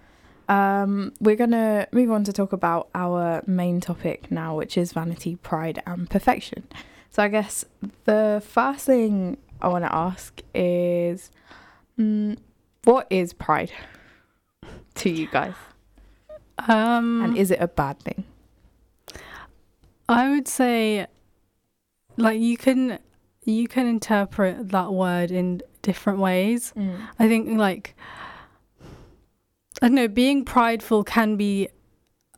um, 0.48 1.12
we're 1.20 1.36
gonna 1.36 1.86
move 1.92 2.10
on 2.10 2.24
to 2.24 2.32
talk 2.32 2.52
about 2.52 2.88
our 2.94 3.42
main 3.46 3.80
topic 3.80 4.30
now, 4.30 4.56
which 4.56 4.76
is 4.76 4.92
vanity, 4.92 5.36
pride, 5.36 5.82
and 5.86 6.08
perfection. 6.10 6.64
So 7.10 7.22
I 7.22 7.28
guess 7.28 7.64
the 8.04 8.42
first 8.44 8.84
thing 8.86 9.38
I 9.62 9.68
want 9.68 9.84
to 9.84 9.94
ask 9.94 10.40
is, 10.54 11.30
mm, 11.98 12.36
what 12.84 13.06
is 13.10 13.32
pride 13.32 13.72
to 14.96 15.10
you 15.10 15.26
guys, 15.28 15.54
um 16.68 17.22
and 17.22 17.36
is 17.36 17.50
it 17.50 17.60
a 17.60 17.68
bad 17.68 18.00
thing? 18.00 18.24
I 20.08 20.30
would 20.30 20.48
say 20.48 21.06
like 22.16 22.40
you 22.40 22.56
can 22.56 22.98
you 23.44 23.68
can 23.68 23.86
interpret 23.86 24.70
that 24.70 24.92
word 24.92 25.30
in 25.30 25.62
different 25.82 26.18
ways. 26.18 26.72
I 27.18 27.28
think 27.28 27.58
like 27.58 27.94
I 29.80 29.86
don't 29.86 29.94
know, 29.94 30.08
being 30.08 30.44
prideful 30.44 31.04
can 31.04 31.36
be 31.36 31.68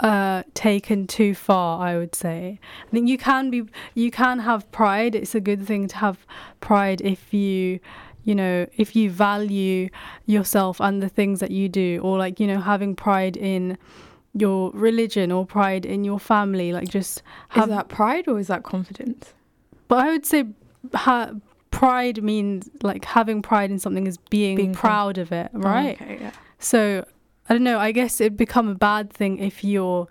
uh 0.01 0.43
taken 0.55 1.07
too 1.07 1.35
far, 1.35 1.87
I 1.87 1.97
would 1.99 2.15
say. 2.15 2.59
I 2.87 2.91
think 2.91 3.09
you 3.09 3.19
can 3.19 3.51
be 3.51 3.65
you 3.95 4.11
can 4.11 4.41
have 4.41 4.71
pride. 4.73 5.15
It's 5.15 5.35
a 5.35 5.41
good 5.41 5.67
thing 5.67 5.89
to 5.89 5.97
have 5.97 6.27
pride 6.61 7.01
if 7.03 7.33
you 7.33 7.81
you 8.23 8.35
know, 8.35 8.67
if 8.77 8.95
you 8.95 9.11
value 9.11 9.89
yourself 10.27 10.81
and 10.81 11.03
the 11.03 11.09
things 11.09 11.41
that 11.41 11.51
you 11.51 11.71
do 11.71 12.01
or 12.03 12.19
like, 12.19 12.39
you 12.39 12.47
know, 12.47 12.61
having 12.61 12.95
pride 12.95 13.35
in 13.37 13.79
your 14.33 14.71
religion 14.73 15.33
or 15.33 15.45
pride 15.45 15.85
in 15.85 16.05
your 16.05 16.19
family, 16.21 16.73
like 16.73 16.89
just 16.89 17.23
have 17.51 17.65
Is 17.65 17.71
that 17.71 17.89
pride 17.89 18.29
or 18.29 18.39
is 18.39 18.47
that 18.49 18.63
confidence? 18.63 19.35
but 19.89 19.99
I 20.07 20.11
would 20.13 20.25
say 20.27 20.45
ha- 20.95 21.33
pride 21.73 22.23
means 22.23 22.69
like 22.83 23.05
having 23.05 23.43
pride 23.43 23.71
in 23.71 23.79
something 23.79 24.07
is 24.07 24.17
being, 24.19 24.57
Being 24.57 24.73
proud. 24.73 25.17
proud 25.17 25.19
of 25.19 25.33
it, 25.33 25.51
right? 25.53 25.97
Oh, 26.01 26.05
okay, 26.05 26.19
yeah. 26.21 26.31
So 26.61 27.05
I 27.49 27.55
don't 27.55 27.65
know. 27.65 27.79
I 27.79 27.91
guess 27.91 28.21
it'd 28.21 28.37
become 28.37 28.69
a 28.69 28.75
bad 28.77 29.13
thing 29.13 29.39
if 29.41 29.65
you're 29.65 30.07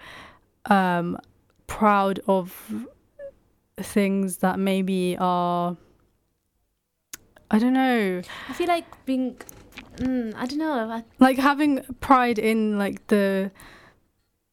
um, 0.66 1.18
proud 1.68 2.20
of 2.28 2.86
things 3.78 4.38
that 4.38 4.60
maybe 4.60 5.16
are. 5.20 5.78
I 7.52 7.58
don't 7.58 7.74
know, 7.74 8.22
i 8.48 8.54
feel 8.54 8.68
like 8.68 8.86
being 9.06 9.36
mm, 9.96 10.32
i 10.36 10.46
don't 10.46 10.60
know 10.60 10.88
I, 10.88 11.04
like 11.18 11.38
having 11.40 11.82
pride 12.00 12.38
in 12.38 12.78
like 12.78 13.08
the 13.08 13.50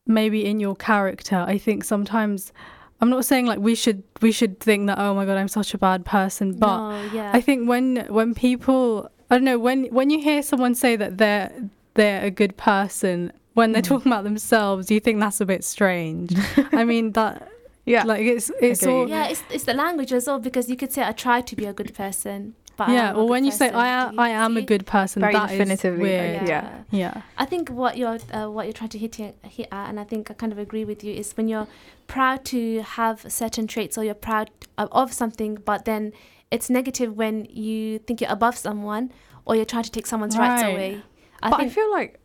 maybe 0.07 0.45
in 0.45 0.61
your 0.61 0.77
character. 0.77 1.45
I 1.47 1.59
think 1.59 1.85
sometimes 1.85 2.53
I'm 3.01 3.11
not 3.11 3.25
saying 3.25 3.47
like 3.47 3.59
we 3.59 3.75
should 3.75 4.03
we 4.23 4.33
should 4.33 4.59
think 4.61 4.87
that 4.87 4.99
oh 4.99 5.15
my 5.15 5.25
god 5.27 5.37
I'm 5.37 5.49
such 5.49 5.75
a 5.75 5.79
bad 5.79 6.05
person, 6.05 6.53
but 6.59 6.77
no, 6.91 7.03
yeah. 7.13 7.31
I 7.35 7.41
think 7.41 7.69
when 7.69 8.07
when 8.09 8.35
people 8.35 9.11
I 9.31 9.37
don't 9.37 9.45
know 9.45 9.59
when 9.59 9.85
when 9.87 10.11
you 10.11 10.21
hear 10.21 10.43
someone 10.43 10.75
say 10.75 10.97
that 10.97 11.19
they're 11.19 11.51
they're 11.95 12.25
a 12.25 12.31
good 12.31 12.57
person 12.57 13.33
when 13.55 13.73
they're 13.73 13.83
Mm. 13.83 13.87
talking 13.87 14.13
about 14.13 14.25
themselves, 14.25 14.91
you 14.91 15.01
think 15.01 15.19
that's 15.21 15.41
a 15.41 15.47
bit 15.47 15.65
strange. 15.65 16.35
I 16.73 16.85
mean 16.93 17.13
that 17.13 17.49
Yeah. 17.87 18.05
like 18.05 18.21
it's 18.23 18.51
it's 18.61 18.83
Agree. 18.83 18.95
all 18.95 19.09
yeah, 19.09 19.29
it's 19.29 19.43
it's 19.51 19.65
the 19.65 19.75
language 19.75 20.13
as 20.13 20.27
well 20.27 20.39
because 20.39 20.69
you 20.71 20.77
could 20.77 20.93
say 20.93 21.03
I 21.03 21.13
try 21.13 21.41
to 21.41 21.57
be 21.57 21.65
a 21.67 21.73
good 21.73 21.93
person, 21.95 22.55
but 22.77 22.89
yeah. 22.89 23.11
am 23.11 23.17
a 23.17 23.19
Or 23.19 23.29
when 23.29 23.45
you 23.45 23.53
say. 23.53 23.71
I 23.71 23.89
am 23.89 24.19
I 24.19 24.31
am 24.31 24.57
a 24.57 24.63
good 24.63 24.87
person, 24.87 25.21
Very 25.21 25.33
that 25.33 25.51
is 25.51 25.59
definitively, 25.59 26.03
weird. 26.03 26.41
like, 26.41 26.49
yeah. 26.49 26.83
yeah. 26.91 27.23
I 27.39 27.45
think 27.45 27.69
what 27.71 27.97
you're 27.97 28.19
uh, 28.33 28.49
what 28.51 28.67
you're 28.67 28.73
trying 28.73 28.91
to 28.91 28.99
hit 28.99 29.15
hit 29.17 29.69
at, 29.73 29.89
and 29.89 29.99
I 29.99 30.05
think 30.05 30.31
I 30.31 30.35
kind 30.35 30.53
of 30.53 30.59
agree 30.59 30.85
with 30.85 31.03
you, 31.05 31.13
is 31.13 31.33
when 31.37 31.49
you're 31.49 31.69
proud 32.07 32.45
to 32.47 32.83
have 32.83 33.25
certain 33.33 33.67
traits 33.67 33.99
or 33.99 34.05
you're 34.05 34.15
proud 34.15 34.51
of, 34.79 34.89
of 34.93 35.13
something, 35.13 35.57
but 35.65 35.85
then 35.85 36.13
it's 36.51 36.71
negative 36.71 37.17
when 37.17 37.47
you 37.51 37.99
think 37.99 38.21
you're 38.21 38.31
above 38.31 38.57
someone 38.57 39.11
or 39.45 39.57
you're 39.57 39.65
trying 39.65 39.83
to 39.85 39.91
take 39.91 40.07
someone's 40.07 40.37
rights 40.39 40.63
away. 40.63 41.03
I 41.43 41.51
but 41.51 41.57
think 41.59 41.73
I 41.73 41.75
feel 41.75 41.91
like, 41.91 42.21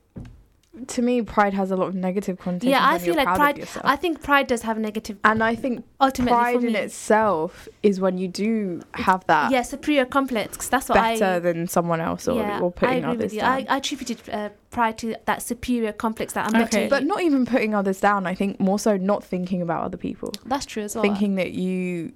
to 0.88 1.02
me, 1.02 1.22
pride 1.22 1.54
has 1.54 1.70
a 1.70 1.76
lot 1.76 1.88
of 1.90 1.96
negative 1.96 2.40
connotations. 2.40 2.72
yeah, 2.72 2.88
I 2.88 2.98
feel 2.98 3.14
like 3.16 3.28
pride. 3.36 3.68
I 3.84 3.96
think 3.98 4.22
pride 4.24 4.48
does 4.48 4.62
have 4.62 4.78
negative. 4.78 5.18
and 5.26 5.44
I 5.44 5.54
think 5.54 5.84
Ultimately, 6.00 6.32
pride 6.34 6.64
in 6.64 6.76
itself 6.76 7.68
is 7.84 8.00
when 8.00 8.18
you 8.18 8.30
do 8.30 8.82
have 8.94 9.26
that 9.28 9.52
yeah, 9.52 9.64
superior 9.64 10.06
complex. 10.06 10.70
That's 10.70 10.88
what 10.88 10.96
better 10.96 11.26
I. 11.26 11.40
than 11.40 11.68
someone 11.68 12.00
else 12.00 12.28
or, 12.28 12.38
yeah, 12.40 12.60
or 12.62 12.74
I 12.82 12.96
agree 12.96 13.10
others 13.10 13.18
with 13.24 13.34
you. 13.34 13.40
down. 13.42 13.52
I, 13.52 13.66
I 13.70 13.78
attributed 13.78 14.30
uh, 14.30 14.50
pride 14.70 14.98
to 15.00 15.16
that 15.26 15.42
superior 15.42 15.92
complex 15.92 16.34
that 16.34 16.48
I'm 16.48 16.56
Okay. 16.64 16.88
better. 16.88 16.90
but 16.90 17.04
not 17.04 17.22
even 17.22 17.46
putting 17.46 17.76
others 17.76 18.00
down. 18.00 18.26
I 18.26 18.34
think 18.34 18.60
more 18.60 18.80
so 18.80 18.96
not 18.96 19.24
thinking 19.26 19.62
about 19.62 19.84
other 19.84 19.98
people, 19.98 20.32
that's 20.46 20.66
true 20.66 20.84
as 20.84 20.96
well. 20.96 21.02
thinking 21.04 21.36
that 21.36 21.52
you 21.52 22.14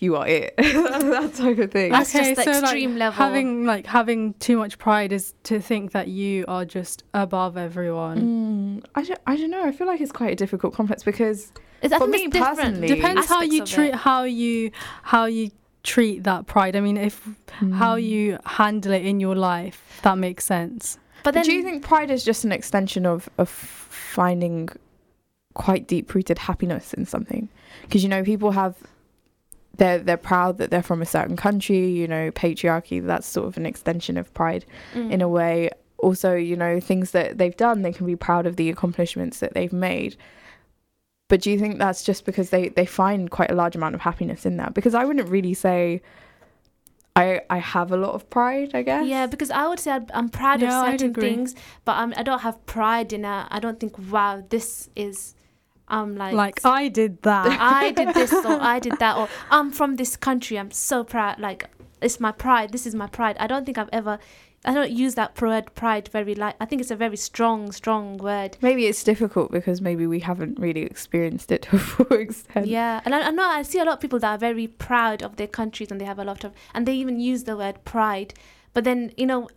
you 0.00 0.16
are 0.16 0.26
it. 0.26 0.54
that 0.58 1.32
type 1.34 1.58
of 1.58 1.70
thing. 1.70 1.90
That's 1.92 2.14
okay, 2.14 2.34
just 2.34 2.44
the 2.46 2.54
so 2.54 2.60
extreme 2.60 2.90
like, 2.92 2.98
level. 3.00 3.24
Having 3.24 3.64
like 3.66 3.86
having 3.86 4.34
too 4.34 4.56
much 4.56 4.78
pride 4.78 5.12
is 5.12 5.34
to 5.44 5.60
think 5.60 5.92
that 5.92 6.08
you 6.08 6.44
are 6.48 6.64
just 6.64 7.04
above 7.14 7.56
everyone. 7.56 8.80
Mm, 8.82 8.86
I 8.94 9.02
don't, 9.02 9.20
I 9.26 9.36
don't 9.36 9.50
know. 9.50 9.64
I 9.64 9.72
feel 9.72 9.86
like 9.86 10.00
it's 10.00 10.12
quite 10.12 10.32
a 10.32 10.36
difficult 10.36 10.74
complex 10.74 11.02
because 11.02 11.52
It's, 11.82 11.92
I 11.92 11.98
for 11.98 12.06
me 12.06 12.28
different. 12.28 12.56
personally- 12.58 12.88
Depends 12.88 13.26
how 13.26 13.42
you 13.42 13.64
treat 13.64 13.94
how 13.94 14.22
you 14.24 14.70
how 15.02 15.24
you 15.26 15.50
treat 15.82 16.24
that 16.24 16.46
pride. 16.46 16.76
I 16.76 16.80
mean, 16.80 16.96
if 16.96 17.26
how 17.72 17.96
Mm. 17.96 18.02
you 18.04 18.38
handle 18.44 18.92
it 18.92 19.04
in 19.04 19.20
your 19.20 19.34
life, 19.36 20.00
that 20.02 20.18
makes 20.18 20.44
sense. 20.44 20.98
But 21.24 21.34
then 21.34 21.44
do 21.44 21.52
you 21.52 21.62
think 21.62 21.82
pride 21.82 22.10
is 22.10 22.24
just 22.24 22.44
an 22.44 22.52
extension 22.52 23.04
of 23.06 23.28
of 23.38 23.48
finding 23.48 24.68
quite 25.54 25.86
deep 25.88 26.14
rooted 26.14 26.38
happiness 26.38 26.94
in 26.94 27.04
something? 27.06 27.48
Because 27.82 28.02
you 28.02 28.08
know 28.08 28.22
people 28.22 28.52
have 28.52 28.74
they're 29.78 29.98
they're 29.98 30.16
proud 30.16 30.58
that 30.58 30.70
they're 30.70 30.82
from 30.82 31.00
a 31.02 31.06
certain 31.06 31.36
country. 31.36 31.88
You 31.88 32.06
know, 32.06 32.30
patriarchy. 32.30 33.04
That's 33.04 33.26
sort 33.26 33.46
of 33.48 33.56
an 33.56 33.66
extension 33.66 34.16
of 34.18 34.32
pride 34.34 34.64
Mm. 34.94 35.10
in 35.12 35.20
a 35.22 35.28
way. 35.28 35.70
Also, 35.96 36.34
you 36.34 36.54
know, 36.56 36.78
things 36.78 37.10
that 37.10 37.38
they've 37.38 37.56
done, 37.56 37.82
they 37.82 37.92
can 37.92 38.06
be 38.06 38.14
proud 38.14 38.46
of 38.46 38.54
the 38.54 38.70
accomplishments 38.70 39.40
that 39.40 39.54
they've 39.54 39.72
made. 39.72 40.16
But 41.28 41.40
do 41.42 41.50
you 41.50 41.58
think 41.58 41.78
that's 41.78 42.04
just 42.04 42.24
because 42.24 42.50
they 42.50 42.68
they 42.68 42.86
find 42.86 43.30
quite 43.30 43.50
a 43.50 43.54
large 43.54 43.74
amount 43.76 43.94
of 43.94 44.00
happiness 44.02 44.46
in 44.46 44.56
that? 44.58 44.74
Because 44.74 44.94
I 44.94 45.04
wouldn't 45.04 45.28
really 45.28 45.54
say. 45.54 46.02
I, 47.16 47.40
I 47.50 47.58
have 47.58 47.90
a 47.90 47.96
lot 47.96 48.12
of 48.14 48.30
pride, 48.30 48.70
I 48.74 48.82
guess. 48.82 49.04
Yeah, 49.08 49.26
because 49.26 49.50
I 49.50 49.66
would 49.66 49.80
say 49.80 49.90
I'm- 49.90 50.06
I'm 50.14 50.28
proud 50.28 50.60
Yeah, 50.60 50.68
of 50.84 50.92
certain 51.00 51.14
things, 51.14 51.56
but 51.84 51.96
I'm, 51.96 52.14
I 52.16 52.22
don't 52.22 52.42
have 52.42 52.64
pride 52.66 53.12
in 53.12 53.24
it. 53.24 53.46
I 53.50 53.58
don't 53.58 53.80
think, 53.80 53.94
wow, 54.12 54.44
this 54.50 54.88
is, 54.94 55.34
I'm 55.88 56.16
like, 56.16 56.34
Like 56.34 56.60
I 56.64 56.88
did 56.88 57.22
that. 57.22 57.46
I 57.60 57.92
did 57.92 58.14
this 58.14 58.32
or 58.32 58.46
I 58.60 58.78
did 58.78 58.98
that, 58.98 59.16
or 59.16 59.28
I'm 59.50 59.70
from 59.70 59.96
this 59.96 60.16
country. 60.16 60.58
I'm 60.58 60.70
so 60.70 61.04
proud. 61.04 61.38
Like, 61.38 61.68
it's 62.00 62.20
my 62.20 62.32
pride. 62.32 62.72
This 62.72 62.86
is 62.86 62.94
my 62.94 63.06
pride. 63.06 63.36
I 63.40 63.46
don't 63.46 63.64
think 63.64 63.78
I've 63.78 63.88
ever, 63.92 64.18
I 64.64 64.74
don't 64.74 64.90
use 64.90 65.14
that 65.14 65.40
word 65.40 65.74
pride 65.74 66.08
very 66.08 66.34
like. 66.34 66.54
I 66.60 66.64
think 66.64 66.80
it's 66.80 66.90
a 66.90 66.96
very 66.96 67.16
strong, 67.16 67.72
strong 67.72 68.18
word. 68.18 68.56
Maybe 68.60 68.86
it's 68.86 69.02
difficult 69.02 69.50
because 69.50 69.80
maybe 69.80 70.06
we 70.06 70.20
haven't 70.20 70.58
really 70.58 70.82
experienced 70.82 71.50
it 71.50 71.62
to 71.70 71.76
a 71.76 71.78
full 71.78 72.16
extent. 72.16 72.66
Yeah, 72.66 73.00
and 73.04 73.14
I, 73.14 73.28
I 73.28 73.30
know 73.30 73.44
I 73.48 73.62
see 73.62 73.78
a 73.78 73.84
lot 73.84 73.94
of 73.94 74.00
people 74.00 74.18
that 74.20 74.30
are 74.30 74.38
very 74.38 74.66
proud 74.66 75.22
of 75.22 75.36
their 75.36 75.48
countries 75.48 75.90
and 75.90 76.00
they 76.00 76.04
have 76.04 76.18
a 76.18 76.24
lot 76.24 76.44
of, 76.44 76.52
and 76.74 76.86
they 76.86 76.94
even 76.94 77.18
use 77.18 77.44
the 77.44 77.56
word 77.56 77.84
pride. 77.84 78.34
But 78.74 78.84
then 78.84 79.12
you 79.16 79.26
know, 79.26 79.48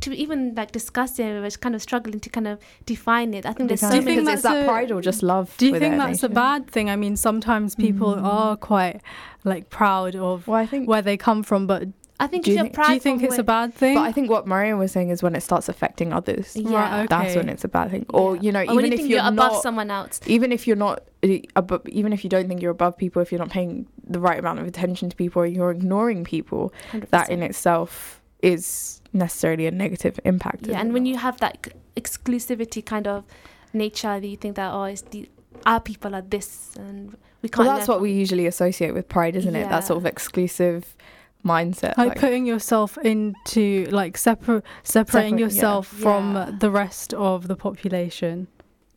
to 0.00 0.14
even 0.14 0.54
like 0.54 0.72
discuss 0.72 1.18
it, 1.18 1.24
we're 1.40 1.50
kind 1.50 1.74
of 1.74 1.82
struggling 1.82 2.20
to 2.20 2.30
kind 2.30 2.46
of 2.46 2.58
define 2.86 3.34
it. 3.34 3.44
I 3.46 3.52
think 3.52 3.68
there's 3.68 3.80
so 3.80 3.90
Do 3.90 3.96
you 3.96 4.02
Do 4.02 4.10
you 4.10 4.16
many. 4.16 4.16
think 4.16 4.26
think 4.28 4.34
it's 4.36 4.42
that 4.44 4.62
a- 4.64 4.66
pride 4.66 4.90
or 4.92 5.00
just 5.00 5.22
love? 5.22 5.54
Do 5.58 5.66
you 5.66 5.72
think 5.72 5.96
their 5.96 5.98
that's 6.06 6.22
a 6.22 6.28
bad 6.28 6.68
thing? 6.70 6.88
I 6.90 6.96
mean, 6.96 7.16
sometimes 7.16 7.74
people 7.74 8.14
Mm. 8.14 8.24
are 8.24 8.56
quite 8.56 9.00
like 9.44 9.70
proud 9.70 10.14
of 10.16 10.46
Well, 10.46 10.58
I 10.60 10.66
think. 10.66 10.88
where 10.88 11.02
they 11.02 11.16
come 11.16 11.42
from, 11.42 11.66
but 11.66 11.88
I 12.20 12.26
think 12.26 12.44
Do 12.44 12.50
if 12.50 12.56
you 12.56 12.62
you're 12.64 12.72
think- 12.72 12.86
do 12.86 12.92
you 12.94 13.00
think 13.00 13.22
it's 13.22 13.30
where- 13.32 13.40
a 13.40 13.44
bad 13.44 13.72
thing? 13.74 13.94
But 13.94 14.00
I 14.02 14.10
think 14.12 14.28
what 14.28 14.44
Mariam 14.46 14.78
was 14.78 14.90
saying 14.90 15.10
is 15.10 15.22
when 15.22 15.36
it 15.36 15.40
starts 15.42 15.68
affecting 15.68 16.12
others, 16.12 16.56
Yeah. 16.56 16.74
Right, 16.74 16.98
okay. 17.00 17.06
that's 17.08 17.36
when 17.36 17.48
it's 17.48 17.62
a 17.64 17.68
bad 17.68 17.90
thing. 17.92 18.06
Or 18.12 18.34
Yeah. 18.34 18.42
you 18.42 18.52
know, 18.52 18.58
Or 18.60 18.64
even 18.64 18.76
when 18.76 18.84
you 18.86 18.90
if 18.92 18.96
think 18.98 19.08
you're, 19.10 19.20
you're 19.20 19.28
above 19.28 19.52
not, 19.52 19.62
someone 19.62 19.90
else. 19.92 20.20
even 20.26 20.50
if 20.50 20.66
you're 20.66 20.76
not, 20.76 21.04
uh, 21.22 21.28
above, 21.54 21.82
even 21.88 22.12
if 22.12 22.24
you 22.24 22.30
don't 22.30 22.48
think 22.48 22.60
you're 22.60 22.72
above 22.72 22.96
people, 22.98 23.22
if 23.22 23.30
you're 23.30 23.38
not 23.38 23.50
paying 23.50 23.86
the 24.04 24.18
right 24.18 24.38
amount 24.38 24.58
of 24.58 24.66
attention 24.66 25.08
to 25.10 25.14
people, 25.16 25.42
or 25.42 25.46
you're 25.46 25.70
ignoring 25.70 26.24
people, 26.24 26.72
100%. 26.90 27.10
that 27.12 27.30
in 27.30 27.40
itself 27.42 28.17
is 28.42 29.00
necessarily 29.12 29.66
a 29.66 29.70
negative 29.70 30.18
impact. 30.24 30.66
yeah, 30.66 30.80
and 30.80 30.92
when 30.92 31.06
you 31.06 31.16
have 31.16 31.38
that 31.40 31.68
exclusivity 31.96 32.84
kind 32.84 33.06
of 33.08 33.24
nature, 33.72 34.20
that 34.20 34.26
you 34.26 34.36
think 34.36 34.56
that 34.56 34.72
oh, 34.72 34.84
it's 34.84 35.02
the 35.02 35.28
our 35.66 35.80
people 35.80 36.14
are 36.14 36.22
this, 36.22 36.74
and 36.76 37.16
we 37.42 37.48
can't. 37.48 37.66
well, 37.66 37.76
that's 37.76 37.88
what 37.88 38.00
we 38.00 38.12
usually 38.12 38.46
associate 38.46 38.92
with 38.94 39.08
pride, 39.08 39.34
isn't 39.36 39.56
it? 39.56 39.68
That 39.68 39.84
sort 39.84 39.96
of 39.98 40.06
exclusive 40.06 40.96
mindset. 41.44 41.96
like, 41.96 42.08
like- 42.10 42.18
putting 42.20 42.46
yourself 42.46 42.98
into 42.98 43.86
like 43.90 44.16
separ- 44.16 44.62
separating 44.82 45.30
Separate, 45.38 45.38
yeah. 45.38 45.44
yourself 45.56 45.86
from 45.86 46.34
Yeah. 46.34 46.50
the 46.58 46.70
rest 46.70 47.14
of 47.14 47.48
the 47.48 47.56
population. 47.56 48.48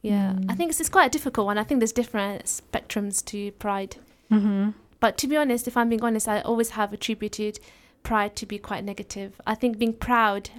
Yeah, 0.02 0.32
I 0.32 0.34
Mm. 0.54 0.58
think 0.58 0.70
it's, 0.72 0.80
it's 0.80 0.90
quite 0.90 1.06
a 1.06 1.10
difficult 1.10 1.46
one. 1.46 1.58
I 1.60 1.64
think 1.64 1.80
there's 1.80 1.92
different 1.94 2.46
spectrums 2.46 3.24
to 3.26 3.52
pride. 3.54 3.98
Mm-hmm. 4.32 4.72
But 5.00 5.18
to 5.20 5.28
be 5.28 5.38
honest, 5.38 5.68
if 5.68 5.78
I'm 5.78 5.90
being 5.90 6.04
honest, 6.04 6.28
I 6.28 6.42
always 6.42 6.72
have 6.72 6.92
attributed 6.94 7.60
pride 8.04 8.36
to 8.38 8.46
be 8.46 8.58
quite 8.58 8.84
negative. 8.84 9.40
I 9.46 9.56
think 9.56 9.78
being 9.78 9.94
proud, 9.94 10.50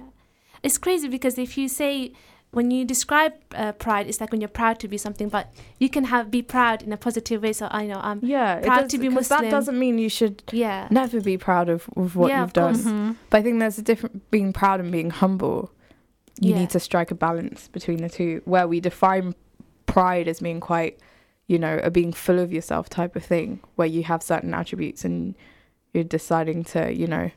it's 0.61 0.77
crazy 0.77 1.07
because 1.07 1.37
if 1.37 1.57
you 1.57 1.67
say 1.67 2.13
when 2.51 2.69
you 2.69 2.85
describe 2.85 3.33
uh, 3.55 3.71
pride, 3.71 4.07
it's 4.07 4.21
like 4.21 4.31
when 4.31 4.39
you're 4.39 4.47
proud 4.47 4.79
to 4.79 4.87
be 4.87 4.97
something, 4.97 5.27
but 5.27 5.51
you 5.79 5.89
can 5.89 6.03
have 6.05 6.29
be 6.29 6.41
proud 6.43 6.83
in 6.83 6.93
a 6.93 6.97
positive 6.97 7.41
way. 7.41 7.51
So 7.53 7.67
I 7.71 7.87
know 7.87 7.99
I'm 8.01 8.19
yeah, 8.21 8.59
proud 8.59 8.81
does- 8.89 8.91
to 8.91 9.09
Muslim. 9.09 9.41
That 9.41 9.49
doesn't 9.51 9.77
mean 9.77 9.97
you 9.97 10.09
should 10.09 10.43
yeah 10.51 10.87
never 10.91 11.19
be 11.19 11.37
proud 11.37 11.69
of, 11.69 11.89
of 11.95 12.15
what 12.15 12.29
Yeah, 12.29 12.41
you've 12.41 12.49
of 12.49 12.53
done. 12.53 12.75
Mm-hmm. 12.75 13.11
But 13.29 13.37
I 13.37 13.41
think 13.41 13.59
there's 13.59 13.79
a 13.79 13.81
different 13.81 14.29
being 14.29 14.53
proud 14.53 14.79
and 14.79 14.91
being 14.91 15.09
humble. 15.09 15.71
You 16.39 16.51
Yeah. 16.51 16.59
need 16.59 16.69
to 16.71 16.79
strike 16.79 17.11
a 17.11 17.15
balance 17.15 17.67
between 17.69 18.01
the 18.01 18.09
two, 18.09 18.41
where 18.45 18.67
we 18.67 18.79
define 18.79 19.35
pride 19.85 20.27
as 20.27 20.39
being 20.39 20.59
quite, 20.59 20.99
you 21.47 21.57
know, 21.59 21.79
a 21.83 21.89
being 21.91 22.13
full 22.13 22.39
of 22.39 22.51
yourself 22.53 22.87
type 22.89 23.15
of 23.15 23.23
thing, 23.23 23.59
where 23.75 23.87
you 23.87 24.03
have 24.03 24.21
certain 24.23 24.53
attributes 24.53 25.03
and 25.05 25.35
you're 25.93 26.03
deciding 26.03 26.63
to, 26.65 26.93
you 26.93 27.07
know, 27.07 27.31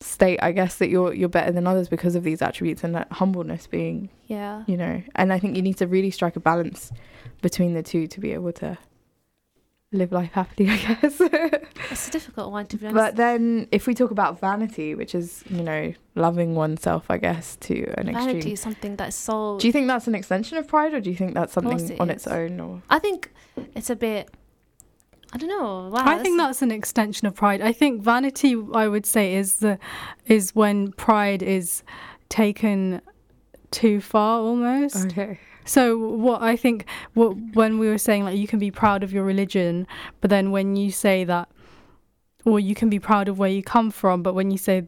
state, 0.00 0.38
I 0.42 0.52
guess, 0.52 0.76
that 0.76 0.88
you're 0.88 1.14
you're 1.14 1.28
better 1.28 1.52
than 1.52 1.66
others 1.66 1.88
because 1.88 2.14
of 2.14 2.22
these 2.22 2.42
attributes, 2.42 2.84
and 2.84 2.94
that 2.94 3.10
humbleness 3.12 3.66
being, 3.66 4.10
yeah. 4.26 4.62
you 4.66 4.76
know, 4.76 5.02
and 5.14 5.32
I 5.32 5.38
think 5.38 5.56
you 5.56 5.62
need 5.62 5.78
to 5.78 5.86
really 5.86 6.10
strike 6.10 6.36
a 6.36 6.40
balance 6.40 6.92
between 7.42 7.74
the 7.74 7.82
two 7.82 8.06
to 8.08 8.20
be 8.20 8.32
able 8.32 8.52
to 8.52 8.78
live 9.92 10.12
life 10.12 10.32
happily, 10.32 10.70
I 10.70 10.76
guess. 10.76 11.20
It's 11.88 12.08
a 12.08 12.10
difficult 12.10 12.50
one 12.50 12.66
to 12.66 12.76
be 12.76 12.86
honest. 12.86 12.96
But 12.96 13.16
then, 13.16 13.68
if 13.70 13.86
we 13.86 13.94
talk 13.94 14.10
about 14.10 14.40
vanity, 14.40 14.94
which 14.94 15.14
is 15.14 15.44
you 15.48 15.62
know 15.62 15.94
loving 16.16 16.54
oneself, 16.54 17.06
I 17.08 17.18
guess 17.18 17.56
to 17.56 17.84
an 17.96 18.06
Vanity 18.06 18.38
extreme. 18.38 18.54
is 18.54 18.60
something 18.60 18.96
that's 18.96 19.16
so. 19.16 19.58
Do 19.58 19.66
you 19.66 19.72
think 19.72 19.86
that's 19.86 20.08
an 20.08 20.14
extension 20.14 20.58
of 20.58 20.66
pride, 20.66 20.94
or 20.94 21.00
do 21.00 21.10
you 21.10 21.16
think 21.16 21.34
that's 21.34 21.52
something 21.52 21.78
it 21.78 22.00
on 22.00 22.10
is. 22.10 22.16
its 22.16 22.26
own? 22.26 22.58
Or 22.60 22.82
I 22.90 22.98
think 22.98 23.30
it's 23.74 23.90
a 23.90 23.96
bit. 23.96 24.30
I 25.36 25.38
don't 25.38 25.48
know. 25.50 25.90
Wow, 25.92 26.04
I 26.06 26.18
think 26.18 26.38
that's 26.38 26.62
an 26.62 26.70
extension 26.70 27.26
of 27.26 27.34
pride. 27.34 27.60
I 27.60 27.72
think 27.72 28.02
vanity, 28.02 28.56
I 28.72 28.88
would 28.88 29.04
say, 29.06 29.34
is 29.34 29.56
the 29.56 29.78
is 30.26 30.54
when 30.54 30.92
pride 30.92 31.42
is 31.42 31.82
taken 32.28 33.00
too 33.70 34.00
far 34.00 34.40
almost. 34.40 34.96
okay, 35.06 35.38
So 35.64 35.98
what 35.98 36.42
I 36.42 36.56
think, 36.56 36.86
what 37.14 37.36
when 37.54 37.78
we 37.78 37.88
were 37.88 37.98
saying 37.98 38.24
like 38.24 38.38
you 38.38 38.46
can 38.46 38.58
be 38.58 38.70
proud 38.70 39.02
of 39.02 39.12
your 39.12 39.24
religion, 39.24 39.86
but 40.20 40.30
then 40.30 40.50
when 40.52 40.76
you 40.76 40.90
say 40.90 41.24
that, 41.24 41.48
or 42.44 42.58
you 42.60 42.74
can 42.74 42.88
be 42.88 42.98
proud 42.98 43.28
of 43.28 43.38
where 43.38 43.50
you 43.50 43.62
come 43.62 43.90
from, 43.90 44.22
but 44.22 44.34
when 44.34 44.50
you 44.50 44.58
say, 44.58 44.86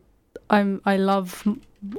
I'm 0.50 0.80
I 0.86 0.96
love 0.96 1.46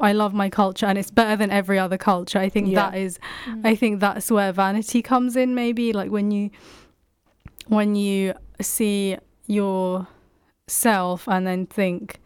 I 0.01 0.11
love 0.11 0.33
my 0.33 0.49
culture 0.49 0.85
and 0.87 0.97
it's 0.97 1.11
better 1.11 1.35
than 1.35 1.51
every 1.51 1.77
other 1.77 1.97
culture. 1.97 2.39
I 2.39 2.49
think 2.49 2.67
Yeah. 2.69 2.89
that 2.89 2.97
is 2.97 3.19
Mm. 3.45 3.65
I 3.65 3.75
think 3.75 3.99
that's 3.99 4.31
where 4.31 4.51
vanity 4.51 5.01
comes 5.01 5.35
in 5.35 5.53
maybe 5.55 5.93
like 5.93 6.09
when 6.11 6.31
you 6.31 6.49
when 7.69 7.95
you 7.95 8.33
see 8.61 9.17
yourself 9.47 11.27
and 11.27 11.47
then 11.47 11.65
think 11.65 12.19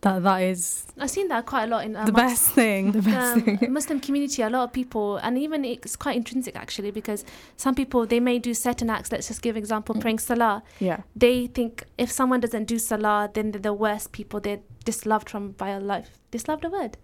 that 0.00 0.22
that 0.22 0.38
is 0.38 0.86
I've 0.98 1.10
seen 1.10 1.26
that 1.28 1.44
quite 1.44 1.64
a 1.64 1.66
lot 1.66 1.84
in 1.84 1.92
the 1.92 2.12
best 2.12 2.50
thing. 2.50 2.92
The 2.92 3.02
best 3.02 3.36
um, 3.36 3.42
thing. 3.42 3.72
Muslim 3.78 3.98
community, 3.98 4.42
a 4.42 4.48
lot 4.50 4.62
of 4.64 4.72
people, 4.72 5.16
and 5.16 5.36
even 5.36 5.64
it's 5.64 5.96
quite 5.96 6.16
intrinsic 6.16 6.54
actually, 6.54 6.92
because 6.92 7.24
some 7.56 7.74
people 7.74 8.06
they 8.06 8.20
may 8.20 8.38
do 8.38 8.54
certain 8.54 8.90
acts. 8.90 9.10
Let's 9.10 9.26
just 9.28 9.42
give 9.42 9.56
example, 9.56 9.94
Mm. 9.96 10.00
praying 10.00 10.18
salah. 10.20 10.62
Yeah. 10.78 11.02
They 11.16 11.48
think 11.48 11.84
if 11.98 12.12
someone 12.12 12.38
doesn't 12.40 12.66
do 12.66 12.78
salah, 12.78 13.28
then 13.34 13.50
they're 13.50 13.60
the 13.60 13.72
worst 13.74 14.12
people. 14.12 14.38
They're 14.40 14.60
disloved 14.84 15.28
from 15.28 15.52
by 15.52 15.72
Allah. 15.72 16.04
Disloved 16.30 16.64
a 16.64 16.70
word? 16.70 16.96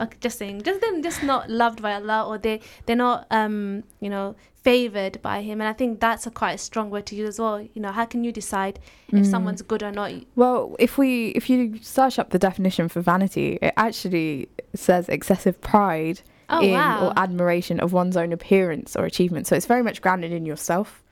Okay, 0.00 0.16
just 0.20 0.38
saying, 0.38 0.62
just 0.62 0.80
them, 0.80 1.02
just 1.02 1.22
not 1.22 1.48
loved 1.50 1.82
by 1.82 1.94
Allah, 1.94 2.26
or 2.26 2.38
they 2.38 2.60
they're 2.86 2.96
not 2.96 3.26
um 3.30 3.84
you 4.00 4.08
know 4.10 4.34
favored 4.62 5.20
by 5.22 5.42
Him. 5.42 5.60
And 5.60 5.68
I 5.68 5.72
think 5.72 6.00
that's 6.00 6.26
a 6.26 6.30
quite 6.30 6.52
a 6.52 6.58
strong 6.58 6.88
word 6.90 7.06
to 7.06 7.14
use 7.16 7.28
as 7.30 7.38
well. 7.40 7.60
You 7.60 7.82
know, 7.82 7.92
how 7.92 8.04
can 8.06 8.24
you 8.24 8.32
decide 8.32 8.78
if 9.08 9.24
Mm. 9.24 9.26
someone's 9.26 9.62
good 9.62 9.82
or 9.82 9.92
not? 9.92 10.12
Well, 10.36 10.76
if 10.78 10.96
we 10.98 11.28
if 11.30 11.50
you 11.50 11.78
search 11.82 12.18
up 12.18 12.30
the 12.30 12.38
definition 12.38 12.88
for 12.88 13.00
vanity, 13.00 13.58
it 13.60 13.74
actually 13.76 14.48
says 14.74 15.08
excessive 15.08 15.60
pride 15.60 16.22
Oh 16.48 16.60
in 16.62 16.72
wow! 16.72 17.06
or 17.06 17.12
admiration 17.16 17.78
of 17.80 17.92
one's 17.92 18.16
own 18.16 18.32
appearance 18.32 18.96
or 18.96 19.04
achievement. 19.04 19.46
So 19.46 19.56
it's 19.56 19.66
very 19.66 19.82
much 19.82 20.00
grounded 20.02 20.32
in 20.32 20.46
yourself. 20.46 21.02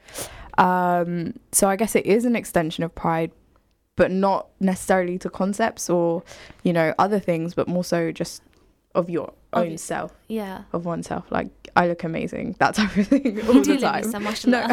Um, 0.59 1.35
so 1.53 1.69
I 1.69 1.77
guess 1.77 1.95
it 1.95 2.07
is 2.07 2.25
an 2.25 2.37
extension 2.37 2.85
of 2.85 2.95
pride, 2.95 3.31
but 3.97 4.11
not 4.11 4.49
necessarily 4.61 5.19
to 5.19 5.31
concepts 5.31 5.89
or 5.89 6.23
you 6.63 6.73
know 6.73 6.95
other 6.99 7.19
things, 7.19 7.55
but 7.55 7.69
more 7.69 7.85
so 7.85 8.13
just 8.13 8.43
of 8.95 9.09
your 9.11 9.33
Of 9.53 9.65
own 9.67 9.79
self, 9.79 10.13
yeah. 10.29 10.63
of 10.73 10.85
oneself. 10.85 11.25
Like 11.31 11.49
I 11.77 11.87
look 11.89 12.03
amazing, 12.05 12.57
that 12.59 12.75
type 12.75 12.97
of 12.97 13.07
thing 13.09 13.41
all 13.47 13.55
You 13.57 13.65
the 13.65 13.79
time. 13.79 14.11
No. 14.47 14.67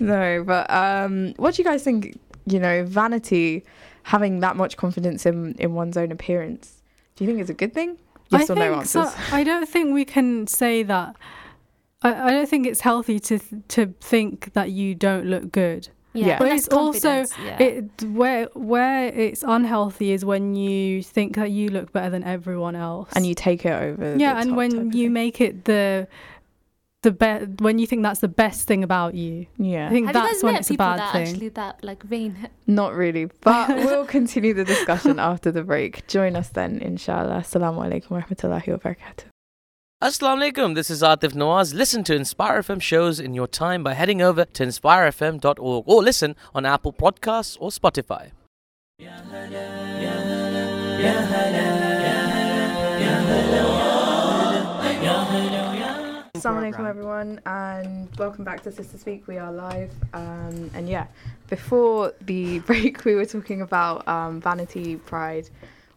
no, 0.00 0.44
but 0.44 0.70
um, 0.70 1.34
what 1.36 1.54
do 1.54 1.62
you 1.62 1.68
guys 1.68 1.82
think? 1.82 2.18
You 2.46 2.60
know, 2.60 2.84
vanity, 2.84 3.64
having 4.04 4.40
that 4.40 4.56
much 4.56 4.76
confidence 4.76 5.26
in 5.26 5.54
in 5.58 5.74
one's 5.74 5.96
own 5.96 6.12
appearance. 6.12 6.82
Do 7.16 7.24
you 7.24 7.30
think 7.30 7.40
it's 7.40 7.50
a 7.50 7.54
good 7.54 7.74
thing? 7.74 7.98
Yes 8.30 8.50
I 8.50 8.52
or 8.52 8.56
no 8.56 8.72
think 8.74 8.86
so- 8.86 9.00
answers. 9.02 9.32
I 9.32 9.44
don't 9.44 9.68
think 9.68 9.92
we 9.94 10.04
can 10.04 10.46
say 10.46 10.82
that. 10.84 11.16
I, 12.02 12.28
I 12.28 12.30
don't 12.30 12.48
think 12.48 12.66
it's 12.66 12.80
healthy 12.80 13.18
to 13.20 13.38
to 13.68 13.86
think 14.00 14.52
that 14.52 14.70
you 14.70 14.94
don't 14.94 15.26
look 15.26 15.50
good. 15.50 15.88
Yeah. 16.18 16.38
but 16.38 16.46
But 16.48 16.52
it's 16.56 16.66
it's 16.66 16.74
also- 16.74 17.24
yeah. 17.44 17.62
It 17.62 17.90
where 18.12 18.46
where 18.54 19.06
it's 19.08 19.42
unhealthy 19.46 20.12
is 20.12 20.24
when 20.24 20.54
you 20.54 21.02
think 21.02 21.36
that 21.36 21.50
you 21.50 21.68
look 21.70 21.92
better 21.92 22.10
than 22.10 22.24
everyone 22.24 22.76
else. 22.76 23.10
and 23.14 23.26
you 23.26 23.34
take 23.34 23.64
it 23.64 23.72
over. 23.72 24.16
yeah, 24.16 24.34
the 24.34 24.40
and 24.40 24.56
when 24.56 24.92
you 24.92 25.06
thing. 25.06 25.12
make 25.12 25.40
it 25.40 25.64
the 25.64 26.08
the 27.02 27.12
be- 27.12 27.62
when 27.62 27.78
you 27.78 27.86
think 27.86 28.02
that's 28.02 28.18
the 28.20 28.26
best 28.28 28.66
thing 28.66 28.82
about 28.82 29.14
you. 29.14 29.46
yeah, 29.58 29.86
I 29.86 29.90
think 29.90 30.06
Have 30.08 30.16
you 30.16 30.22
that's 30.22 30.34
guys 30.38 30.42
when 30.42 30.52
met 30.54 30.60
it's 30.60 30.70
a 30.70 30.72
people 30.72 30.86
bad 30.86 30.98
that 30.98 31.12
thing. 31.12 31.28
actually 31.28 31.48
that 31.50 31.84
like 31.84 32.02
vain? 32.02 32.48
not 32.66 32.94
really, 32.94 33.26
but 33.42 33.68
we'll 33.86 34.06
continue 34.06 34.52
the 34.54 34.64
discussion 34.64 35.18
after 35.20 35.52
the 35.52 35.62
break. 35.62 36.06
Join 36.08 36.34
us 36.34 36.48
then, 36.48 36.78
inshallah. 36.80 37.40
Assalamu 37.46 37.78
alaikum 37.86 38.10
wa 38.10 38.22
rahmatullahi 38.22 38.66
wa 38.68 38.78
barakatuh. 38.78 39.24
Assalamu 40.02 40.52
alaikum, 40.52 40.74
this 40.74 40.90
is 40.90 41.00
Atif 41.00 41.32
Nawaz. 41.32 41.72
Listen 41.72 42.04
to 42.04 42.14
Inspire 42.14 42.60
FM 42.60 42.82
shows 42.82 43.18
in 43.18 43.32
your 43.32 43.46
time 43.46 43.82
by 43.82 43.94
heading 43.94 44.20
over 44.20 44.44
to 44.44 44.62
inspirefm.org 44.62 45.84
or 45.86 46.02
listen 46.02 46.36
on 46.54 46.66
Apple 46.66 46.92
Podcasts 46.92 47.56
or 47.58 47.70
Spotify. 47.70 48.32
Assalamu 56.34 56.60
alaikum 56.60 56.86
everyone 56.86 57.40
and 57.46 58.14
welcome 58.18 58.44
back 58.44 58.62
to 58.64 58.70
Sister 58.70 58.98
Speak. 58.98 59.26
We 59.26 59.38
are 59.38 59.50
live. 59.50 59.92
Um, 60.12 60.70
and 60.74 60.90
yeah, 60.90 61.06
before 61.48 62.12
the 62.20 62.58
break 62.68 63.06
we 63.06 63.14
were 63.14 63.24
talking 63.24 63.62
about 63.62 64.06
um, 64.06 64.42
vanity, 64.42 64.96
pride, 64.96 65.48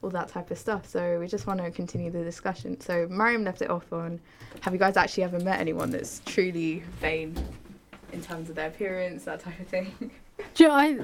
all 0.01 0.09
that 0.11 0.27
type 0.29 0.49
of 0.51 0.57
stuff. 0.57 0.87
So 0.87 1.19
we 1.19 1.27
just 1.27 1.45
want 1.47 1.59
to 1.61 1.69
continue 1.71 2.09
the 2.11 2.23
discussion. 2.23 2.79
So 2.79 3.07
Mariam 3.09 3.43
left 3.43 3.61
it 3.61 3.69
off 3.69 3.91
on 3.91 4.19
have 4.61 4.73
you 4.73 4.79
guys 4.79 4.97
actually 4.97 5.23
ever 5.23 5.39
met 5.39 5.59
anyone 5.59 5.89
that's 5.91 6.21
truly 6.25 6.83
vain 7.01 7.35
in 8.13 8.21
terms 8.21 8.49
of 8.49 8.55
their 8.55 8.67
appearance, 8.67 9.25
that 9.25 9.41
type 9.41 9.59
of 9.59 9.67
thing? 9.67 9.93
Do 10.55 10.63
you 10.63 10.69
know, 10.69 10.75
I 10.75 10.99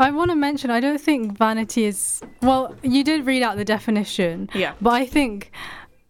I 0.00 0.10
want 0.10 0.30
to 0.32 0.34
mention 0.34 0.70
I 0.70 0.80
don't 0.80 1.00
think 1.00 1.38
vanity 1.38 1.84
is 1.84 2.22
well. 2.42 2.74
You 2.82 3.04
did 3.04 3.24
read 3.24 3.40
out 3.42 3.56
the 3.56 3.64
definition, 3.64 4.50
Yeah. 4.52 4.72
but 4.80 4.90
I 4.94 5.06
think 5.06 5.52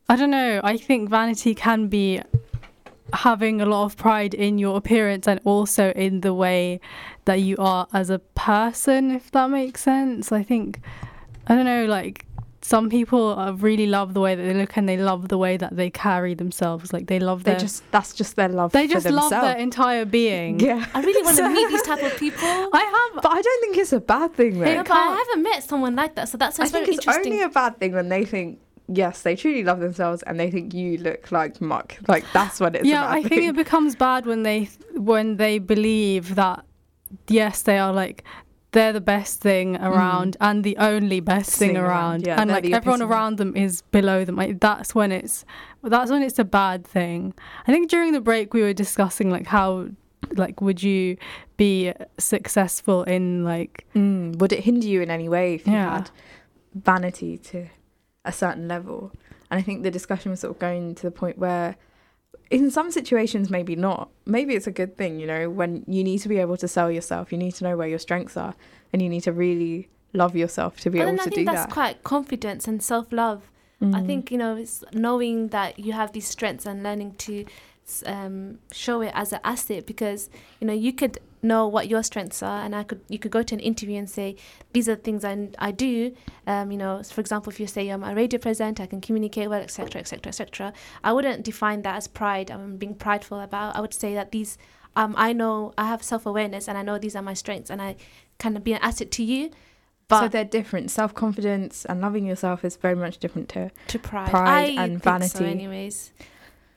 I 0.08 0.16
don't 0.16 0.30
know. 0.30 0.60
I 0.64 0.78
think 0.78 1.10
vanity 1.10 1.54
can 1.54 1.88
be 1.88 2.22
having 3.12 3.60
a 3.60 3.66
lot 3.66 3.84
of 3.84 3.96
pride 3.96 4.32
in 4.34 4.56
your 4.58 4.76
appearance 4.78 5.26
and 5.28 5.40
also 5.44 5.90
in 5.90 6.20
the 6.22 6.32
way 6.32 6.80
that 7.26 7.40
you 7.40 7.56
are 7.58 7.86
as 7.92 8.08
a 8.08 8.18
person. 8.18 9.10
If 9.10 9.30
that 9.32 9.50
makes 9.50 9.82
sense, 9.82 10.32
I 10.32 10.42
think 10.42 10.80
I 11.48 11.54
don't 11.54 11.66
know. 11.66 11.84
Like 11.84 12.24
some 12.62 12.90
people 12.90 13.38
uh, 13.38 13.52
really 13.52 13.86
love 13.86 14.12
the 14.12 14.20
way 14.20 14.34
that 14.34 14.42
they 14.42 14.52
look 14.54 14.76
and 14.76 14.86
they 14.88 14.96
love 14.98 15.28
the 15.28 15.38
way 15.38 15.56
that 15.56 15.76
they 15.76 15.88
carry 15.90 16.34
themselves. 16.34 16.92
Like 16.92 17.06
they 17.06 17.18
love 17.18 17.44
They 17.44 17.56
just 17.56 17.82
that's 17.90 18.12
just 18.14 18.36
their 18.36 18.48
love 18.48 18.72
they 18.72 18.86
for 18.86 18.94
just 18.94 19.06
love 19.08 19.30
their 19.30 19.56
entire 19.56 20.04
being. 20.04 20.60
yeah. 20.60 20.84
I 20.92 21.00
really 21.00 21.22
want 21.22 21.36
to 21.38 21.48
meet 21.58 21.68
these 21.70 21.82
type 21.82 22.02
of 22.02 22.16
people. 22.18 22.38
I 22.72 23.08
have 23.12 23.22
But 23.22 23.32
I 23.32 23.40
don't 23.40 23.60
think 23.62 23.78
it's 23.78 23.92
a 23.94 24.00
bad 24.00 24.34
thing 24.34 24.58
though. 24.60 24.66
Yeah, 24.66 24.82
but 24.82 24.92
I 24.92 25.16
haven't 25.26 25.42
met 25.42 25.64
someone 25.64 25.96
like 25.96 26.14
that, 26.16 26.28
so 26.28 26.36
that's 26.36 26.60
I 26.60 26.66
very 26.68 26.84
think 26.86 26.98
it's 26.98 27.06
interesting. 27.06 27.32
only 27.32 27.44
a 27.44 27.48
bad 27.48 27.78
thing 27.78 27.92
when 27.92 28.08
they 28.10 28.24
think 28.26 28.58
yes, 28.92 29.22
they 29.22 29.36
truly 29.36 29.62
love 29.64 29.80
themselves 29.80 30.22
and 30.24 30.38
they 30.38 30.50
think 30.50 30.74
you 30.74 30.98
look 30.98 31.32
like 31.32 31.60
muck. 31.62 31.96
Like 32.08 32.24
that's 32.34 32.60
what 32.60 32.76
it's 32.76 32.84
yeah, 32.86 33.04
a 33.04 33.06
bad 33.08 33.16
I 33.16 33.20
thing. 33.22 33.28
think 33.30 33.42
it 33.50 33.56
becomes 33.56 33.96
bad 33.96 34.26
when 34.26 34.42
they 34.42 34.68
when 34.96 35.36
they 35.38 35.58
believe 35.58 36.34
that 36.34 36.64
yes, 37.28 37.62
they 37.62 37.78
are 37.78 37.92
like 37.92 38.22
they're 38.72 38.92
the 38.92 39.00
best 39.00 39.40
thing 39.40 39.76
around 39.76 40.36
and 40.40 40.62
the 40.62 40.76
only 40.76 41.20
best 41.20 41.50
thing 41.58 41.70
Mm. 41.70 41.72
Thing 41.74 41.76
around, 41.76 41.90
around, 41.90 42.26
yeah, 42.26 42.40
and 42.40 42.50
like 42.50 42.70
everyone 42.70 43.02
around 43.02 43.36
them 43.38 43.56
is 43.56 43.82
below 43.90 44.24
them. 44.24 44.36
Like 44.36 44.60
that's 44.60 44.94
when 44.94 45.10
it's 45.12 45.44
that's 45.82 46.10
when 46.10 46.22
it's 46.22 46.38
a 46.38 46.44
bad 46.44 46.86
thing. 46.86 47.34
I 47.66 47.72
think 47.72 47.90
during 47.90 48.12
the 48.12 48.20
break 48.20 48.54
we 48.54 48.62
were 48.62 48.72
discussing 48.72 49.30
like 49.30 49.46
how 49.46 49.88
like 50.36 50.60
would 50.60 50.82
you 50.82 51.16
be 51.56 51.92
successful 52.18 53.02
in 53.04 53.42
like 53.44 53.86
Mm, 53.94 54.36
would 54.38 54.52
it 54.52 54.60
hinder 54.64 54.86
you 54.86 55.00
in 55.02 55.10
any 55.10 55.28
way 55.28 55.54
if 55.54 55.66
you 55.66 55.72
Yeah. 55.72 55.94
had 55.98 56.10
vanity 56.74 57.36
to 57.38 57.66
a 58.24 58.32
certain 58.32 58.68
level? 58.68 59.12
And 59.50 59.58
I 59.58 59.62
think 59.62 59.82
the 59.82 59.90
discussion 59.90 60.30
was 60.30 60.40
sort 60.40 60.52
of 60.54 60.58
going 60.60 60.94
to 60.94 61.02
the 61.02 61.10
point 61.10 61.36
where, 61.38 61.74
in 62.50 62.70
some 62.70 62.90
situations, 62.90 63.50
maybe 63.50 63.76
not. 63.76 64.10
Maybe 64.26 64.54
it's 64.54 64.66
a 64.66 64.72
good 64.72 64.96
thing, 64.96 65.20
you 65.20 65.26
know, 65.26 65.48
when 65.50 65.84
you 65.86 66.02
need 66.02 66.18
to 66.18 66.28
be 66.28 66.38
able 66.38 66.56
to 66.56 66.68
sell 66.68 66.90
yourself, 66.90 67.30
you 67.32 67.38
need 67.38 67.54
to 67.56 67.64
know 67.64 67.76
where 67.76 67.86
your 67.88 67.98
strengths 67.98 68.36
are, 68.36 68.54
and 68.92 69.00
you 69.02 69.08
need 69.08 69.22
to 69.22 69.32
really 69.32 69.88
love 70.12 70.34
yourself 70.34 70.80
to 70.80 70.90
be 70.90 70.98
but 70.98 71.04
able 71.04 71.12
then 71.12 71.20
I 71.20 71.24
to 71.24 71.30
think 71.30 71.40
do 71.40 71.44
that's 71.44 71.66
that. 71.66 71.72
quite 71.72 72.02
confidence 72.02 72.66
and 72.66 72.82
self 72.82 73.12
love. 73.12 73.50
I 73.82 73.84
Mm. 73.86 74.06
think 74.06 74.30
you 74.30 74.36
know 74.36 74.56
it's 74.56 74.84
knowing 74.92 75.48
that 75.48 75.78
you 75.78 75.92
have 75.94 76.12
these 76.12 76.26
strengths 76.28 76.66
and 76.66 76.82
learning 76.82 77.14
to 77.18 77.46
um, 78.04 78.58
show 78.72 79.00
it 79.00 79.12
as 79.14 79.32
an 79.32 79.40
asset 79.42 79.86
because 79.86 80.28
you 80.60 80.66
know 80.66 80.74
you 80.74 80.92
could 80.92 81.18
know 81.42 81.66
what 81.66 81.88
your 81.88 82.02
strengths 82.02 82.42
are 82.42 82.62
and 82.64 82.74
I 82.74 82.82
could 82.82 83.00
you 83.08 83.18
could 83.18 83.30
go 83.30 83.42
to 83.42 83.54
an 83.54 83.60
interview 83.60 83.98
and 83.98 84.08
say 84.08 84.36
these 84.72 84.88
are 84.88 84.94
the 84.94 85.00
things 85.00 85.24
I, 85.24 85.48
I 85.58 85.70
do 85.70 86.14
um, 86.46 86.70
you 86.70 86.78
know 86.78 87.02
for 87.02 87.20
example 87.20 87.50
if 87.50 87.58
you 87.58 87.66
say 87.66 87.88
I'm 87.88 88.04
a 88.04 88.14
radio 88.14 88.38
presenter 88.38 88.82
I 88.82 88.86
can 88.86 89.00
communicate 89.00 89.48
well 89.48 89.62
etc 89.62 90.00
etc 90.00 90.28
etc 90.28 90.72
I 91.02 91.12
wouldn't 91.12 91.44
define 91.44 91.82
that 91.82 91.96
as 91.96 92.08
pride 92.08 92.50
I'm 92.50 92.76
being 92.76 92.94
prideful 92.94 93.40
about 93.40 93.76
I 93.76 93.80
would 93.80 93.94
say 93.94 94.14
that 94.14 94.32
these 94.32 94.58
um, 94.96 95.14
I 95.16 95.32
know 95.32 95.72
I 95.78 95.86
have 95.86 96.02
self-awareness 96.02 96.68
and 96.68 96.76
I 96.76 96.82
know 96.82 96.98
these 96.98 97.16
are 97.16 97.22
my 97.22 97.34
strengths 97.34 97.70
and 97.70 97.80
I 97.80 97.96
can 98.38 98.60
be 98.60 98.72
an 98.72 98.80
asset 98.82 99.10
to 99.12 99.22
you 99.22 99.50
but 100.10 100.22
so 100.22 100.28
they're 100.28 100.44
different. 100.44 100.90
Self 100.90 101.14
confidence 101.14 101.84
and 101.84 102.00
loving 102.00 102.26
yourself 102.26 102.64
is 102.64 102.76
very 102.76 102.96
much 102.96 103.18
different 103.18 103.48
to. 103.50 103.70
to 103.86 103.98
pride. 104.00 104.28
Pride 104.28 104.76
and 104.76 105.00
think 105.00 105.22
so 105.22 105.38
vanity. 105.38 105.44
anyways. 105.44 106.12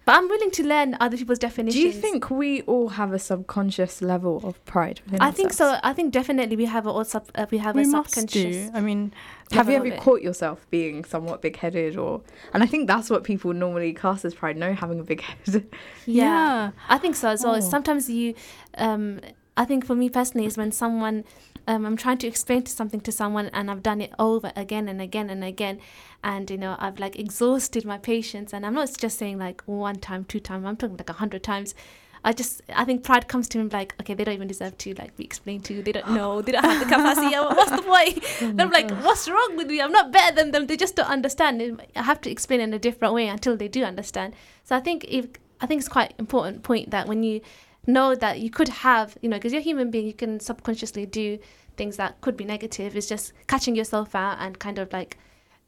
But 0.06 0.16
I'm 0.18 0.28
willing 0.28 0.52
to 0.52 0.68
learn 0.68 0.98
other 1.00 1.16
people's 1.16 1.39
definitions. 1.39 1.82
Do 1.82 1.88
you 1.88 1.94
think 1.94 2.30
we 2.30 2.62
all 2.63 2.89
have 2.89 3.13
a 3.13 3.20
subconscious 3.20 4.02
level 4.02 4.42
of 4.44 4.63
pride? 4.66 5.00
Within 5.06 5.22
I 5.22 5.32
think 5.32 5.54
so. 5.54 5.80
I 5.82 5.94
think 5.94 6.12
definitely 6.12 6.58
we 6.58 6.66
have 6.66 6.86
a 6.86 6.89
all 6.89 7.06
sub, 7.06 7.26
uh, 7.36 7.46
we 7.50 7.58
have 7.60 7.76
we 7.76 7.84
a 7.84 7.88
must 7.88 8.10
subconscious. 8.13 8.70
do. 8.70 8.72
I 8.74 8.82
mean, 8.82 9.13
Have 9.52 9.70
you 9.70 9.76
ever 9.78 9.92
caught 9.98 10.22
yourself 10.22 10.66
being 10.70 11.06
somewhat 11.06 11.42
big-headed, 11.42 11.96
or? 11.96 12.22
And 12.54 12.62
I 12.63 12.66
think 12.66 12.88
that's 12.88 13.10
what 13.10 13.24
people 13.24 13.54
normally 13.54 13.94
class 13.94 14.26
as 14.26 14.34
pride. 14.34 14.58
No, 14.58 14.74
having 14.74 15.00
a 15.00 15.04
big 15.04 15.22
head. 15.22 15.38
Yeah. 16.06 16.24
yeah. 16.26 16.72
I 16.89 16.98
think 16.98 17.16
so 17.16 17.30
as 17.30 17.44
well. 17.44 17.56
Oh. 17.56 17.60
Sometimes 17.62 18.10
you, 18.10 18.36
um, 18.78 19.22
I 19.56 19.63
think 19.63 19.86
for 19.86 19.96
me 19.96 20.10
personally 20.10 20.46
is 20.46 20.58
when 20.58 20.74
someone, 20.74 21.24
um, 21.67 21.86
I'm 21.86 21.97
trying 21.97 22.17
to 22.19 22.28
explain 22.28 22.63
to 22.63 22.71
something 22.71 23.02
to 23.02 23.12
someone 23.12 23.47
and 23.54 23.71
I've 23.71 23.84
done 23.84 24.02
it 24.02 24.13
over 24.19 24.52
again 24.56 24.89
and 24.89 25.02
again 25.02 25.30
and 25.30 25.43
again, 25.43 25.80
and 26.23 26.49
you 26.49 26.58
know 26.58 26.76
I've 26.80 26.99
like 26.99 27.17
exhausted 27.17 27.86
my 27.86 27.97
patience 27.97 28.54
and 28.54 28.65
I'm 28.65 28.73
not 28.73 28.89
just 28.97 29.17
saying 29.17 29.39
like 29.39 29.62
one 29.65 29.95
time, 29.95 30.26
two 30.26 30.39
times. 30.39 30.65
I'm 30.65 30.76
talking 30.78 30.97
like 30.97 31.10
a 31.10 31.13
hundred 31.13 31.43
times. 31.43 31.73
I 32.26 32.32
just 32.32 32.62
I 32.73 32.86
think 32.86 33.04
pride 33.04 33.28
comes 33.28 33.49
to 33.49 33.58
me 33.58 33.69
like 33.69 33.95
okay 33.99 34.13
they 34.13 34.23
don't 34.23 34.36
even 34.36 34.47
deserve 34.47 34.78
to 34.80 34.93
like 34.95 35.15
be 35.15 35.23
explained 35.23 35.65
to. 35.65 35.82
They 35.82 35.91
don't 35.91 36.12
know. 36.12 36.41
They 36.41 36.54
don't 36.54 36.63
have 36.63 36.80
the 36.80 36.86
capacity. 36.86 37.36
What's 37.36 37.71
the 37.71 37.82
point? 37.82 38.23
And 38.41 38.62
I'm 38.62 38.71
like 38.71 38.89
what's 39.04 39.30
wrong 39.30 39.56
with 39.56 39.67
me? 39.67 39.82
I'm 39.82 39.91
not 39.91 40.12
better 40.12 40.36
than 40.36 40.52
them. 40.52 40.67
They 40.67 40.78
just 40.78 40.95
don't 40.95 41.10
understand. 41.10 41.82
I 41.95 42.02
have 42.02 42.21
to 42.21 42.32
explain 42.32 42.62
in 42.62 42.73
a 42.73 42.80
different 42.80 43.13
way 43.13 43.28
until 43.28 43.58
they 43.58 43.67
do 43.67 43.84
understand. 43.84 44.36
So 44.63 44.76
I 44.76 44.80
think 44.80 45.06
if 45.08 45.28
I 45.62 45.65
think 45.65 45.80
it's 45.80 45.89
quite 45.89 46.13
important 46.17 46.63
point 46.63 46.91
that 46.91 47.08
when 47.08 47.23
you 47.23 47.41
know 47.88 48.15
that 48.15 48.39
you 48.39 48.50
could 48.50 48.69
have, 48.69 49.17
you 49.22 49.30
know, 49.30 49.38
because 49.38 49.52
you're 49.54 49.60
a 49.62 49.63
human 49.63 49.91
being, 49.91 50.06
you 50.06 50.13
can 50.13 50.39
subconsciously 50.39 51.06
do 51.06 51.38
things 51.78 51.98
that 51.98 52.22
could 52.22 52.38
be 52.38 52.46
negative. 52.46 52.96
It's 52.96 53.08
just 53.08 53.34
catching 53.48 53.76
yourself 53.76 54.15
out 54.15 54.38
and 54.39 54.58
kind 54.60 54.80
of 54.80 54.91
like, 54.93 55.17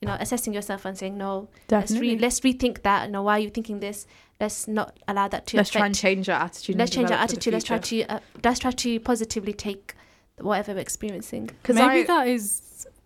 you 0.02 0.08
know, 0.08 0.16
assessing 0.20 0.54
yourself 0.54 0.86
and 0.86 0.98
saying, 0.98 1.18
no, 1.18 1.50
let's, 1.72 1.92
re- 2.02 2.18
let's 2.20 2.40
rethink 2.42 2.84
that. 2.84 3.06
You 3.08 3.12
know, 3.12 3.24
why 3.24 3.34
are 3.38 3.40
you 3.40 3.50
thinking 3.50 3.80
this? 3.80 4.06
Let's 4.40 4.68
not 4.68 4.98
allow 5.08 5.28
that 5.30 5.48
to 5.48 5.58
let's 5.58 5.70
affect 5.70 5.80
try 5.80 5.86
and 5.88 5.96
change 5.96 6.30
our 6.30 6.40
attitude. 6.42 6.76
let's 6.78 6.92
change 6.92 7.10
our 7.12 7.18
develop 7.26 7.30
for 7.30 7.36
the 7.36 7.38
attitude. 7.40 7.54
Let's 7.54 7.66
try 7.66 7.78
to 7.80 8.02
uh, 8.04 8.20
let's 8.44 8.60
try 8.60 8.72
to 8.72 9.00
positively 9.00 9.54
take 9.54 9.94
whatever 10.40 10.74
we're 10.74 10.80
experiencing. 10.82 11.50
'Cause 11.64 11.76
maybe 11.76 12.02
I- 12.02 12.04
that 12.04 12.28
is 12.28 12.62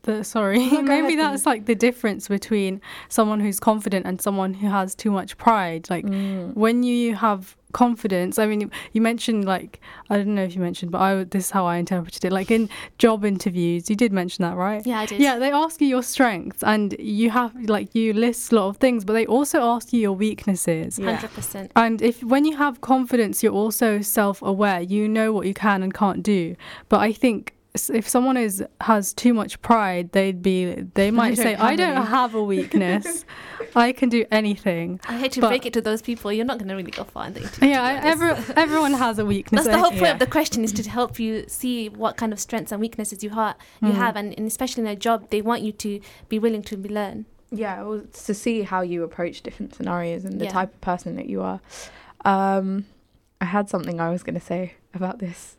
the 0.09 0.23
sorry. 0.23 0.59
No, 0.71 0.81
maybe 0.95 1.13
ahead, 1.13 1.19
that's 1.25 1.45
like 1.51 1.65
the 1.65 1.75
difference 1.87 2.27
between 2.37 2.81
someone 3.17 3.39
who's 3.39 3.59
confident 3.59 4.03
and 4.07 4.21
someone 4.21 4.53
who 4.61 4.67
has 4.79 4.95
too 5.03 5.11
much 5.19 5.31
pride. 5.37 5.83
Like 5.89 6.05
Mm. 6.05 6.55
when 6.55 6.83
you 6.83 7.15
have 7.15 7.55
confidence 7.71 8.39
i 8.39 8.45
mean 8.47 8.61
you, 8.61 8.69
you 8.93 9.01
mentioned 9.11 9.45
like 9.45 9.79
i 10.09 10.17
don't 10.17 10.33
know 10.33 10.41
if 10.49 10.55
you 10.55 10.61
mentioned 10.69 10.89
but 10.91 10.97
i 11.07 11.13
would- 11.13 11.29
this 11.29 11.45
is 11.45 11.51
how 11.51 11.63
i 11.67 11.75
interpreted 11.77 12.25
it 12.25 12.31
like 12.31 12.49
in 12.49 12.67
job 12.97 13.23
interviews 13.23 13.81
you 13.91 13.95
did 13.95 14.11
mention 14.11 14.41
that 14.41 14.55
right 14.57 14.81
Yeah, 14.87 15.01
I 15.01 15.05
did. 15.05 15.21
yeah 15.21 15.37
they 15.37 15.51
ask 15.51 15.79
you 15.79 15.87
your 15.87 16.01
strengths 16.01 16.63
and 16.63 16.95
you 16.97 17.29
have 17.29 17.51
like 17.75 17.93
you 17.93 18.13
list 18.13 18.51
a 18.51 18.55
lot 18.55 18.69
of 18.69 18.77
things 18.77 19.05
but 19.05 19.13
they 19.13 19.27
also 19.27 19.57
ask 19.61 19.93
you 19.93 19.99
your 20.07 20.13
weaknesses 20.13 20.97
Yeah. 20.97 21.11
hundred 21.11 21.31
percent. 21.35 21.71
and 21.75 22.01
if 22.01 22.23
when 22.23 22.43
you 22.43 22.57
have 22.57 22.81
confidence 22.81 23.43
you're 23.43 23.53
also 23.53 24.01
self-aware 24.01 24.81
you 24.81 25.07
know 25.07 25.31
what 25.31 25.45
you 25.45 25.53
can 25.53 25.83
and 25.83 25.93
can't 25.93 26.23
do 26.23 26.55
but 26.91 26.99
i 27.01 27.11
think 27.13 27.41
s- 27.53 27.58
if 27.75 28.09
someone 28.09 28.35
is 28.35 28.63
has 28.81 29.13
too 29.13 29.33
much 29.33 29.61
pride 29.61 30.11
they'd 30.11 30.41
be 30.41 30.73
they 30.95 31.11
might 31.11 31.35
don't 31.35 31.43
say 31.45 31.55
i 31.55 31.75
don't 31.75 31.97
any." 31.97 32.05
have 32.05 32.33
a 32.33 32.43
weakness 32.43 33.23
i 33.75 33.91
can 33.91 34.09
do 34.09 34.25
anything 34.31 34.99
I 35.07 35.17
hate 35.19 35.33
to 35.33 35.41
But- 35.41 35.49
break 35.49 35.65
it 35.67 35.73
to 35.73 35.81
those 35.81 36.01
people. 36.01 36.31
You're 36.33 36.45
not 36.45 36.57
going 36.57 36.69
to 36.69 36.75
really 36.75 36.89
go 36.91 37.03
far 37.03 37.27
in 37.27 37.33
the 37.33 37.41
interview. 37.41 37.69
yeah 37.69 37.99
to 38.01 38.07
every, 38.07 38.29
everyone 38.55 38.93
has 38.93 39.19
a 39.19 39.25
weakness 39.25 39.65
That's 39.65 39.75
the 39.75 39.81
whole 39.81 39.91
point 39.91 40.01
Yeah. 40.01 40.13
of 40.13 40.19
the 40.19 40.25
question 40.27 40.63
is 40.63 40.71
to 40.73 40.89
help 40.89 41.19
you 41.19 41.45
see 41.47 41.89
what 41.89 42.17
kind 42.17 42.33
of 42.33 42.39
strengths 42.39 42.71
and 42.71 42.81
weaknesses 42.81 43.23
you, 43.23 43.29
ha- 43.29 43.55
you 43.81 43.89
Mm. 43.89 43.93
have, 44.03 44.15
and, 44.15 44.33
and 44.37 44.47
especially 44.47 44.81
in 44.83 44.87
a 44.87 44.95
job, 44.95 45.29
they 45.29 45.41
want 45.41 45.61
you 45.61 45.71
to 45.73 45.99
be 46.27 46.39
willing 46.39 46.63
to 46.63 46.75
be 46.77 46.89
learn. 46.89 47.25
Yeah, 47.51 47.83
well, 47.83 48.01
to 48.25 48.33
see 48.33 48.63
how 48.63 48.81
you 48.81 49.03
approach 49.03 49.41
different 49.43 49.75
scenarios 49.75 50.25
and 50.25 50.39
the 50.41 50.45
Yeah. 50.45 50.51
type 50.51 50.73
of 50.73 50.81
person 50.81 51.15
that 51.17 51.27
you 51.27 51.41
are. 51.41 51.59
Um, 52.25 52.85
I 53.41 53.45
had 53.45 53.69
something 53.69 53.99
I 54.01 54.09
was 54.09 54.23
going 54.23 54.39
to 54.39 54.45
say 54.53 54.73
about 54.93 55.19
this, 55.19 55.57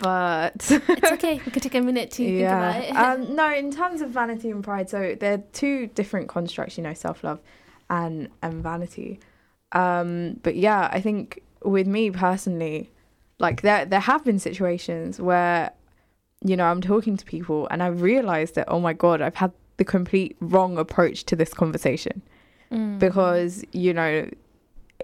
but 0.00 0.54
It's 0.70 1.12
okay. 1.12 1.34
we 1.46 1.52
could 1.52 1.62
take 1.62 1.74
a 1.74 1.80
minute 1.80 2.10
to 2.12 2.24
think 2.24 2.40
about 2.42 2.76
it. 2.82 2.96
um, 2.96 3.34
no, 3.36 3.52
in 3.54 3.70
terms 3.70 4.00
of 4.00 4.10
vanity 4.10 4.50
and 4.50 4.64
pride, 4.64 4.88
so 4.90 5.14
they're 5.18 5.42
two 5.52 5.86
different 5.88 6.28
constructs, 6.28 6.76
you 6.76 6.82
know, 6.84 6.94
self 6.94 7.22
love 7.22 7.40
and 7.88 8.28
and 8.42 8.62
vanity. 8.62 9.20
Um, 9.72 10.40
but 10.42 10.56
yeah, 10.56 10.88
I 10.92 11.00
think 11.00 11.42
with 11.62 11.86
me 11.86 12.10
personally, 12.10 12.90
like 13.38 13.62
there 13.62 13.84
there 13.84 14.00
have 14.00 14.24
been 14.24 14.38
situations 14.38 15.20
where, 15.20 15.70
you 16.44 16.56
know, 16.56 16.64
I'm 16.64 16.80
talking 16.80 17.16
to 17.16 17.24
people 17.24 17.68
and 17.70 17.82
I've 17.82 18.02
realized 18.02 18.54
that 18.56 18.64
oh 18.68 18.80
my 18.80 18.92
god, 18.94 19.20
I've 19.20 19.36
had 19.36 19.52
the 19.76 19.84
complete 19.84 20.36
wrong 20.40 20.76
approach 20.78 21.24
to 21.24 21.36
this 21.36 21.52
conversation 21.54 22.22
Mm. 22.72 23.00
because 23.00 23.64
you 23.72 23.92
know 23.92 24.28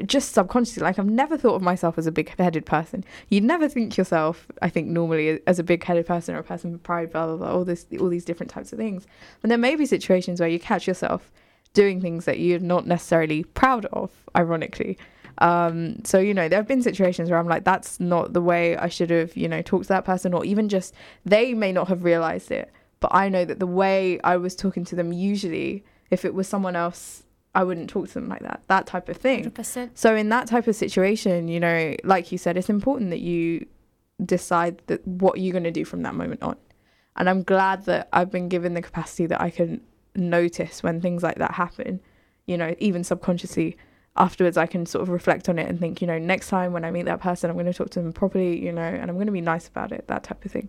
just 0.04 0.32
subconsciously 0.32 0.82
like 0.82 0.98
i've 0.98 1.06
never 1.06 1.36
thought 1.36 1.54
of 1.54 1.62
myself 1.62 1.98
as 1.98 2.06
a 2.06 2.12
big-headed 2.12 2.66
person. 2.66 3.04
You'd 3.28 3.44
never 3.44 3.68
think 3.68 3.96
yourself 3.96 4.46
i 4.62 4.68
think 4.68 4.88
normally 4.88 5.40
as 5.46 5.58
a 5.58 5.64
big-headed 5.64 6.06
person 6.06 6.34
or 6.34 6.38
a 6.38 6.44
person 6.44 6.72
with 6.72 6.82
pride 6.82 7.12
blah 7.12 7.26
blah 7.26 7.36
blah 7.36 7.52
all 7.52 7.64
this 7.64 7.86
all 8.00 8.08
these 8.08 8.24
different 8.24 8.50
types 8.50 8.72
of 8.72 8.78
things. 8.78 9.06
And 9.42 9.50
there 9.50 9.58
may 9.58 9.76
be 9.76 9.86
situations 9.86 10.40
where 10.40 10.48
you 10.48 10.58
catch 10.58 10.86
yourself 10.86 11.30
doing 11.72 12.00
things 12.00 12.24
that 12.24 12.38
you're 12.38 12.58
not 12.58 12.86
necessarily 12.86 13.44
proud 13.44 13.86
of 13.86 14.10
ironically. 14.36 14.98
Um 15.38 16.04
so 16.04 16.18
you 16.18 16.32
know 16.32 16.48
there 16.48 16.58
have 16.58 16.68
been 16.68 16.82
situations 16.82 17.28
where 17.28 17.38
i'm 17.38 17.46
like 17.46 17.64
that's 17.64 18.00
not 18.00 18.32
the 18.32 18.40
way 18.40 18.76
i 18.78 18.88
should 18.88 19.10
have 19.10 19.36
you 19.36 19.48
know 19.48 19.60
talked 19.60 19.84
to 19.84 19.88
that 19.88 20.06
person 20.06 20.32
or 20.32 20.44
even 20.46 20.68
just 20.70 20.94
they 21.26 21.52
may 21.52 21.72
not 21.72 21.88
have 21.88 22.04
realized 22.04 22.50
it 22.50 22.72
but 23.00 23.14
i 23.14 23.28
know 23.28 23.44
that 23.44 23.60
the 23.60 23.66
way 23.66 24.18
i 24.24 24.34
was 24.34 24.56
talking 24.56 24.82
to 24.86 24.96
them 24.96 25.12
usually 25.12 25.84
if 26.10 26.24
it 26.24 26.32
was 26.32 26.48
someone 26.48 26.74
else 26.74 27.24
I 27.56 27.64
wouldn't 27.64 27.88
talk 27.88 28.08
to 28.08 28.14
them 28.14 28.28
like 28.28 28.42
that. 28.42 28.60
That 28.68 28.86
type 28.86 29.08
of 29.08 29.16
thing. 29.16 29.50
100%. 29.50 29.92
So 29.94 30.14
in 30.14 30.28
that 30.28 30.46
type 30.46 30.66
of 30.66 30.76
situation, 30.76 31.48
you 31.48 31.58
know, 31.58 31.96
like 32.04 32.30
you 32.30 32.36
said, 32.36 32.58
it's 32.58 32.68
important 32.68 33.08
that 33.08 33.20
you 33.20 33.64
decide 34.22 34.82
that 34.88 35.06
what 35.08 35.40
you're 35.40 35.52
going 35.52 35.64
to 35.64 35.70
do 35.70 35.86
from 35.86 36.02
that 36.02 36.14
moment 36.14 36.42
on. 36.42 36.56
And 37.16 37.30
I'm 37.30 37.42
glad 37.42 37.86
that 37.86 38.10
I've 38.12 38.30
been 38.30 38.50
given 38.50 38.74
the 38.74 38.82
capacity 38.82 39.24
that 39.28 39.40
I 39.40 39.48
can 39.48 39.80
notice 40.14 40.82
when 40.82 41.00
things 41.00 41.22
like 41.22 41.36
that 41.36 41.52
happen. 41.52 42.00
You 42.44 42.58
know, 42.58 42.74
even 42.78 43.02
subconsciously. 43.02 43.78
Afterwards, 44.18 44.58
I 44.58 44.66
can 44.66 44.84
sort 44.84 45.02
of 45.02 45.08
reflect 45.08 45.48
on 45.48 45.58
it 45.58 45.68
and 45.68 45.80
think, 45.80 46.00
you 46.02 46.06
know, 46.06 46.18
next 46.18 46.48
time 46.48 46.72
when 46.74 46.84
I 46.84 46.90
meet 46.90 47.06
that 47.06 47.20
person, 47.20 47.48
I'm 47.48 47.56
going 47.56 47.66
to 47.66 47.74
talk 47.74 47.90
to 47.90 48.02
them 48.02 48.12
properly, 48.12 48.62
you 48.62 48.72
know, 48.72 48.82
and 48.82 49.10
I'm 49.10 49.16
going 49.16 49.26
to 49.26 49.32
be 49.32 49.42
nice 49.42 49.66
about 49.68 49.92
it. 49.92 50.08
That 50.08 50.24
type 50.24 50.44
of 50.44 50.52
thing. 50.52 50.68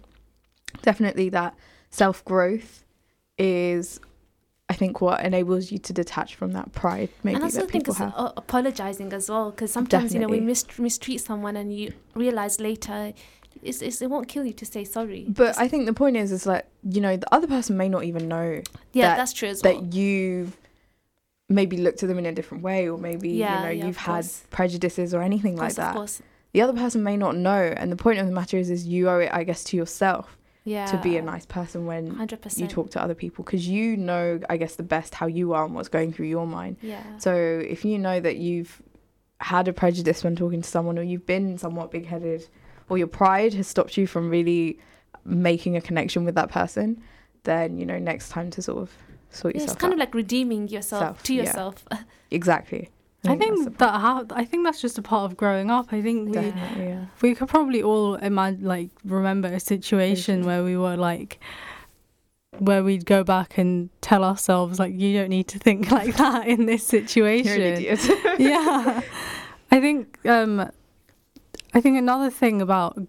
Definitely, 0.81 1.29
that 1.29 1.53
self 1.89 2.23
growth 2.23 2.85
is 3.37 3.99
I 4.69 4.73
think 4.73 4.99
what 4.99 5.23
enables 5.23 5.71
you 5.71 5.77
to 5.77 5.93
detach 5.93 6.35
from 6.35 6.51
that 6.51 6.73
pride 6.73 7.09
maybe 7.23 7.35
and 7.35 7.43
I 7.43 7.47
also 7.47 7.61
that 7.61 7.71
think 7.71 7.85
people 7.85 7.91
it's 7.93 7.99
have. 7.99 8.13
uh, 8.15 8.33
apologizing 8.35 9.13
as 9.13 9.29
well 9.29 9.51
because 9.51 9.71
sometimes 9.71 10.13
you 10.13 10.19
know 10.19 10.27
we 10.27 10.41
mis- 10.41 10.65
mistreat 10.77 11.21
someone 11.21 11.55
and 11.55 11.73
you 11.73 11.93
realize 12.15 12.59
later 12.59 13.13
it's, 13.63 13.81
it's, 13.81 14.01
it 14.01 14.09
won't 14.09 14.27
kill 14.27 14.45
you 14.45 14.53
to 14.53 14.65
say 14.65 14.83
sorry. 14.83 15.25
But 15.29 15.57
I 15.57 15.67
think 15.67 15.85
the 15.87 15.93
point 15.93 16.15
is, 16.17 16.31
is 16.31 16.45
like 16.45 16.65
you 16.83 16.99
know 17.01 17.15
the 17.17 17.33
other 17.33 17.47
person 17.47 17.77
may 17.77 17.87
not 17.89 18.03
even 18.03 18.27
know 18.27 18.61
yeah, 18.93 19.07
that- 19.09 19.17
that's 19.17 19.33
true 19.33 19.49
as 19.49 19.63
well. 19.63 19.81
that 19.81 19.93
you 19.95 20.51
maybe 21.49 21.77
looked 21.77 22.03
at 22.03 22.09
them 22.09 22.19
in 22.19 22.25
a 22.25 22.33
different 22.33 22.61
way, 22.61 22.89
or 22.89 22.97
maybe 22.97 23.29
Yeah, 23.29 23.59
you 23.59 23.63
know 23.65 23.71
yeah, 23.71 23.85
you've 23.85 23.97
had 23.97 24.23
course. 24.23 24.43
prejudices 24.49 25.13
or 25.13 25.21
anything 25.21 25.53
Of 25.53 25.59
like 25.59 25.75
that. 25.75 25.89
Of 25.89 25.95
course. 25.95 26.21
The 26.51 26.61
other 26.61 26.73
person 26.73 27.03
may 27.03 27.15
not 27.15 27.35
know, 27.37 27.73
and 27.77 27.89
the 27.91 27.95
point 27.95 28.19
of 28.19 28.25
the 28.27 28.33
matter 28.33 28.57
is, 28.57 28.69
is 28.69 28.85
you 28.85 29.09
owe 29.09 29.19
it, 29.19 29.29
I 29.31 29.43
guess, 29.43 29.63
to 29.65 29.77
yourself 29.77 30.36
Yeah. 30.67 30.85
to 30.87 30.97
be 30.97 31.15
a 31.15 31.21
nice 31.21 31.45
person 31.45 31.85
when 31.85 32.11
Hundred 32.15 32.41
percent. 32.41 32.61
you 32.61 32.67
talk 32.67 32.91
to 32.91 33.01
other 33.01 33.15
people, 33.15 33.45
because 33.45 33.67
you 33.67 33.95
know, 33.95 34.39
I 34.49 34.57
guess, 34.57 34.75
the 34.75 34.83
best 34.83 35.15
how 35.15 35.25
you 35.27 35.53
are 35.53 35.63
and 35.65 35.73
what's 35.73 35.87
going 35.87 36.11
through 36.11 36.27
your 36.27 36.45
mind. 36.45 36.75
Yeah. 36.81 37.01
So 37.19 37.33
if 37.33 37.85
you 37.85 37.97
know 37.97 38.19
that 38.19 38.35
you've 38.35 38.81
had 39.39 39.67
a 39.69 39.73
prejudice 39.73 40.23
when 40.23 40.35
talking 40.35 40.61
to 40.61 40.69
someone, 40.69 40.99
or 40.99 41.03
you've 41.03 41.25
been 41.25 41.57
somewhat 41.57 41.89
big 41.89 42.05
headed, 42.05 42.47
or 42.89 42.97
your 42.97 43.07
pride 43.07 43.53
has 43.53 43.67
stopped 43.67 43.95
you 43.97 44.07
from 44.07 44.29
really 44.29 44.77
making 45.23 45.77
a 45.77 45.81
connection 45.81 46.25
with 46.25 46.35
that 46.35 46.49
person, 46.51 47.01
then 47.43 47.77
you 47.77 47.85
know 47.85 47.97
next 47.97 48.29
time 48.29 48.49
to 48.51 48.61
sort 48.61 48.79
of 48.79 48.91
sort 49.29 49.55
yourself. 49.55 49.67
Yeah, 49.69 49.73
it's 49.73 49.81
kind 49.81 49.93
out. 49.93 49.95
of 49.95 49.99
like 49.99 50.13
redeeming 50.13 50.67
yourself 50.67 51.01
Self, 51.01 51.23
to 51.23 51.33
yeah. 51.33 51.43
yourself. 51.43 51.85
exactly. 52.31 52.89
I 53.27 53.35
think 53.35 53.77
that 53.77 53.91
ha- 53.91 54.25
I 54.31 54.45
think 54.45 54.65
that's 54.65 54.81
just 54.81 54.97
a 54.97 55.01
part 55.01 55.29
of 55.29 55.37
growing 55.37 55.69
up. 55.69 55.87
I 55.91 56.01
think 56.01 56.35
we 56.35 56.41
yeah. 56.41 57.05
we 57.21 57.35
could 57.35 57.47
probably 57.47 57.83
all 57.83 58.15
imagine 58.15 58.63
like 58.63 58.89
remember 59.03 59.47
a 59.47 59.59
situation 59.59 60.45
where 60.45 60.63
we 60.63 60.77
were 60.77 60.97
like 60.97 61.39
where 62.59 62.83
we'd 62.83 63.05
go 63.05 63.23
back 63.23 63.57
and 63.57 63.89
tell 64.01 64.23
ourselves 64.23 64.79
like 64.79 64.93
you 64.93 65.17
don't 65.17 65.29
need 65.29 65.47
to 65.49 65.59
think 65.59 65.91
like 65.99 66.15
that 66.17 66.47
in 66.47 66.65
this 66.65 66.85
situation. 66.85 67.59
You're 67.59 67.67
an 67.67 67.73
idiot. 67.73 68.09
yeah. 68.39 69.01
I 69.71 69.79
think 69.79 70.25
um 70.25 70.71
I 71.73 71.81
think 71.81 71.97
another 71.97 72.29
thing 72.29 72.61
about 72.61 72.99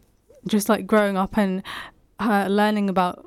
just 0.47 0.69
like 0.69 0.87
growing 0.87 1.17
up 1.17 1.37
and 1.37 1.63
uh, 2.19 2.49
learning 2.49 2.91
about 2.91 3.25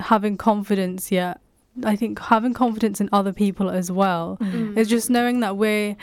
having 0.00 0.36
confidence 0.36 1.10
yeah 1.10 1.34
I 1.84 1.96
think 1.96 2.18
having 2.18 2.54
confidence 2.54 3.00
in 3.00 3.08
other 3.12 3.32
people 3.32 3.70
as 3.70 3.90
well 3.90 4.36
Mm. 4.40 4.76
is 4.76 4.88
just 4.88 5.10
knowing 5.10 5.40
that 5.40 5.56
we're 5.56 5.96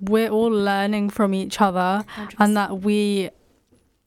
we're 0.00 0.30
all 0.30 0.50
learning 0.50 1.10
from 1.10 1.34
each 1.34 1.60
other 1.60 2.04
100%. 2.16 2.34
and 2.38 2.56
that 2.56 2.80
we 2.82 3.30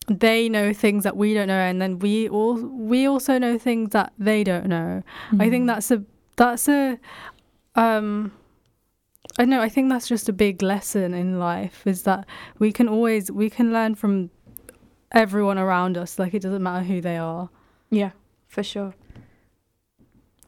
they 0.08 0.50
know 0.50 0.74
things 0.74 1.04
that 1.04 1.16
we 1.16 1.34
don't 1.36 1.48
know 1.48 1.54
and 1.70 1.80
then 1.82 2.00
we 2.00 2.28
all 2.28 2.56
we 2.56 3.06
also 3.08 3.38
know 3.38 3.58
things 3.60 3.92
that 3.92 4.12
they 4.18 4.44
don't 4.44 4.66
know 4.68 5.04
i 5.34 5.36
Mm. 5.36 5.50
think 5.52 5.68
that's 5.68 5.92
a 5.92 6.04
that's 6.36 6.68
a 6.68 6.98
um 7.76 8.32
i 9.38 9.46
know 9.46 9.62
i 9.62 9.70
think 9.70 9.90
that's 9.90 10.08
just 10.08 10.28
a 10.28 10.34
big 10.34 10.64
lesson 10.64 11.14
in 11.14 11.38
life 11.38 11.86
is 11.86 12.02
that 12.04 12.26
we 12.58 12.72
can 12.72 12.88
always 12.90 13.30
we 13.32 13.50
can 13.52 13.72
learn 13.72 13.94
from 13.94 14.32
everyone 15.12 15.60
around 15.60 15.96
us 15.98 16.18
like 16.18 16.34
it 16.34 16.42
doesn't 16.42 16.64
matter 16.64 16.84
who 16.86 17.00
they 17.02 17.18
are 17.18 17.50
Yeah, 17.92 18.12
for 18.48 18.64
sure. 18.64 18.94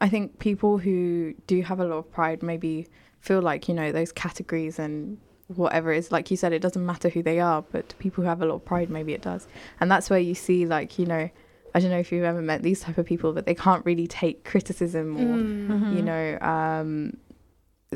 I 0.01 0.09
think 0.09 0.39
people 0.39 0.77
who 0.79 1.33
do 1.47 1.61
have 1.61 1.79
a 1.79 1.85
lot 1.85 1.97
of 1.97 2.11
pride 2.11 2.41
maybe 2.43 2.87
feel 3.19 3.41
like, 3.41 3.69
you 3.69 3.75
know, 3.75 3.91
those 3.91 4.11
categories 4.11 4.79
and 4.79 5.17
whatever 5.47 5.93
it 5.93 5.99
is, 5.99 6.11
like 6.11 6.31
you 6.31 6.37
said, 6.37 6.53
it 6.53 6.59
doesn't 6.61 6.85
matter 6.85 7.07
who 7.09 7.21
they 7.21 7.39
are, 7.39 7.61
but 7.61 7.87
to 7.89 7.95
people 7.97 8.23
who 8.23 8.27
have 8.29 8.41
a 8.41 8.45
lot 8.45 8.55
of 8.55 8.65
pride, 8.65 8.89
maybe 8.89 9.13
it 9.13 9.21
does. 9.21 9.47
And 9.79 9.91
that's 9.91 10.09
where 10.09 10.19
you 10.19 10.33
see, 10.33 10.65
like, 10.65 10.97
you 10.97 11.05
know, 11.05 11.29
I 11.75 11.79
don't 11.79 11.91
know 11.91 11.99
if 11.99 12.11
you've 12.11 12.23
ever 12.23 12.41
met 12.41 12.63
these 12.63 12.81
type 12.81 12.97
of 12.97 13.05
people, 13.05 13.31
but 13.31 13.45
they 13.45 13.53
can't 13.55 13.85
really 13.85 14.07
take 14.07 14.43
criticism 14.43 15.15
or, 15.17 15.37
Mm. 15.37 15.95
you 15.95 16.01
know, 16.01 16.37
um, 16.41 17.17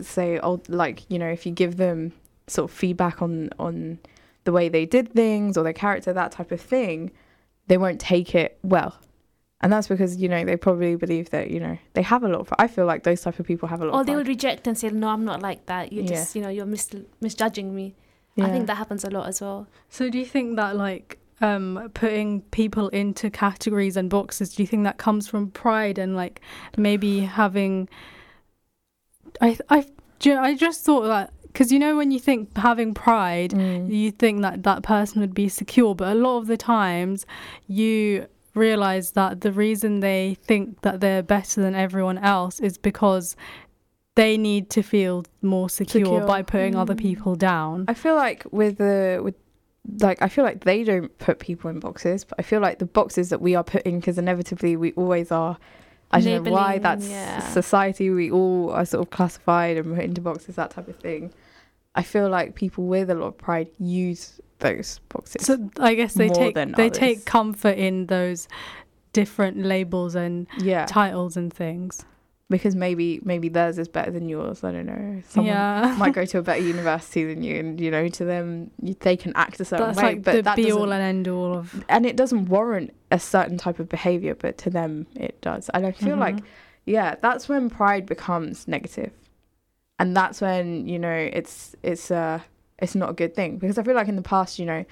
say, 0.01 0.39
oh, 0.43 0.61
like, 0.69 1.09
you 1.09 1.17
know, 1.17 1.27
if 1.29 1.45
you 1.45 1.51
give 1.51 1.77
them 1.77 2.13
sort 2.47 2.69
of 2.69 2.77
feedback 2.77 3.21
on, 3.21 3.49
on 3.57 3.99
the 4.43 4.51
way 4.51 4.69
they 4.69 4.85
did 4.85 5.11
things 5.13 5.57
or 5.57 5.63
their 5.63 5.73
character, 5.73 6.13
that 6.13 6.31
type 6.31 6.51
of 6.51 6.61
thing, 6.61 7.11
they 7.67 7.77
won't 7.77 7.99
take 7.99 8.35
it 8.35 8.59
well. 8.63 8.95
And 9.61 9.71
that's 9.71 9.87
because, 9.87 10.17
you 10.17 10.27
know, 10.29 10.43
they 10.43 10.57
probably 10.57 10.95
believe 10.95 11.29
that, 11.29 11.49
you 11.49 11.59
know, 11.59 11.77
they 11.93 12.01
have 12.01 12.23
a 12.23 12.27
lot 12.27 12.41
of, 12.41 12.53
I 12.59 12.67
feel 12.67 12.85
like 12.85 13.03
those 13.03 13.21
type 13.21 13.39
of 13.39 13.45
people 13.47 13.69
have 13.69 13.81
a 13.81 13.85
lot 13.85 13.93
Or 13.95 14.01
of 14.01 14.05
they 14.07 14.15
will 14.15 14.25
reject 14.25 14.67
and 14.67 14.77
say, 14.77 14.89
"No, 14.89 15.07
I'm 15.07 15.23
not 15.25 15.41
like 15.41 15.65
that. 15.67 15.93
You 15.93 16.01
Yeah. 16.01 16.09
just, 16.09 16.35
you 16.35 16.41
know, 16.41 16.49
you're 16.49 16.65
mis- 16.65 16.91
misjudging 17.21 17.73
me." 17.73 17.95
I 18.37 18.49
think 18.51 18.67
that 18.67 18.75
happens 18.75 19.05
a 19.05 19.09
lot 19.09 19.27
as 19.27 19.39
well. 19.39 19.65
so 19.89 20.09
do 20.09 20.17
you 20.19 20.25
think 20.25 20.57
that 20.57 20.75
like 20.75 21.19
um, 21.41 21.89
putting 21.93 22.41
people 22.51 22.89
into 22.89 23.29
categories 23.29 23.95
and 23.95 24.09
boxes, 24.09 24.53
do 24.55 24.61
you 24.63 24.67
think 24.67 24.83
that 24.83 24.97
comes 24.97 25.25
from 25.27 25.51
pride 25.51 25.97
and 25.97 26.15
like 26.17 26.41
maybe 26.77 27.21
having? 27.21 27.87
I 29.41 29.57
I 29.69 29.85
I 30.25 30.55
just 30.55 30.83
thought 30.83 31.03
that 31.07 31.31
because 31.43 31.71
you 31.71 31.79
know 31.79 31.95
when 31.95 32.11
you 32.11 32.19
think 32.19 32.55
having 32.57 32.93
pride, 32.93 33.51
Mm. 33.51 33.89
you 33.93 34.11
think 34.11 34.41
that 34.41 34.63
that 34.63 34.83
person 34.83 35.21
would 35.21 35.33
be 35.33 35.47
secure, 35.47 35.95
but 35.95 36.09
a 36.11 36.19
lot 36.19 36.37
of 36.39 36.47
the 36.47 36.57
times 36.57 37.25
you 37.67 38.27
realize 38.55 39.11
that 39.11 39.41
the 39.41 39.51
reason 39.51 39.99
they 39.99 40.37
think 40.43 40.81
that 40.81 40.99
they're 41.01 41.23
better 41.23 41.61
than 41.61 41.75
everyone 41.75 42.17
else 42.17 42.59
is 42.59 42.77
because 42.77 43.35
they 44.15 44.37
need 44.37 44.69
to 44.71 44.81
feel 44.81 45.25
more 45.41 45.69
secure, 45.69 46.05
Secure. 46.05 46.25
by 46.27 46.41
putting 46.41 46.75
other 46.75 46.95
Mm. 46.95 46.99
people 46.99 47.35
down. 47.35 47.85
I 47.87 47.93
feel 47.93 48.15
like 48.15 48.45
with 48.51 48.77
the 48.77 49.19
with 49.23 49.35
like 49.99 50.21
I 50.21 50.29
feel 50.29 50.43
like 50.43 50.63
they 50.63 50.83
don't 50.83 51.15
put 51.19 51.39
people 51.39 51.69
in 51.69 51.79
boxes, 51.79 52.23
but 52.23 52.39
I 52.39 52.41
feel 52.41 52.59
like 52.61 52.79
the 52.79 52.85
boxes 52.85 53.29
that 53.29 53.41
we 53.41 53.53
are 53.55 53.63
put 53.63 53.83
in 53.83 53.99
because 53.99 54.17
inevitably 54.17 54.75
we 54.77 54.93
always 54.93 55.31
are. 55.31 55.57
I 56.11 56.21
don't 56.21 56.43
know 56.43 56.51
why 56.51 56.77
that's 56.77 57.07
yeah. 57.09 57.39
society. 57.51 58.09
We 58.09 58.31
all 58.31 58.71
are 58.71 58.85
sort 58.85 59.05
of 59.05 59.09
classified 59.11 59.75
and 59.77 59.95
put 59.95 60.03
into 60.05 60.21
boxes, 60.21 60.55
that 60.55 60.71
type 60.71 60.87
of 60.87 60.95
thing. 60.97 61.33
I 61.93 62.03
feel 62.03 62.29
like 62.29 62.55
people 62.55 62.85
with 62.85 63.09
a 63.09 63.15
lot 63.15 63.27
of 63.27 63.37
pride 63.37 63.69
use 63.79 64.39
those 64.59 64.99
boxes. 65.09 65.45
So 65.45 65.69
I 65.79 65.95
guess 65.95 66.13
they 66.13 66.29
take 66.29 66.55
they 66.55 66.63
others. 66.87 66.91
take 66.97 67.25
comfort 67.25 67.77
in 67.77 68.05
those 68.07 68.47
different 69.13 69.57
labels 69.63 70.15
and 70.15 70.47
yeah, 70.57 70.85
titles 70.85 71.37
and 71.37 71.53
things. 71.53 72.05
because 72.49 72.75
maybe 72.75 73.19
maybe 73.23 73.49
theirs 73.49 73.79
is 73.79 73.87
better 73.87 74.11
than 74.11 74.29
yours. 74.29 74.63
I 74.63 74.71
don't 74.71 74.85
know. 74.85 75.21
Someone 75.27 75.47
yeah, 75.47 75.95
might 75.99 76.13
go 76.13 76.25
to 76.25 76.37
a 76.39 76.41
better 76.49 76.61
university 76.61 77.23
than 77.25 77.41
you, 77.43 77.55
and 77.59 77.79
you 77.81 77.89
know, 77.91 78.07
to 78.07 78.25
them, 78.25 78.71
you, 78.81 78.93
they 78.99 79.17
can 79.17 79.31
act 79.35 79.59
a 79.59 79.65
certain 79.65 79.87
that's 79.87 79.97
way. 79.97 80.03
like 80.03 80.23
but 80.23 80.31
the 80.33 80.41
that 80.43 80.55
be 80.55 80.71
all 80.71 80.91
and 80.93 81.01
end 81.01 81.27
all 81.27 81.57
of. 81.57 81.83
and 81.89 82.05
it 82.05 82.15
doesn't 82.15 82.45
warrant 82.45 82.93
a 83.11 83.19
certain 83.19 83.57
type 83.57 83.79
of 83.79 83.87
behavior, 83.89 84.35
but 84.35 84.57
to 84.59 84.69
them 84.69 85.07
it 85.15 85.39
does. 85.41 85.69
And 85.73 85.85
I 85.85 85.91
feel 85.91 86.17
like, 86.17 86.35
Mhm. 86.37 86.43
yeah, 86.85 87.15
that's 87.21 87.47
when 87.49 87.69
pride 87.69 88.05
becomes 88.05 88.67
negative, 88.67 89.11
and 89.99 90.15
that's 90.15 90.41
when 90.41 90.87
you 90.87 90.99
know 90.99 91.29
it's 91.33 91.75
it's 91.83 92.11
uh 92.11 92.39
it's 92.79 92.95
not 92.95 93.09
a 93.09 93.13
good 93.13 93.35
thing 93.35 93.57
because 93.57 93.77
I 93.77 93.83
feel 93.83 93.95
like 93.95 94.07
in 94.07 94.15
the 94.15 94.21
past, 94.21 94.59
you 94.59 94.65
know, 94.65 94.85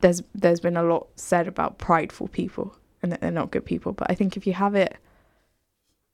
there's 0.00 0.22
there's 0.34 0.60
been 0.60 0.76
a 0.76 0.82
lot 0.82 1.08
said 1.16 1.48
about 1.48 1.78
prideful 1.78 2.28
people 2.28 2.76
and 3.02 3.10
that 3.12 3.20
they're 3.20 3.30
not 3.30 3.50
good 3.50 3.64
people, 3.64 3.92
but 3.92 4.10
I 4.10 4.14
think 4.14 4.36
if 4.36 4.46
you 4.46 4.52
have 4.52 4.74
it 4.74 4.96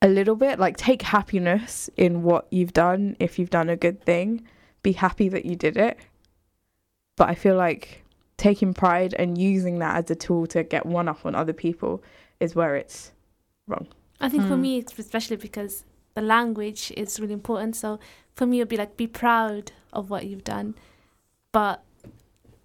a 0.00 0.08
little 0.08 0.34
bit, 0.34 0.58
like 0.58 0.76
take 0.76 1.02
happiness 1.02 1.88
in 1.96 2.22
what 2.22 2.46
you've 2.50 2.72
done. 2.72 3.16
If 3.20 3.38
you've 3.38 3.50
done 3.50 3.68
a 3.68 3.76
good 3.76 4.02
thing, 4.04 4.42
be 4.82 4.92
happy 4.92 5.28
that 5.28 5.44
you 5.44 5.54
did 5.54 5.76
it. 5.76 5.98
But 7.16 7.28
I 7.28 7.34
feel 7.34 7.56
like 7.56 8.02
taking 8.36 8.74
pride 8.74 9.14
and 9.18 9.38
using 9.38 9.78
that 9.78 9.96
as 9.96 10.10
a 10.10 10.16
tool 10.16 10.46
to 10.48 10.64
get 10.64 10.86
one 10.86 11.08
up 11.08 11.24
on 11.24 11.34
other 11.34 11.52
people 11.52 12.02
is 12.40 12.54
where 12.56 12.74
it's 12.74 13.12
wrong. 13.68 13.86
I 14.20 14.28
think 14.28 14.44
for 14.44 14.56
Hmm. 14.56 14.62
me, 14.62 14.78
it's 14.78 14.98
especially 14.98 15.36
because 15.36 15.84
the 16.14 16.22
language 16.22 16.92
is 16.96 17.20
really 17.20 17.34
important. 17.34 17.76
So 17.76 18.00
for 18.34 18.46
me, 18.46 18.58
it'd 18.58 18.68
be 18.68 18.76
like 18.76 18.96
be 18.96 19.06
proud 19.06 19.72
of 19.92 20.10
what 20.10 20.26
you've 20.26 20.44
done. 20.44 20.74
But 21.52 21.82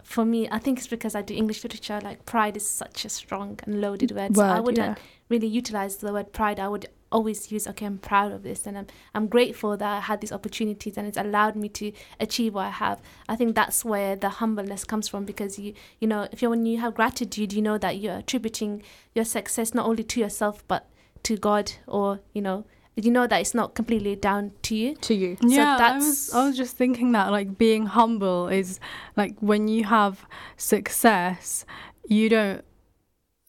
for 0.02 0.24
me, 0.24 0.48
I 0.50 0.58
think 0.58 0.78
it's 0.78 0.88
because 0.88 1.14
I 1.14 1.20
do 1.20 1.34
English 1.34 1.62
literature. 1.62 2.00
Like 2.02 2.24
pride 2.24 2.56
is 2.56 2.66
such 2.66 3.04
a 3.04 3.10
strong 3.10 3.60
and 3.64 3.80
loaded 3.80 4.12
word. 4.12 4.34
so 4.34 4.42
I 4.42 4.60
wouldn't 4.60 4.98
yeah. 4.98 5.04
really 5.28 5.46
utilize 5.46 5.96
the 5.96 6.12
word 6.12 6.32
pride. 6.32 6.58
I 6.58 6.68
would 6.68 6.86
always 7.12 7.52
use 7.52 7.66
okay, 7.68 7.84
I'm 7.84 7.98
proud 7.98 8.32
of 8.32 8.42
this, 8.42 8.66
and 8.66 8.78
I'm 8.78 8.86
I'm 9.14 9.26
grateful 9.26 9.76
that 9.76 9.96
I 9.98 10.00
had 10.00 10.22
these 10.22 10.32
opportunities 10.32 10.96
and 10.96 11.06
it's 11.06 11.18
allowed 11.18 11.56
me 11.56 11.68
to 11.70 11.92
achieve 12.18 12.54
what 12.54 12.66
I 12.66 12.70
have. 12.70 13.02
I 13.28 13.36
think 13.36 13.54
that's 13.54 13.84
where 13.84 14.16
the 14.16 14.30
humbleness 14.30 14.84
comes 14.84 15.08
from 15.08 15.26
because 15.26 15.58
you 15.58 15.74
you 16.00 16.08
know 16.08 16.26
if 16.32 16.40
you 16.40 16.48
when 16.48 16.64
you 16.64 16.78
have 16.78 16.94
gratitude, 16.94 17.52
you 17.52 17.60
know 17.60 17.76
that 17.76 17.98
you're 17.98 18.16
attributing 18.16 18.82
your 19.14 19.26
success 19.26 19.74
not 19.74 19.86
only 19.86 20.04
to 20.04 20.20
yourself 20.20 20.66
but 20.66 20.88
to 21.24 21.36
God 21.36 21.72
or 21.86 22.20
you 22.32 22.40
know 22.40 22.64
you 23.04 23.10
know 23.10 23.26
that 23.26 23.40
it's 23.40 23.54
not 23.54 23.74
completely 23.74 24.16
down 24.16 24.52
to 24.62 24.74
you. 24.74 24.94
to 24.96 25.14
you. 25.14 25.36
Yeah, 25.42 25.74
I 25.74 25.78
that's- 25.78 26.04
was 26.06 26.34
I 26.34 26.46
was 26.46 26.56
just 26.56 26.76
thinking 26.76 27.12
that 27.12 27.30
like 27.30 27.56
being 27.58 27.86
humble 27.86 28.48
is 28.48 28.80
like 29.16 29.34
when 29.40 29.68
you 29.68 29.84
have 29.84 30.26
success, 30.56 31.64
you 32.08 32.28
don't. 32.28 32.64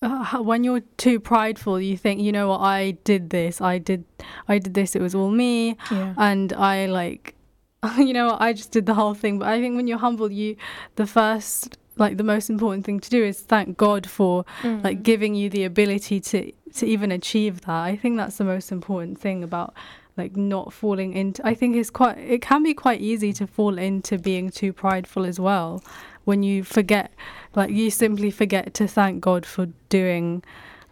Uh, 0.02 0.38
when 0.42 0.64
you're 0.64 0.80
too 0.96 1.20
prideful, 1.20 1.80
you 1.82 1.98
think 1.98 2.22
you 2.22 2.32
know 2.32 2.48
what 2.48 2.62
I 2.62 2.92
did 3.04 3.32
this, 3.32 3.60
I 3.60 3.80
did, 3.80 4.06
I 4.48 4.58
did 4.58 4.74
this. 4.74 4.96
It 4.96 5.02
was 5.02 5.14
all 5.14 5.30
me, 5.30 5.76
Yeah. 5.92 6.14
and 6.18 6.54
I 6.54 6.86
like, 6.86 7.36
you 7.98 8.14
know, 8.14 8.28
what, 8.28 8.42
I 8.42 8.54
just 8.54 8.72
did 8.72 8.86
the 8.86 8.94
whole 8.94 9.14
thing. 9.14 9.40
But 9.40 9.50
I 9.50 9.60
think 9.60 9.76
when 9.76 9.88
you're 9.90 9.98
humble, 9.98 10.32
you, 10.32 10.56
the 10.96 11.06
first, 11.06 11.78
like 12.00 12.18
the 12.18 12.24
most 12.24 12.50
important 12.50 12.86
thing 12.86 13.00
to 13.00 13.10
do 13.10 13.24
is 13.24 13.40
thank 13.42 13.78
God 13.78 14.10
for 14.10 14.46
Mm. 14.64 14.84
like 14.84 15.04
giving 15.04 15.36
you 15.36 15.50
the 15.50 15.64
ability 15.66 16.20
to 16.22 16.52
to 16.74 16.86
even 16.86 17.12
achieve 17.12 17.62
that 17.62 17.82
i 17.92 17.96
think 17.96 18.16
that's 18.18 18.38
the 18.38 18.44
most 18.44 18.72
important 18.72 19.20
thing 19.20 19.44
about 19.44 19.74
like 20.18 20.36
not 20.38 20.72
falling 20.72 21.14
into 21.14 21.40
i 21.46 21.54
think 21.56 21.76
it's 21.76 21.90
quite 21.90 22.18
it 22.36 22.42
can 22.44 22.62
be 22.64 22.74
quite 22.76 23.02
easy 23.02 23.34
to 23.34 23.48
fall 23.48 23.76
into 23.80 24.18
being 24.20 24.50
too 24.52 24.72
prideful 24.72 25.26
as 25.26 25.40
well 25.40 25.82
when 26.26 26.44
you 26.44 26.64
forget 26.64 27.12
like 27.56 27.72
you 27.72 27.90
simply 27.90 28.30
forget 28.30 28.72
to 28.76 28.88
thank 28.88 29.20
god 29.20 29.46
for 29.48 29.66
doing 29.90 30.44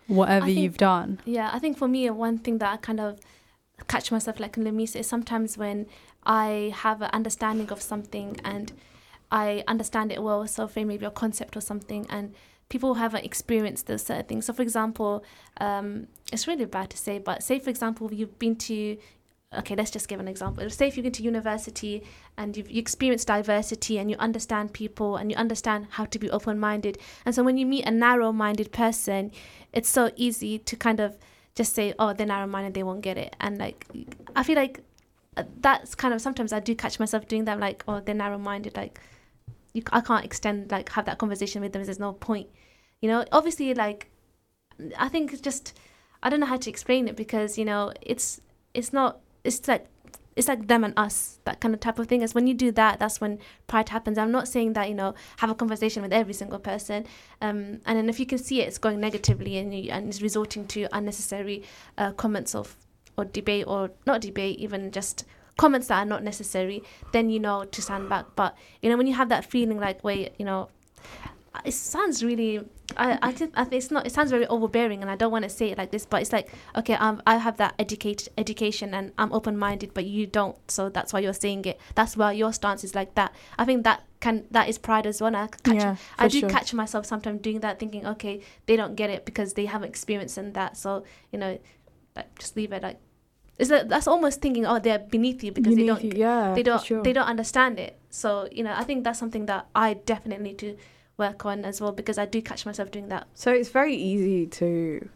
whatever 0.07 0.45
think- 0.47 0.57
you've 0.59 0.77
done 0.77 1.19
Yeah, 1.25 1.49
I 1.53 1.59
think 1.59 1.77
for 1.77 1.87
me, 1.87 2.09
one 2.09 2.37
thing 2.39 2.57
that 2.59 2.71
I 2.73 2.77
kind 2.77 2.99
of 2.99 3.19
catch 3.87 4.11
myself 4.11 4.39
like 4.39 4.57
in 4.57 4.63
Lemisa 4.63 4.97
is 5.01 5.07
sometimes 5.07 5.57
when 5.57 5.85
I 6.25 6.71
have 6.85 7.01
an 7.01 7.09
understanding 7.13 7.69
of 7.69 7.81
something 7.81 8.29
and 8.43 8.71
I 9.31 9.63
understand 9.67 10.11
it 10.11 10.23
well, 10.23 10.47
so 10.47 10.67
for 10.67 10.85
maybe 10.85 11.05
a 11.05 11.11
concept 11.11 11.57
or 11.57 11.61
something, 11.61 12.05
and 12.09 12.33
people 12.69 12.95
haven't 12.95 13.25
experienced 13.25 13.87
those 13.87 14.03
certain 14.03 14.25
things. 14.25 14.45
So, 14.45 14.53
for 14.53 14.61
example, 14.61 15.23
um, 15.59 16.07
it's 16.31 16.47
really 16.47 16.65
bad 16.65 16.89
to 16.91 16.97
say, 16.97 17.19
but 17.19 17.43
say, 17.43 17.59
for 17.59 17.69
example, 17.69 18.13
you've 18.13 18.39
been 18.39 18.55
to 18.55 18.97
okay, 19.55 19.75
let's 19.75 19.91
just 19.91 20.07
give 20.07 20.19
an 20.19 20.27
example. 20.27 20.69
Say 20.69 20.87
if 20.87 20.97
you 20.97 21.03
go 21.03 21.09
to 21.09 21.23
university 21.23 22.03
and 22.37 22.57
you've 22.57 22.69
you 22.69 22.79
experience 22.79 23.23
diversity 23.23 23.97
and 23.97 24.11
you 24.11 24.17
understand 24.17 24.73
people 24.73 25.15
and 25.15 25.31
you 25.31 25.37
understand 25.37 25.87
how 25.91 26.05
to 26.05 26.19
be 26.19 26.29
open 26.29 26.59
minded. 26.59 26.97
And 27.25 27.33
so 27.33 27.43
when 27.43 27.57
you 27.57 27.65
meet 27.65 27.85
a 27.85 27.91
narrow 27.91 28.31
minded 28.31 28.71
person, 28.71 29.31
it's 29.71 29.89
so 29.89 30.11
easy 30.15 30.59
to 30.59 30.75
kind 30.75 30.99
of 30.99 31.17
just 31.55 31.73
say, 31.73 31.93
oh, 31.97 32.13
they're 32.13 32.27
narrow 32.27 32.47
minded, 32.47 32.73
they 32.73 32.83
won't 32.83 33.01
get 33.01 33.17
it. 33.17 33.35
And 33.39 33.57
like, 33.57 33.87
I 34.35 34.43
feel 34.43 34.55
like 34.55 34.81
uh, 35.37 35.43
that's 35.61 35.95
kind 35.95 36.13
of 36.13 36.21
sometimes 36.21 36.51
I 36.51 36.59
do 36.59 36.75
catch 36.75 36.99
myself 36.99 37.27
doing 37.27 37.45
that, 37.45 37.59
like, 37.59 37.83
oh, 37.87 37.99
they're 37.99 38.15
narrow 38.15 38.37
minded, 38.37 38.75
like, 38.75 38.99
you, 39.77 39.83
I 39.91 40.01
can't 40.01 40.25
extend, 40.25 40.71
like, 40.71 40.89
have 40.89 41.05
that 41.05 41.17
conversation 41.17 41.61
with 41.61 41.73
them, 41.73 41.83
there's 41.83 41.99
no 41.99 42.13
point. 42.13 42.49
You 43.01 43.09
know, 43.09 43.25
obviously, 43.31 43.73
like, 43.73 44.09
I 44.97 45.07
think 45.07 45.31
it's 45.31 45.41
just, 45.41 45.77
I 46.21 46.29
don't 46.29 46.39
know 46.39 46.45
how 46.47 46.57
to 46.57 46.69
explain 46.69 47.07
it 47.07 47.15
because, 47.15 47.57
you 47.57 47.65
know, 47.65 47.93
it's, 48.01 48.41
it's 48.73 48.91
not, 48.91 49.19
it's 49.43 49.67
like, 49.67 49.87
it's 50.35 50.47
like 50.47 50.67
them 50.67 50.83
and 50.83 50.93
us, 50.97 51.39
that 51.45 51.59
kind 51.59 51.73
of 51.73 51.79
type 51.79 51.97
of 51.97 52.07
thing. 52.07 52.21
Is 52.21 52.35
when 52.35 52.45
you 52.45 52.53
do 52.53 52.71
that, 52.73 52.99
that's 52.99 53.19
when 53.19 53.39
pride 53.65 53.89
happens. 53.89 54.19
I'm 54.19 54.31
not 54.31 54.47
saying 54.47 54.73
that 54.73 54.87
you 54.87 54.93
know 54.93 55.15
have 55.37 55.49
a 55.49 55.55
conversation 55.55 56.03
with 56.03 56.13
every 56.13 56.33
single 56.33 56.59
person, 56.59 57.07
um, 57.41 57.81
and 57.87 57.97
then 57.97 58.07
if 58.07 58.19
you 58.19 58.27
can 58.27 58.37
see 58.37 58.61
it, 58.61 58.67
it's 58.67 58.77
going 58.77 58.99
negatively 58.99 59.57
and 59.57 59.73
you, 59.73 59.89
and 59.91 60.09
it's 60.09 60.21
resorting 60.21 60.67
to 60.67 60.87
unnecessary 60.91 61.63
uh, 61.97 62.11
comments 62.11 62.53
of 62.53 62.75
or 63.17 63.25
debate 63.25 63.65
or 63.67 63.89
not 64.05 64.21
debate, 64.21 64.59
even 64.59 64.91
just 64.91 65.25
comments 65.57 65.87
that 65.87 65.97
are 65.97 66.05
not 66.05 66.23
necessary. 66.23 66.83
Then 67.11 67.29
you 67.29 67.39
know 67.39 67.65
to 67.65 67.81
stand 67.81 68.09
back. 68.09 68.25
But 68.35 68.55
you 68.81 68.89
know 68.89 68.97
when 68.97 69.07
you 69.07 69.15
have 69.15 69.29
that 69.29 69.45
feeling 69.45 69.79
like 69.79 70.03
wait, 70.03 70.33
you 70.37 70.45
know, 70.45 70.69
it 71.65 71.73
sounds 71.73 72.23
really. 72.23 72.61
I, 72.95 73.19
I, 73.21 73.31
think, 73.33 73.51
I 73.55 73.63
think 73.63 73.81
it's 73.81 73.91
not. 73.91 74.05
It 74.05 74.11
sounds 74.11 74.31
very 74.31 74.47
overbearing, 74.47 75.01
and 75.01 75.11
I 75.11 75.15
don't 75.15 75.31
want 75.31 75.43
to 75.43 75.49
say 75.49 75.71
it 75.71 75.77
like 75.77 75.91
this, 75.91 76.05
but 76.05 76.21
it's 76.21 76.31
like, 76.31 76.49
okay, 76.75 76.93
um, 76.93 77.21
I 77.27 77.37
have 77.37 77.57
that 77.57 77.75
educate 77.77 78.27
education, 78.37 78.93
and 78.93 79.11
I'm 79.17 79.33
open 79.33 79.57
minded, 79.57 79.93
but 79.93 80.05
you 80.05 80.25
don't, 80.25 80.57
so 80.71 80.89
that's 80.89 81.11
why 81.11 81.19
you're 81.19 81.33
saying 81.33 81.65
it. 81.65 81.79
That's 81.95 82.15
why 82.15 82.31
your 82.31 82.53
stance 82.53 82.83
is 82.83 82.95
like 82.95 83.15
that. 83.15 83.33
I 83.57 83.65
think 83.65 83.83
that 83.83 84.03
can 84.19 84.45
that 84.51 84.69
is 84.69 84.77
pride 84.77 85.05
as 85.05 85.21
well. 85.21 85.35
I 85.35 85.47
catch, 85.47 85.75
Yeah, 85.75 85.95
I 86.17 86.27
do 86.27 86.39
sure. 86.39 86.49
catch 86.49 86.73
myself 86.73 87.05
sometimes 87.05 87.41
doing 87.41 87.59
that, 87.59 87.79
thinking, 87.79 88.05
okay, 88.07 88.41
they 88.65 88.75
don't 88.75 88.95
get 88.95 89.09
it 89.09 89.25
because 89.25 89.53
they 89.53 89.65
haven't 89.65 89.89
experienced 89.89 90.37
in 90.37 90.53
that, 90.53 90.77
so 90.77 91.03
you 91.31 91.39
know, 91.39 91.59
like 92.15 92.39
just 92.39 92.55
leave 92.55 92.71
it. 92.71 92.81
Like, 92.83 92.99
is 93.59 93.69
that 93.69 93.89
that's 93.89 94.07
almost 94.07 94.41
thinking, 94.41 94.65
oh, 94.65 94.79
they're 94.79 94.99
beneath 94.99 95.43
you 95.43 95.51
because 95.51 95.75
they 95.75 95.85
don't 95.85 96.03
you, 96.03 96.11
yeah, 96.15 96.53
they 96.53 96.63
don't 96.63 96.83
sure. 96.83 97.01
they 97.03 97.13
don't 97.13 97.25
understand 97.27 97.79
it. 97.79 97.99
So 98.09 98.47
you 98.51 98.63
know, 98.63 98.73
I 98.75 98.83
think 98.83 99.03
that's 99.03 99.19
something 99.19 99.45
that 99.47 99.67
I 99.75 99.95
definitely 99.95 100.43
need 100.43 100.59
to 100.59 100.77
work 101.17 101.45
on 101.45 101.65
as 101.65 101.81
well 101.81 101.91
because 101.91 102.17
I 102.17 102.25
do 102.25 102.41
catch 102.41 102.65
myself 102.65 102.91
doing 102.91 103.07
that. 103.09 103.27
So 103.33 103.51
it's 103.51 103.69
very 103.69 103.95
easy 103.95 104.45
to, 104.45 105.09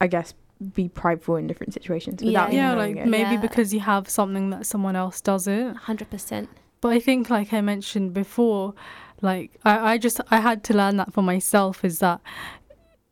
I 0.00 0.08
guess, 0.08 0.34
be 0.74 0.88
prideful 0.88 1.36
in 1.36 1.46
different 1.46 1.72
situations 1.72 2.22
without 2.22 2.52
Yeah, 2.52 2.72
yeah 2.72 2.76
like 2.76 2.96
it. 2.96 3.06
maybe 3.06 3.34
Yeah. 3.34 3.40
because 3.40 3.72
you 3.72 3.80
have 3.80 4.08
something 4.08 4.50
that 4.50 4.66
someone 4.66 4.96
else 4.96 5.20
doesn't 5.20 5.76
Hundred 5.76 6.10
percent. 6.10 6.48
But 6.80 6.90
I 6.90 7.00
think, 7.00 7.28
like 7.30 7.52
I 7.52 7.60
mentioned 7.60 8.14
before, 8.14 8.74
like 9.20 9.58
I, 9.64 9.94
I 9.94 9.98
just 9.98 10.20
I 10.30 10.40
had 10.40 10.62
to 10.64 10.74
learn 10.74 10.96
that 10.96 11.12
for 11.12 11.22
myself 11.22 11.84
is 11.84 11.98
that 12.00 12.20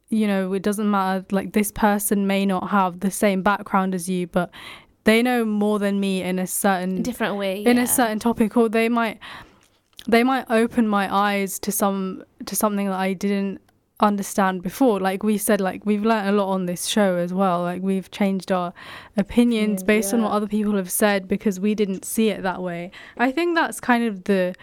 you 0.09 0.27
know 0.27 0.53
it 0.53 0.63
doesn't 0.63 0.91
matter. 0.91 1.25
Like 1.31 1.53
this 1.53 1.73
person 1.73 2.27
may 2.27 2.47
not 2.47 2.71
have 2.71 3.01
the 3.01 3.11
same 3.11 3.43
background 3.43 3.95
as 3.95 4.09
you, 4.09 4.27
but 4.27 4.51
they 5.05 5.23
know 5.23 5.45
more 5.45 5.79
than 5.79 6.01
me 6.01 6.23
in 6.23 6.39
a 6.39 6.47
certain 6.47 7.03
Different 7.03 7.37
way. 7.37 7.63
in 7.65 7.77
yeah. 7.77 7.83
a 7.85 7.87
certain 7.87 8.19
topic, 8.19 8.57
or 8.57 8.69
they 8.69 8.89
might. 8.89 9.19
they 10.09 10.23
might 10.23 10.47
open 10.51 10.87
my 10.87 11.13
eyes 11.15 11.59
to 11.61 11.73
some 11.73 12.23
to 12.45 12.55
something 12.57 12.87
that 12.87 12.99
I 12.99 13.13
didn't 13.13 13.61
understand 13.99 14.63
before 14.63 15.01
like 15.01 15.23
we 15.23 15.39
said 15.39 15.59
like 15.59 15.87
we've 15.87 16.05
learned 16.05 16.29
a 16.29 16.33
lot 16.33 16.51
on 16.51 16.67
this 16.67 16.85
show 16.85 17.17
as 17.17 17.33
well 17.33 17.63
like 17.63 17.81
we've 17.81 18.11
changed 18.11 18.53
our 18.53 18.75
opinions 19.17 19.83
Mm, 19.83 19.87
based 19.87 20.13
on 20.13 20.21
what 20.23 20.33
other 20.33 20.47
people 20.47 20.77
have 20.77 20.91
said 20.91 21.27
because 21.27 21.59
we 21.59 21.75
didn't 21.75 22.05
see 22.05 22.29
it 22.29 22.43
that 22.43 22.61
way 22.63 22.91
i 23.17 23.33
think 23.33 23.55
that's 23.55 23.81
kind 23.81 24.05
of 24.05 24.25
the 24.25 24.55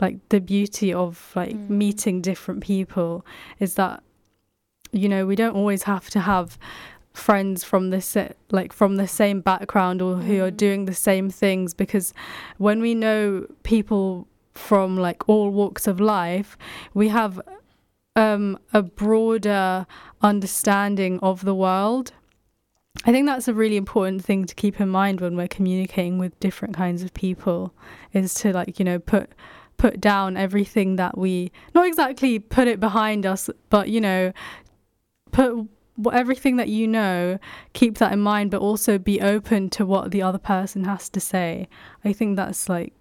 like 0.00 0.16
the 0.30 0.40
beauty 0.40 0.90
of 0.94 1.32
like 1.36 1.54
Mm. 1.54 1.68
meeting 1.68 2.22
different 2.22 2.62
people 2.62 3.26
is 3.60 3.74
that 3.74 4.02
you 4.92 5.08
know 5.08 5.26
we 5.26 5.36
don't 5.36 5.54
always 5.56 5.84
have 5.84 6.08
to 6.10 6.20
have 6.20 6.58
friends 7.12 7.64
from 7.64 7.90
the 7.90 8.00
sa- 8.00 8.28
like 8.50 8.72
from 8.72 8.96
the 8.96 9.08
same 9.08 9.40
background 9.40 10.00
or 10.00 10.16
who 10.16 10.40
are 10.42 10.50
Mm. 10.50 10.56
doing 10.56 10.84
the 10.84 10.94
same 10.94 11.30
things 11.30 11.74
because 11.74 12.14
when 12.58 12.80
we 12.80 12.94
know 12.94 13.46
people 13.64 14.28
from 14.54 14.96
like 14.96 15.28
all 15.28 15.50
walks 15.50 15.86
of 15.86 16.00
life 16.00 16.56
we 16.94 17.08
have 17.08 17.40
um 18.16 18.58
a 18.72 18.82
broader 18.82 19.86
understanding 20.22 21.18
of 21.20 21.44
the 21.44 21.54
world 21.54 22.12
i 23.04 23.12
think 23.12 23.26
that's 23.26 23.48
a 23.48 23.54
really 23.54 23.76
important 23.76 24.24
thing 24.24 24.44
to 24.44 24.54
keep 24.54 24.80
in 24.80 24.88
mind 24.88 25.20
when 25.20 25.36
we're 25.36 25.48
communicating 25.48 26.18
with 26.18 26.38
different 26.40 26.74
kinds 26.76 27.02
of 27.02 27.12
people 27.14 27.72
is 28.12 28.34
to 28.34 28.52
like 28.52 28.78
you 28.78 28.84
know 28.84 28.98
put 28.98 29.30
put 29.76 30.00
down 30.00 30.36
everything 30.36 30.96
that 30.96 31.16
we 31.16 31.50
not 31.74 31.86
exactly 31.86 32.38
put 32.38 32.66
it 32.68 32.80
behind 32.80 33.24
us 33.24 33.48
but 33.70 33.88
you 33.88 34.00
know 34.00 34.32
put 35.32 35.66
wh- 36.04 36.12
everything 36.14 36.56
that 36.56 36.68
you 36.68 36.86
know 36.86 37.38
keep 37.72 37.98
that 37.98 38.12
in 38.12 38.20
mind 38.20 38.50
but 38.50 38.60
also 38.60 38.98
be 38.98 39.20
open 39.20 39.70
to 39.70 39.84
what 39.86 40.10
the 40.10 40.22
other 40.22 40.38
person 40.38 40.84
has 40.84 41.08
to 41.10 41.20
say. 41.20 41.68
I 42.04 42.12
think 42.12 42.36
that's 42.36 42.68
like 42.68 42.92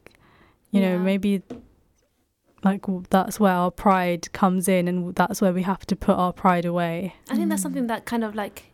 you 0.72 0.82
know 0.82 0.98
maybe 1.00 1.42
like 2.64 2.84
that's 3.10 3.40
where 3.40 3.54
our 3.54 3.72
pride 3.72 4.32
comes 4.34 4.68
in 4.68 4.88
and 4.88 5.16
that's 5.16 5.42
where 5.42 5.54
we 5.54 5.62
have 5.64 5.86
to 5.88 5.96
put 5.96 6.16
our 6.18 6.34
pride 6.34 6.66
away. 6.66 7.16
I 7.30 7.36
think 7.36 7.50
that's 7.50 7.62
Mm. 7.62 7.64
something 7.64 7.88
that 7.88 8.06
kind 8.06 8.24
of 8.24 8.36
like 8.36 8.74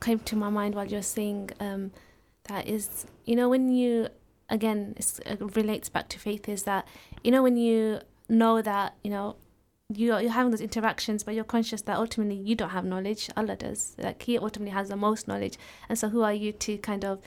came 0.00 0.18
to 0.20 0.34
my 0.36 0.48
mind 0.50 0.74
while 0.74 0.86
you're 0.86 1.02
saying 1.02 1.50
um, 1.60 1.92
that 2.44 2.66
is, 2.66 3.06
you 3.24 3.36
know, 3.36 3.48
when 3.48 3.68
you, 3.68 4.08
again, 4.48 4.94
it's, 4.96 5.20
it 5.20 5.38
relates 5.56 5.88
back 5.88 6.08
to 6.08 6.18
faith 6.18 6.48
is 6.48 6.64
that, 6.64 6.88
you 7.22 7.30
know, 7.30 7.42
when 7.42 7.56
you 7.56 8.00
know 8.28 8.60
that, 8.62 8.94
you 9.04 9.10
know, 9.10 9.36
you, 9.96 10.18
you're 10.18 10.30
having 10.30 10.50
those 10.50 10.60
interactions, 10.60 11.22
but 11.24 11.34
you're 11.34 11.44
conscious 11.44 11.82
that 11.82 11.96
ultimately 11.96 12.36
you 12.36 12.54
don't 12.54 12.70
have 12.70 12.84
knowledge, 12.84 13.28
Allah 13.36 13.56
does. 13.56 13.94
Like, 13.98 14.22
He 14.22 14.38
ultimately 14.38 14.72
has 14.72 14.88
the 14.88 14.96
most 14.96 15.26
knowledge. 15.28 15.56
And 15.88 15.98
so, 15.98 16.08
who 16.08 16.22
are 16.22 16.32
you 16.34 16.52
to 16.52 16.78
kind 16.78 17.04
of 17.04 17.20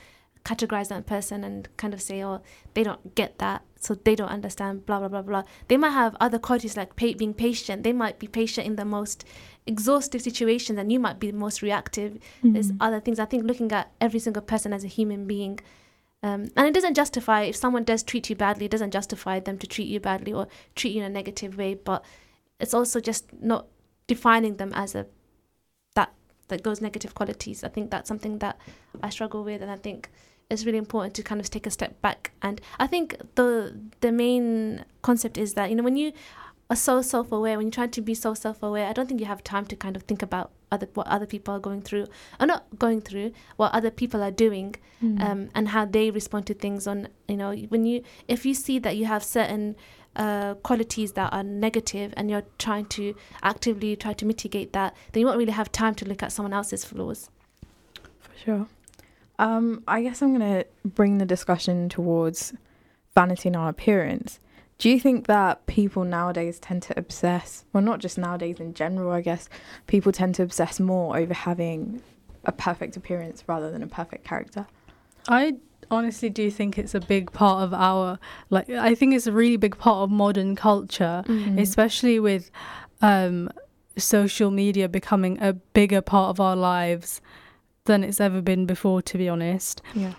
categorize 0.44 0.88
that 0.88 1.06
person 1.06 1.42
and 1.42 1.68
kind 1.76 1.92
of 1.92 2.00
say, 2.00 2.22
oh, 2.22 2.40
they 2.74 2.84
don't 2.84 3.14
get 3.16 3.38
that, 3.38 3.62
so 3.80 3.94
they 3.96 4.14
don't 4.14 4.28
understand, 4.28 4.86
blah, 4.86 5.00
blah, 5.00 5.08
blah, 5.08 5.22
blah. 5.22 5.42
They 5.66 5.76
might 5.76 5.90
have 5.90 6.16
other 6.20 6.38
qualities 6.38 6.76
like 6.76 6.94
pa- 6.94 7.14
being 7.18 7.34
patient. 7.34 7.82
They 7.82 7.92
might 7.92 8.20
be 8.20 8.28
patient 8.28 8.64
in 8.66 8.76
the 8.76 8.84
most 8.84 9.24
exhaustive 9.66 10.22
situations 10.22 10.78
and 10.78 10.92
you 10.92 11.00
might 11.00 11.18
be 11.18 11.30
the 11.32 11.36
most 11.36 11.60
reactive 11.60 12.18
there's 12.44 12.70
Mm. 12.70 12.76
other 12.80 13.00
things 13.00 13.18
i 13.18 13.24
think 13.24 13.42
looking 13.42 13.72
at 13.72 13.90
every 14.00 14.20
single 14.20 14.40
person 14.42 14.72
as 14.72 14.84
a 14.84 14.86
human 14.86 15.26
being 15.26 15.58
um, 16.22 16.46
and 16.56 16.68
it 16.68 16.72
doesn't 16.72 16.94
justify 16.94 17.42
if 17.42 17.56
someone 17.56 17.82
does 17.82 18.04
treat 18.04 18.30
you 18.30 18.36
badly 18.36 18.66
it 18.66 18.70
doesn't 18.70 18.92
justify 18.92 19.40
them 19.40 19.58
to 19.58 19.66
treat 19.66 19.88
you 19.88 19.98
badly 19.98 20.32
or 20.32 20.46
treat 20.76 20.92
you 20.94 21.00
in 21.02 21.06
a 21.10 21.12
negative 21.12 21.56
way 21.58 21.74
but 21.74 22.04
it's 22.60 22.74
also 22.74 23.00
just 23.00 23.24
not 23.40 23.66
defining 24.06 24.56
them 24.56 24.72
as 24.74 24.94
a 24.94 25.06
that 25.94 26.12
that 26.48 26.62
those 26.64 26.80
negative 26.80 27.14
qualities 27.14 27.64
i 27.64 27.68
think 27.68 27.90
that's 27.90 28.08
something 28.08 28.38
that 28.38 28.56
i 29.02 29.08
struggle 29.10 29.42
with 29.44 29.62
and 29.62 29.70
i 29.70 29.76
think 29.76 30.10
it's 30.48 30.64
really 30.64 30.78
important 30.78 31.12
to 31.14 31.22
kind 31.22 31.40
of 31.40 31.50
take 31.50 31.66
a 31.66 31.70
step 31.70 32.00
back 32.00 32.30
and 32.42 32.60
i 32.78 32.86
think 32.86 33.16
the 33.34 33.78
the 34.00 34.12
main 34.12 34.84
concept 35.02 35.36
is 35.38 35.54
that 35.54 35.70
you 35.70 35.76
know 35.76 35.82
when 35.82 35.96
you 35.96 36.12
are 36.70 36.76
so 36.76 37.00
self-aware 37.02 37.56
when 37.56 37.66
you 37.66 37.70
try 37.70 37.86
to 37.86 38.00
be 38.00 38.14
so 38.14 38.34
self-aware 38.34 38.86
i 38.86 38.92
don't 38.92 39.06
think 39.08 39.20
you 39.20 39.26
have 39.26 39.42
time 39.44 39.64
to 39.64 39.76
kind 39.76 39.96
of 39.96 40.02
think 40.04 40.22
about 40.22 40.50
other 40.72 40.88
what 40.94 41.06
other 41.06 41.26
people 41.26 41.54
are 41.54 41.60
going 41.60 41.80
through 41.80 42.06
or 42.40 42.46
not 42.46 42.64
going 42.78 43.00
through 43.00 43.32
what 43.56 43.72
other 43.72 43.90
people 43.90 44.22
are 44.22 44.30
doing 44.32 44.74
Mm. 45.02 45.20
um, 45.22 45.50
and 45.54 45.68
how 45.68 45.84
they 45.84 46.10
respond 46.10 46.46
to 46.46 46.54
things 46.54 46.86
on 46.86 47.08
you 47.28 47.36
know 47.36 47.54
when 47.68 47.84
you 47.84 48.02
if 48.28 48.46
you 48.46 48.54
see 48.54 48.78
that 48.78 48.96
you 48.96 49.04
have 49.04 49.22
certain 49.22 49.76
uh, 50.16 50.54
qualities 50.62 51.12
that 51.12 51.32
are 51.32 51.42
negative 51.42 52.12
and 52.16 52.30
you're 52.30 52.44
trying 52.58 52.86
to 52.86 53.14
actively 53.42 53.94
try 53.96 54.12
to 54.12 54.24
mitigate 54.24 54.72
that 54.72 54.94
then 55.12 55.20
you 55.20 55.26
won't 55.26 55.38
really 55.38 55.52
have 55.52 55.70
time 55.72 55.94
to 55.94 56.04
look 56.04 56.22
at 56.22 56.32
someone 56.32 56.52
else's 56.52 56.84
flaws 56.84 57.30
For 58.20 58.38
sure. 58.44 58.66
Um, 59.38 59.82
I 59.86 60.02
guess 60.02 60.22
I'm 60.22 60.32
gonna 60.32 60.64
bring 60.84 61.18
the 61.18 61.26
discussion 61.26 61.88
towards 61.88 62.54
vanity 63.14 63.48
and 63.48 63.56
our 63.56 63.68
appearance. 63.68 64.40
Do 64.78 64.90
you 64.90 65.00
think 65.00 65.26
that 65.26 65.66
people 65.66 66.04
nowadays 66.04 66.58
tend 66.58 66.82
to 66.82 66.98
obsess, 66.98 67.64
well, 67.72 67.82
not 67.82 67.98
just 67.98 68.18
nowadays 68.18 68.60
in 68.60 68.74
general, 68.74 69.10
I 69.10 69.22
guess, 69.22 69.48
people 69.86 70.12
tend 70.12 70.34
to 70.36 70.42
obsess 70.42 70.78
more 70.78 71.16
over 71.16 71.32
having 71.32 72.02
a 72.44 72.52
perfect 72.52 72.96
appearance 72.96 73.42
rather 73.46 73.70
than 73.70 73.82
a 73.82 73.86
perfect 73.86 74.24
character? 74.24 74.66
I 75.28 75.56
honestly 75.90 76.28
do 76.30 76.42
you 76.42 76.50
think 76.50 76.78
it's 76.78 76.94
a 76.94 77.00
big 77.00 77.32
part 77.32 77.62
of 77.62 77.72
our 77.74 78.18
like 78.50 78.68
I 78.70 78.94
think 78.94 79.14
it's 79.14 79.26
a 79.26 79.32
really 79.32 79.56
big 79.56 79.76
part 79.78 79.98
of 80.04 80.10
modern 80.10 80.56
culture, 80.56 81.22
Mm. 81.26 81.60
especially 81.60 82.18
with 82.20 82.50
um 83.02 83.50
social 83.96 84.50
media 84.50 84.88
becoming 84.88 85.38
a 85.40 85.52
bigger 85.52 86.00
part 86.02 86.30
of 86.30 86.40
our 86.40 86.56
lives 86.56 87.20
than 87.84 88.04
it's 88.04 88.20
ever 88.20 88.40
been 88.42 88.66
before 88.66 89.00
to 89.02 89.16
be 89.18 89.28
honest. 89.28 89.80
Yeah. 89.94 90.12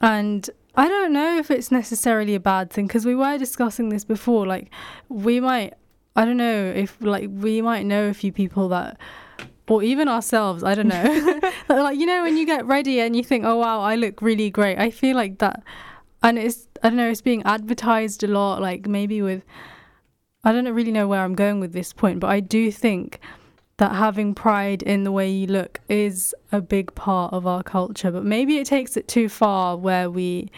And 0.00 0.48
I 0.76 0.86
don't 0.88 1.12
know 1.12 1.36
if 1.38 1.50
it's 1.50 1.70
necessarily 1.72 2.34
a 2.36 2.40
bad 2.40 2.70
thing 2.70 2.86
because 2.86 3.04
we 3.04 3.14
were 3.16 3.36
discussing 3.36 3.88
this 3.88 4.04
before. 4.04 4.46
Like, 4.46 4.70
we 5.08 5.40
might, 5.40 5.74
I 6.14 6.24
don't 6.24 6.36
know 6.36 6.72
if, 6.76 6.96
like, 7.00 7.28
we 7.32 7.60
might 7.60 7.84
know 7.84 8.06
a 8.08 8.14
few 8.14 8.30
people 8.30 8.68
that, 8.68 8.96
or 9.70 9.82
even 9.82 10.08
ourselves, 10.08 10.62
I 10.62 10.74
don't 10.74 10.88
know. 10.88 11.40
like, 11.68 11.98
you 11.98 12.06
know, 12.06 12.22
when 12.22 12.36
you 12.36 12.46
get 12.46 12.66
ready 12.66 13.00
and 13.00 13.14
you 13.16 13.24
think, 13.24 13.44
oh, 13.44 13.56
wow, 13.56 13.80
I 13.80 13.96
look 13.96 14.22
really 14.22 14.50
great. 14.50 14.78
I 14.78 14.90
feel 14.90 15.16
like 15.16 15.38
that. 15.38 15.62
And 16.22 16.38
it's, 16.38 16.68
I 16.82 16.88
don't 16.88 16.96
know, 16.96 17.10
it's 17.10 17.20
being 17.20 17.42
advertised 17.44 18.24
a 18.24 18.26
lot, 18.26 18.60
like, 18.60 18.86
maybe 18.86 19.22
with, 19.22 19.42
I 20.44 20.52
don't 20.52 20.68
really 20.72 20.92
know 20.92 21.06
where 21.06 21.22
I'm 21.22 21.34
going 21.34 21.60
with 21.60 21.72
this 21.72 21.92
point, 21.92 22.20
but 22.20 22.28
I 22.28 22.40
do 22.40 22.72
think 22.72 23.20
that 23.76 23.94
having 23.94 24.34
pride 24.34 24.82
in 24.82 25.04
the 25.04 25.12
way 25.12 25.30
you 25.30 25.46
look 25.46 25.80
is 25.88 26.34
a 26.50 26.60
big 26.60 26.92
part 26.96 27.32
of 27.32 27.46
our 27.46 27.62
culture 27.62 28.10
but 28.10 28.24
maybe 28.24 28.58
it 28.58 28.66
takes 28.66 28.96
it 28.96 29.06
too 29.06 29.28
far 29.28 29.76
where 29.76 30.10
we 30.10 30.50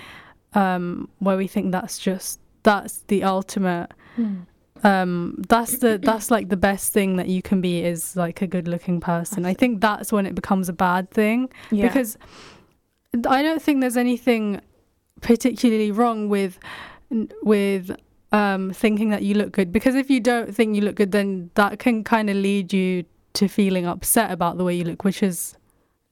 um 0.54 1.06
where 1.18 1.36
we 1.36 1.46
think 1.46 1.70
that's 1.70 1.98
just 1.98 2.40
that's 2.62 3.00
the 3.08 3.22
ultimate 3.22 3.90
Mm. 4.16 4.46
Um 4.84 5.34
that's 5.48 5.78
the 5.78 5.98
that's 6.02 6.30
like 6.30 6.48
the 6.48 6.56
best 6.56 6.92
thing 6.92 7.16
that 7.16 7.28
you 7.28 7.42
can 7.42 7.60
be 7.60 7.82
is 7.84 8.16
like 8.16 8.40
a 8.42 8.46
good 8.46 8.66
looking 8.66 9.00
person 9.00 9.44
i 9.44 9.52
think 9.52 9.80
that's 9.80 10.10
when 10.12 10.26
it 10.26 10.34
becomes 10.34 10.68
a 10.68 10.72
bad 10.72 11.10
thing 11.10 11.50
Yeah. 11.70 11.86
because 11.88 12.16
i 13.28 13.42
don't 13.42 13.60
think 13.60 13.80
there's 13.80 13.96
anything 13.96 14.60
particularly 15.20 15.90
wrong 15.90 16.28
with 16.28 16.58
with 17.42 17.90
um 18.32 18.70
thinking 18.72 19.10
that 19.10 19.22
you 19.22 19.34
look 19.34 19.52
good 19.52 19.72
because 19.72 19.94
if 19.94 20.08
you 20.08 20.20
don't 20.20 20.54
think 20.54 20.74
you 20.76 20.82
look 20.82 20.96
good 20.96 21.12
then 21.12 21.50
that 21.54 21.78
can 21.78 22.04
kind 22.04 22.30
of 22.30 22.36
lead 22.36 22.72
you 22.72 23.04
to 23.34 23.48
feeling 23.48 23.86
upset 23.86 24.30
about 24.30 24.56
the 24.56 24.64
way 24.64 24.74
you 24.74 24.84
look 24.84 25.04
which 25.04 25.22
is 25.22 25.56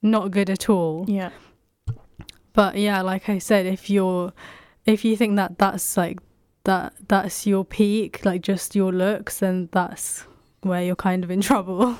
not 0.01 0.31
good 0.31 0.49
at 0.49 0.69
all 0.69 1.05
yeah. 1.07 1.29
but 2.53 2.75
yeah 2.77 3.01
like 3.01 3.29
i 3.29 3.37
said 3.37 3.65
if 3.65 3.89
you're 3.89 4.31
if 4.85 5.03
you 5.03 5.15
think 5.17 5.35
that 5.37 5.57
that's 5.57 5.97
like 5.97 6.19
that 6.65 6.93
that's 7.07 7.47
your 7.47 7.63
peak 7.65 8.23
like 8.25 8.41
just 8.41 8.75
your 8.75 8.91
looks 8.91 9.39
then 9.39 9.69
that's 9.71 10.25
where 10.61 10.83
you're 10.83 10.95
kind 10.95 11.23
of 11.23 11.31
in 11.31 11.41
trouble 11.49 11.97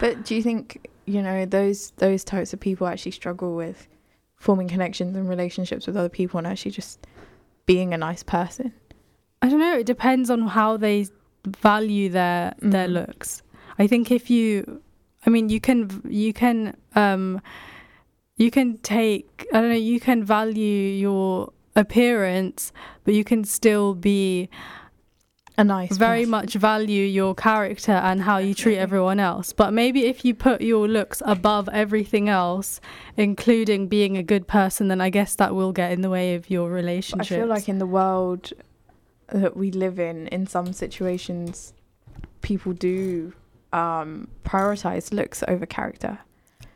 But 0.00 0.24
do 0.24 0.34
you 0.34 0.42
think 0.42 0.88
you 1.06 1.22
know 1.22 1.44
those 1.46 1.90
those 1.96 2.24
types 2.24 2.52
of 2.52 2.60
people 2.60 2.86
actually 2.86 3.12
struggle 3.12 3.54
with 3.56 3.88
forming 4.36 4.68
connections 4.68 5.16
and 5.16 5.28
relationships 5.28 5.86
with 5.86 5.96
other 5.96 6.08
people 6.08 6.38
and 6.38 6.46
actually 6.46 6.70
just 6.72 7.06
being 7.66 7.92
a 7.94 7.96
nice 7.98 8.22
person? 8.22 8.72
I 9.40 9.48
don't 9.48 9.58
know. 9.58 9.78
It 9.78 9.86
depends 9.86 10.30
on 10.30 10.48
how 10.48 10.76
they 10.76 11.06
value 11.44 12.08
their 12.08 12.54
their 12.60 12.88
Mm. 12.88 12.92
looks. 12.92 13.42
I 13.78 13.86
think 13.86 14.10
if 14.10 14.30
you, 14.30 14.80
I 15.26 15.30
mean, 15.30 15.48
you 15.48 15.60
can 15.60 16.00
you 16.08 16.32
can 16.32 16.76
um, 16.94 17.40
you 18.36 18.50
can 18.50 18.78
take 18.78 19.46
I 19.52 19.60
don't 19.60 19.70
know. 19.70 19.74
You 19.76 20.00
can 20.00 20.24
value 20.24 20.78
your 21.06 21.52
appearance, 21.74 22.72
but 23.04 23.14
you 23.14 23.24
can 23.24 23.44
still 23.44 23.94
be 23.94 24.48
A 25.58 25.64
nice, 25.64 25.96
very 25.96 26.20
person. 26.20 26.30
much 26.30 26.54
value 26.54 27.04
your 27.04 27.34
character 27.34 27.92
and 27.92 28.22
how 28.22 28.38
you 28.38 28.54
treat 28.54 28.78
everyone 28.78 29.20
else. 29.20 29.52
But 29.52 29.72
maybe 29.72 30.06
if 30.06 30.24
you 30.24 30.34
put 30.34 30.60
your 30.60 30.88
looks 30.88 31.22
above 31.24 31.68
everything 31.72 32.28
else, 32.28 32.80
including 33.16 33.88
being 33.88 34.16
a 34.16 34.22
good 34.22 34.46
person, 34.46 34.88
then 34.88 35.00
I 35.00 35.10
guess 35.10 35.34
that 35.36 35.54
will 35.54 35.72
get 35.72 35.92
in 35.92 36.00
the 36.00 36.10
way 36.10 36.34
of 36.34 36.48
your 36.50 36.70
But 36.70 37.20
I 37.20 37.24
feel 37.24 37.46
like 37.46 37.68
in 37.68 37.78
the 37.78 37.86
world 37.86 38.52
that 39.28 39.56
we 39.56 39.70
live 39.70 39.98
in, 39.98 40.26
in 40.28 40.46
some 40.46 40.72
situations, 40.72 41.74
people 42.42 42.72
do 42.72 43.32
um, 43.72 44.28
prioritize 44.44 45.12
looks 45.12 45.42
over 45.48 45.64
character. 45.64 46.18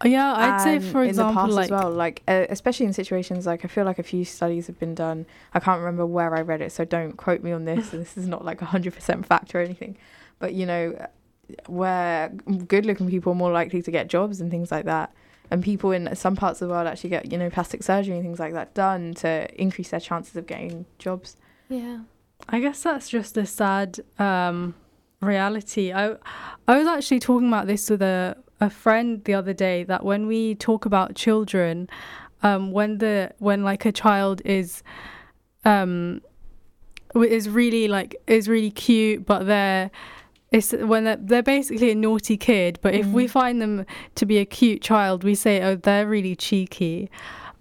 Yeah, 0.05 0.35
I'd 0.35 0.61
say 0.61 0.79
for 0.79 1.01
in 1.01 1.05
the 1.05 1.09
example, 1.09 1.35
past 1.35 1.53
like 1.53 1.65
as 1.65 1.71
well, 1.71 1.91
like 1.91 2.23
uh, 2.29 2.47
especially 2.51 2.87
in 2.87 2.93
situations 2.93 3.47
like 3.47 3.65
I 3.65 3.69
feel 3.69 3.85
like 3.85 3.99
a 3.99 4.03
few 4.03 4.25
studies 4.25 4.67
have 4.67 4.79
been 4.79 4.95
done. 4.95 5.27
I 5.55 5.61
can't 5.61 5.79
remember 5.79 6.05
where 6.05 6.37
I 6.37 6.43
read 6.43 6.61
it, 6.61 6.73
so 6.73 6.85
don't 6.85 7.17
quote 7.17 7.43
me 7.43 7.53
on 7.53 7.65
this. 7.65 7.93
and 7.93 8.03
this 8.03 8.17
is 8.17 8.27
not 8.29 8.45
like 8.45 8.61
a 8.61 8.67
hundred 8.67 8.95
percent 8.95 9.25
fact 9.25 9.55
or 9.55 9.61
anything, 9.61 9.97
but 10.39 10.53
you 10.53 10.67
know, 10.67 11.09
where 11.67 12.29
good-looking 12.29 13.09
people 13.09 13.33
are 13.33 13.37
more 13.37 13.53
likely 13.53 13.81
to 13.83 13.91
get 13.91 14.09
jobs 14.09 14.41
and 14.41 14.51
things 14.51 14.71
like 14.71 14.85
that, 14.85 15.15
and 15.51 15.65
people 15.65 15.93
in 15.93 16.15
some 16.15 16.37
parts 16.37 16.61
of 16.61 16.69
the 16.69 16.75
world 16.75 16.87
actually 16.87 17.11
get 17.11 17.33
you 17.33 17.39
know 17.39 17.49
plastic 17.49 17.83
surgery 17.83 18.17
and 18.17 18.23
things 18.25 18.39
like 18.39 18.53
that 18.53 18.75
done 18.75 19.15
to 19.15 19.49
increase 19.61 19.91
their 19.91 20.01
chances 20.01 20.37
of 20.37 20.47
getting 20.47 20.85
jobs. 20.99 21.37
Yeah. 21.69 22.01
I 22.49 22.61
guess 22.61 22.83
that's 22.83 23.09
just 23.09 23.37
a 23.39 23.47
sad 23.47 24.01
um, 24.19 24.75
reality. 25.21 25.93
I 25.93 26.17
I 26.69 26.79
was 26.79 26.87
actually 26.87 27.21
talking 27.21 27.49
about 27.49 27.67
this 27.67 27.89
with 27.89 28.03
a 28.03 28.37
a 28.61 28.71
friend 28.71 29.23
the 29.25 29.35
other 29.35 29.53
day 29.53 29.85
that 29.85 30.05
when 30.05 30.27
we 30.27 30.55
talk 30.55 30.85
about 30.87 31.15
children, 31.15 31.89
um, 32.43 32.73
when 32.73 32.99
the 32.99 33.33
when 33.39 33.63
like 33.65 33.85
a 33.85 33.93
child 33.93 34.41
is 34.45 34.83
um 35.65 36.21
is 37.15 37.49
really 37.49 37.89
like 37.89 38.15
is 38.27 38.49
really 38.49 38.71
cute, 38.71 39.25
but 39.27 39.47
they're 39.47 39.91
it's 40.53 40.73
when 40.73 41.05
they're, 41.05 41.17
they're 41.17 41.43
basically 41.43 41.91
a 41.91 41.95
naughty 41.95 42.37
kid. 42.37 42.79
But 42.83 42.95
if 42.95 43.07
we 43.09 43.25
Mhm. 43.27 43.31
find 43.31 43.61
them 43.63 43.85
to 44.15 44.27
be 44.27 44.39
a 44.39 44.45
cute 44.45 44.81
child, 44.81 45.25
we 45.25 45.35
say, 45.35 45.61
oh, 45.63 45.77
they're 45.77 46.07
really 46.07 46.37
cheeky. 46.37 47.11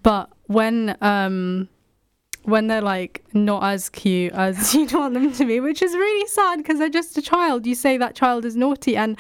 But 0.04 0.30
when 0.48 0.96
um 1.02 1.68
when 2.44 2.68
they're 2.68 2.82
like 2.82 3.24
not 3.34 3.64
as 3.64 3.90
cute 3.90 4.32
as 4.34 4.74
you 4.76 4.86
want 4.94 5.16
them 5.16 5.32
to 5.34 5.46
be, 5.46 5.60
which 5.60 5.82
is 5.82 5.94
really 5.96 6.28
sad 6.28 6.58
because 6.58 6.78
they're 6.78 6.90
just 6.90 7.18
a 7.18 7.22
child. 7.22 7.66
You 7.66 7.74
say 7.74 7.98
that 7.98 8.14
child 8.14 8.46
is 8.46 8.56
naughty, 8.56 8.96
and 8.96 9.18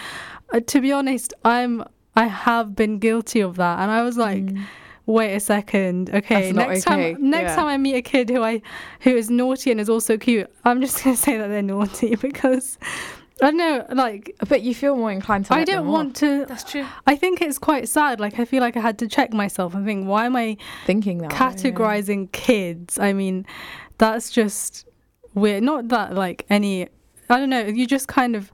uh, 0.53 0.59
to 0.59 0.81
be 0.81 0.91
honest, 0.91 1.33
I'm 1.43 1.83
I 2.15 2.27
have 2.27 2.75
been 2.75 2.99
guilty 2.99 3.41
of 3.41 3.55
that, 3.57 3.79
and 3.79 3.91
I 3.91 4.01
was 4.03 4.17
like, 4.17 4.43
Mm. 4.43 4.63
wait 5.05 5.35
a 5.35 5.39
second, 5.39 6.09
okay, 6.13 6.51
That's 6.51 6.55
next 6.55 6.87
okay, 6.87 7.13
time 7.13 7.29
next 7.29 7.49
yeah. 7.51 7.55
time 7.55 7.65
I 7.67 7.77
meet 7.77 7.95
a 7.95 8.01
kid 8.01 8.29
who 8.29 8.41
I 8.41 8.61
who 9.01 9.11
is 9.11 9.29
naughty 9.29 9.71
and 9.71 9.79
is 9.81 9.89
also 9.89 10.17
cute, 10.17 10.49
I'm 10.63 10.81
just 10.81 11.03
gonna 11.03 11.15
say 11.27 11.37
that 11.37 11.47
they're 11.47 11.61
naughty 11.61 12.15
because. 12.27 12.77
I 13.41 13.47
don't 13.51 13.57
know, 13.57 13.85
like 13.93 14.33
But 14.47 14.61
you 14.61 14.73
feel 14.73 14.95
more 14.95 15.11
inclined 15.11 15.47
to. 15.47 15.53
I 15.55 15.57
let 15.57 15.67
don't 15.67 15.87
off, 15.87 15.91
want 15.91 16.15
to. 16.17 16.45
That's 16.45 16.63
true. 16.63 16.85
I 17.05 17.17
think 17.17 17.41
it's 17.41 17.57
quite 17.57 17.89
sad. 17.89 18.21
Like 18.21 18.39
I 18.39 18.45
feel 18.45 18.61
like 18.61 18.77
I 18.77 18.79
had 18.79 18.97
to 18.99 19.09
check 19.09 19.33
myself 19.33 19.75
and 19.75 19.85
think, 19.85 20.07
why 20.07 20.25
am 20.25 20.37
I 20.37 20.55
thinking 20.85 21.17
that. 21.17 21.33
way, 21.33 21.37
yeah. 21.37 21.51
categorizing 21.51 22.31
kids. 22.31 22.97
I 22.97 23.11
mean, 23.11 23.45
that's 23.97 24.29
just 24.29 24.87
weird. 25.33 25.63
Not 25.63 25.89
that 25.89 26.13
like 26.13 26.45
any. 26.49 26.87
I 27.29 27.37
don't 27.39 27.49
know. 27.49 27.65
You 27.65 27.85
just 27.85 28.07
kind 28.07 28.37
of. 28.37 28.53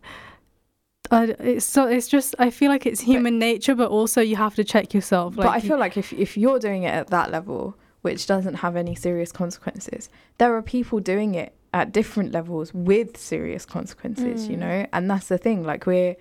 I 1.11 1.23
it's 1.39 1.65
so 1.65 1.85
it's 1.87 2.07
just 2.07 2.35
I 2.39 2.49
feel 2.49 2.69
like 2.69 2.85
it's 2.85 3.01
human 3.01 3.37
nature, 3.37 3.75
but 3.75 3.89
also 3.89 4.21
you 4.21 4.37
have 4.37 4.55
to 4.55 4.63
check 4.63 4.93
yourself. 4.93 5.35
Like 5.37 5.45
but 5.47 5.51
I 5.55 5.59
feel 5.59 5.77
like 5.77 5.97
if 5.97 6.13
if 6.13 6.37
you're 6.37 6.59
doing 6.59 6.83
it 6.83 6.93
at 6.93 7.07
that 7.07 7.31
level, 7.31 7.75
which 8.01 8.25
doesn't 8.27 8.55
have 8.55 8.75
any 8.75 8.95
serious 8.95 9.31
consequences, 9.31 10.09
there 10.37 10.55
are 10.55 10.61
people 10.61 10.99
doing 10.99 11.35
it 11.35 11.53
at 11.73 11.91
different 11.91 12.31
levels 12.31 12.73
with 12.73 13.17
serious 13.17 13.65
consequences. 13.65 14.47
You 14.49 14.55
Mm. 14.57 14.59
know, 14.59 14.85
and 14.93 15.09
that's 15.09 15.27
the 15.27 15.37
thing. 15.37 15.63
Like 15.63 15.85
we're, 15.85 16.15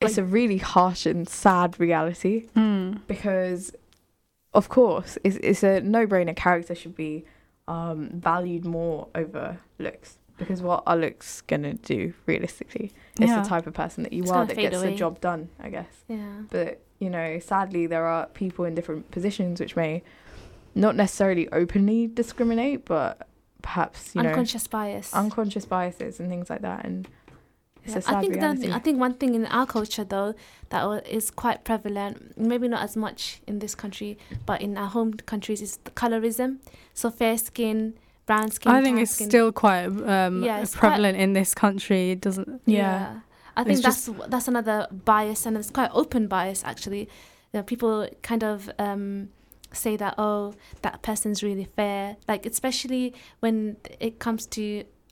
it's 0.00 0.18
a 0.18 0.24
really 0.24 0.58
harsh 0.58 1.04
and 1.06 1.28
sad 1.28 1.78
reality 1.78 2.48
Mm. 2.56 3.00
because, 3.06 3.72
of 4.54 4.68
course, 4.68 5.18
it's 5.24 5.36
it's 5.36 5.62
a 5.62 5.80
no-brainer. 5.80 6.34
Character 6.34 6.74
should 6.74 6.96
be 6.96 7.24
um, 7.68 8.10
valued 8.14 8.64
more 8.64 9.08
over 9.14 9.58
looks. 9.78 10.16
Because 10.40 10.60
what 10.62 10.84
looks 10.98 11.42
gonna 11.42 11.74
do 11.74 12.12
realistically? 12.26 12.90
It's 13.20 13.30
Yeah. 13.30 13.42
the 13.42 13.48
type 13.48 13.66
of 13.68 13.74
person 13.74 14.02
that 14.04 14.12
you 14.12 14.22
It's 14.22 14.32
are 14.32 14.44
that 14.46 14.56
gets 14.56 14.82
the 14.82 14.94
job 14.96 15.20
done, 15.20 15.50
I 15.60 15.68
guess 15.70 15.92
Yeah. 16.08 16.42
but 16.50 16.80
you 16.98 17.08
know 17.10 17.38
sadly 17.38 17.86
there 17.86 18.04
are 18.06 18.26
people 18.42 18.64
in 18.66 18.74
different 18.74 19.10
positions 19.10 19.58
which 19.60 19.74
may 19.76 20.02
not 20.74 20.94
necessarily 20.96 21.48
openly 21.50 22.06
discriminate 22.06 22.84
but 22.84 23.26
perhaps 23.62 24.14
you 24.14 24.20
Unconscious 24.22 24.66
bias. 24.66 25.12
unconscious 25.14 25.64
biases 25.66 26.20
and 26.20 26.28
things 26.28 26.48
like 26.50 26.60
that 26.62 26.84
and 26.84 27.08
it's 27.84 27.92
Yeah, 27.94 27.98
a 27.98 28.02
sad 28.02 28.14
I 28.16 28.20
think 28.20 28.34
reality. 28.34 28.66
that 28.68 28.76
I 28.76 28.78
think 28.80 29.00
one 29.00 29.14
thing 29.14 29.34
in 29.34 29.46
our 29.46 29.66
culture 29.66 30.04
though 30.04 30.34
that 30.70 31.06
is 31.08 31.30
quite 31.30 31.64
prevalent, 31.64 32.36
maybe 32.36 32.68
not 32.68 32.82
as 32.82 32.96
much 32.96 33.40
in 33.46 33.58
this 33.60 33.74
country, 33.74 34.18
but 34.46 34.60
in 34.60 34.76
our 34.76 34.88
home 34.88 35.14
countries 35.14 35.60
is 35.62 35.78
the 35.84 35.90
colorism. 35.90 36.58
So 36.94 37.10
fair 37.10 37.36
skin, 37.38 37.94
brown 38.30 38.50
skin. 38.50 38.72
I 38.72 38.82
think 38.84 39.00
it's 39.00 39.12
skin. 39.16 39.28
still 39.30 39.50
quite 39.52 39.86
um, 40.14 40.42
Yeah, 40.48 40.62
it's 40.62 40.74
quite- 40.74 40.90
prevalent 40.90 41.16
in 41.24 41.30
this 41.32 41.50
country. 41.64 42.02
It 42.14 42.20
doesn't. 42.26 42.48
Yeah. 42.66 43.20
I 43.56 43.64
think 43.64 43.78
It's 43.78 44.06
that's 44.06 44.28
that's 44.32 44.48
another 44.48 44.86
bias, 45.10 45.40
and 45.46 45.56
it's 45.56 45.70
quite 45.78 45.90
open 46.02 46.28
bias 46.28 46.60
actually. 46.64 47.02
You 47.52 47.54
know, 47.58 47.62
people 47.72 48.08
kind 48.22 48.44
of 48.44 48.70
um, 48.78 49.28
say 49.72 49.96
that 49.96 50.14
oh, 50.18 50.54
that 50.82 51.02
person's 51.02 51.42
really 51.42 51.68
fair. 51.78 52.16
Like 52.30 52.46
especially 52.46 53.12
when 53.40 53.76
it 54.06 54.12
comes 54.24 54.46
to, 54.54 54.62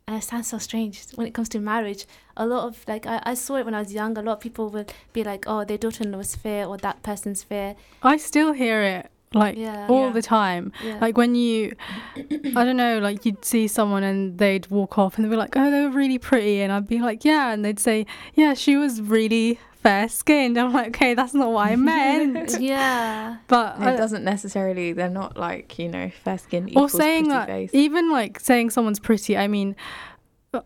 and 0.06 0.16
it 0.18 0.24
sounds 0.30 0.46
so 0.48 0.58
strange 0.58 0.94
when 1.16 1.26
it 1.26 1.34
comes 1.34 1.48
to 1.50 1.58
marriage. 1.58 2.06
A 2.36 2.46
lot 2.46 2.62
of 2.68 2.72
like 2.86 3.04
I, 3.06 3.20
I 3.32 3.34
saw 3.34 3.56
it 3.56 3.64
when 3.64 3.74
I 3.74 3.80
was 3.80 3.92
young. 3.92 4.16
A 4.16 4.22
lot 4.22 4.34
of 4.38 4.40
people 4.40 4.66
would 4.70 4.92
be 5.12 5.22
like, 5.24 5.42
oh, 5.52 5.64
their 5.64 5.78
daughter-in-law 5.84 6.20
is 6.20 6.34
fair, 6.36 6.62
or 6.70 6.76
that 6.78 7.02
person's 7.02 7.42
fair. 7.42 7.74
I 8.02 8.16
still 8.18 8.52
hear 8.52 8.82
it 8.96 9.10
like 9.34 9.56
Yeah. 9.56 9.86
all 9.88 10.06
Yeah. 10.06 10.12
the 10.12 10.22
time. 10.22 10.72
Yeah. 10.84 10.98
Like 11.00 11.16
when 11.18 11.34
you, 11.34 11.74
I 12.16 12.64
don't 12.64 12.76
know, 12.76 12.98
like 12.98 13.24
you'd 13.26 13.44
see 13.44 13.68
someone 13.68 14.02
and 14.02 14.38
they'd 14.38 14.66
walk 14.68 14.96
off 14.98 15.16
and 15.16 15.24
they'd 15.24 15.30
be 15.30 15.36
like, 15.36 15.56
oh, 15.56 15.70
they 15.70 15.82
were 15.82 15.90
really 15.90 16.18
pretty. 16.18 16.60
And 16.62 16.72
I'd 16.72 16.88
be 16.88 16.98
like, 17.00 17.24
yeah. 17.24 17.52
And 17.52 17.64
they'd 17.64 17.78
say, 17.80 18.06
yeah, 18.34 18.54
she 18.54 18.76
was 18.76 19.02
really 19.02 19.58
fair 19.82 20.08
skinned. 20.08 20.58
I'm 20.58 20.72
like, 20.72 20.88
okay, 20.88 21.14
that's 21.14 21.34
not 21.34 21.52
what 21.52 21.68
I 21.68 21.76
meant. 21.92 22.58
yeah. 22.60 23.36
but 23.48 23.76
it 23.80 23.82
I- 23.82 23.96
doesn't 23.96 24.24
necessarily 24.24 24.92
they're 24.92 25.08
not 25.08 25.36
like 25.36 25.78
you 25.78 25.88
know 25.88 26.10
fair 26.24 26.36
skin 26.38 26.64
or 26.64 26.68
equals 26.68 26.92
saying 26.92 27.24
pretty 27.26 27.38
that, 27.38 27.46
face. 27.46 27.70
even 27.74 28.10
like 28.10 28.40
saying 28.40 28.70
someone's 28.70 28.98
pretty, 28.98 29.36
I 29.36 29.46
mean, 29.46 29.76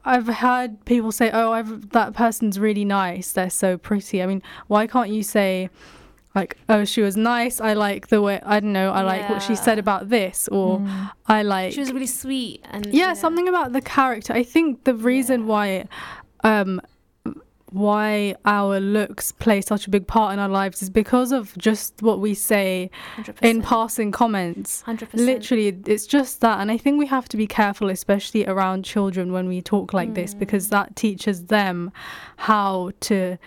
I've 0.05 0.29
heard 0.29 0.85
people 0.85 1.11
say, 1.11 1.31
oh, 1.33 1.51
I've, 1.53 1.91
that 1.91 2.15
person's 2.15 2.61
really 2.61 2.85
nice. 2.85 3.33
They're 3.33 3.51
so 3.51 3.77
pretty. 3.77 4.23
I 4.23 4.27
mean, 4.27 4.41
why 4.69 4.87
can't 4.87 5.11
you 5.11 5.25
say, 5.25 5.69
like, 6.35 6.57
oh, 6.69 6.85
she 6.85 7.03
was 7.03 7.17
nice. 7.17 7.61
I 7.61 7.75
like 7.75 8.09
the 8.09 8.23
way, 8.23 8.41
I 8.45 8.61
don't 8.61 8.73
know, 8.73 8.91
I 8.91 9.03
like 9.03 9.29
what 9.29 9.43
she 9.43 9.55
said 9.55 9.79
about 9.79 10.09
this. 10.09 10.49
Or 10.49 10.79
Mm. 10.79 11.11
I 11.27 11.43
like 11.43 11.73
She 11.73 11.81
was 11.81 11.93
really 11.93 12.07
sweet 12.07 12.65
and 12.71 12.87
yeah, 12.93 13.13
something 13.15 13.49
about 13.49 13.73
the 13.73 13.81
character. 13.83 14.33
I 14.33 14.43
think 14.43 14.85
the 14.85 14.95
reason 14.95 15.41
Yeah. 15.41 15.47
why 15.47 15.85
um 16.45 16.81
why 17.71 18.35
our 18.45 18.79
looks 18.81 19.33
play 19.33 19.63
such 19.63 19.87
a 19.87 19.91
big 19.91 20.07
part 20.07 20.35
in 20.35 20.39
our 20.39 20.49
lives 20.49 20.83
is 20.83 20.91
because 20.91 21.33
of 21.33 21.57
just 21.57 22.03
what 22.03 22.21
we 22.21 22.35
say 22.35 22.91
100%. 23.17 23.37
in 23.43 23.63
passing 23.63 24.13
comments. 24.13 24.83
100%. 24.87 25.15
Literally, 25.15 25.69
it's 25.87 26.07
just 26.07 26.43
that. 26.43 26.61
And 26.61 26.71
I 26.71 26.77
think 26.77 26.99
we 26.99 27.07
have 27.07 27.31
to 27.31 27.37
be 27.39 27.47
careful, 27.47 27.89
especially 27.89 28.47
around 28.47 28.85
children 28.85 29.33
when 29.33 29.49
we 29.49 29.63
talk 29.63 29.95
like 29.95 30.13
this, 30.13 30.35
because 30.35 30.67
Mm. 30.67 30.71
that 30.71 30.97
teaches 30.97 31.47
them 31.47 31.91
how 32.37 32.91
to 33.01 33.39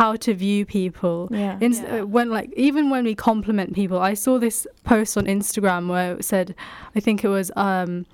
how 0.00 0.14
to 0.24 0.30
view 0.34 0.66
people. 0.66 1.18
yeah 1.30 1.56
In, 1.60 1.72
Yeah. 1.72 2.00
uh, 2.00 2.06
when 2.16 2.28
like 2.38 2.50
even 2.68 2.90
when 2.90 3.04
we 3.04 3.14
compliment 3.14 3.70
people, 3.74 3.98
I 3.98 4.14
saw 4.14 4.38
this 4.38 4.66
post 4.84 5.16
on 5.16 5.24
Instagram 5.26 5.82
where 5.88 6.08
it 6.18 6.24
said, 6.24 6.54
I 6.96 7.00
think 7.00 7.24
it 7.24 7.28
was 7.38 7.50
um, 7.56 8.04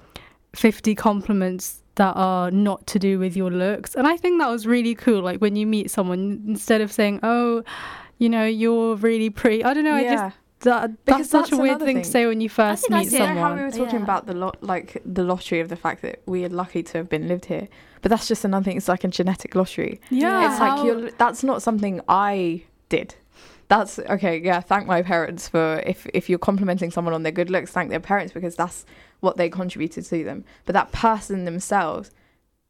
fifty 0.55 0.95
compliments 0.95 1.83
that 1.97 2.14
are 2.16 2.51
not 2.51 2.87
to 2.93 2.99
do 2.99 3.18
with 3.18 3.37
your 3.37 3.51
looks, 3.51 3.95
and 3.97 4.07
I 4.07 4.16
think 4.16 4.41
that 4.41 4.51
was 4.51 4.66
really 4.66 4.95
cool. 4.95 5.20
Like 5.30 5.41
when 5.41 5.57
you 5.57 5.66
meet 5.66 5.91
someone, 5.91 6.22
instead 6.49 6.80
of 6.80 6.91
saying, 6.93 7.20
"Oh, 7.22 7.62
you 8.18 8.28
know, 8.28 8.47
you're 8.47 8.95
really 8.97 9.30
pretty," 9.30 9.64
I 9.64 9.74
don't 9.74 9.85
know. 9.85 9.97
I 9.97 10.03
yeah 10.03 10.14
just 10.14 10.37
that, 10.62 11.04
Because 11.04 11.18
that's 11.18 11.30
such 11.30 11.50
that's 11.50 11.58
a 11.58 11.62
weird 11.62 11.78
thing, 11.78 11.96
thing. 11.96 12.02
to 12.04 12.10
say 12.10 12.26
when 12.26 12.40
you 12.40 12.48
first 12.48 12.82
think 12.82 12.94
I 12.94 12.98
meet 13.00 13.10
see 13.10 13.16
you 13.18 13.22
it 13.24 13.26
know 13.28 13.34
how 13.34 13.48
someone. 13.50 13.58
we 13.58 13.64
were 13.64 13.70
talking 13.70 13.98
Yeah. 14.00 14.04
about 14.04 14.26
the 14.26 14.34
lot 14.34 14.62
like 14.62 15.00
the 15.04 15.22
lottery 15.24 15.60
of 15.60 15.68
the 15.68 15.76
fact 15.76 16.02
that 16.02 16.22
we 16.26 16.44
are 16.44 16.48
lucky 16.48 16.82
to 16.82 16.98
have 16.98 17.08
been 17.08 17.28
lived 17.28 17.46
here 17.46 17.68
but 18.00 18.10
that's 18.10 18.26
just 18.28 18.44
another 18.44 18.64
thing 18.64 18.76
it's 18.76 18.88
like 18.88 19.04
a 19.04 19.08
genetic 19.08 19.54
lottery 19.54 20.00
yeah, 20.10 20.50
it's 20.50 20.60
like 20.60 20.84
you're 20.84 21.10
that's 21.12 21.42
not 21.44 21.62
something 21.62 22.00
i 22.08 22.62
did 22.88 23.14
that's 23.68 23.98
okay 24.00 24.38
yeah 24.42 24.60
thank 24.60 24.86
my 24.86 25.02
parents 25.02 25.48
for 25.48 25.82
if 25.86 26.06
if 26.12 26.28
you're 26.28 26.38
complimenting 26.38 26.90
someone 26.90 27.14
on 27.14 27.22
their 27.22 27.32
good 27.32 27.48
looks 27.50 27.70
thank 27.70 27.90
their 27.90 28.00
parents 28.00 28.32
because 28.32 28.54
that's 28.56 28.84
what 29.20 29.36
they 29.36 29.48
contributed 29.48 30.04
to 30.04 30.24
them 30.24 30.44
but 30.66 30.72
that 30.74 30.90
person 30.92 31.44
themselves 31.44 32.10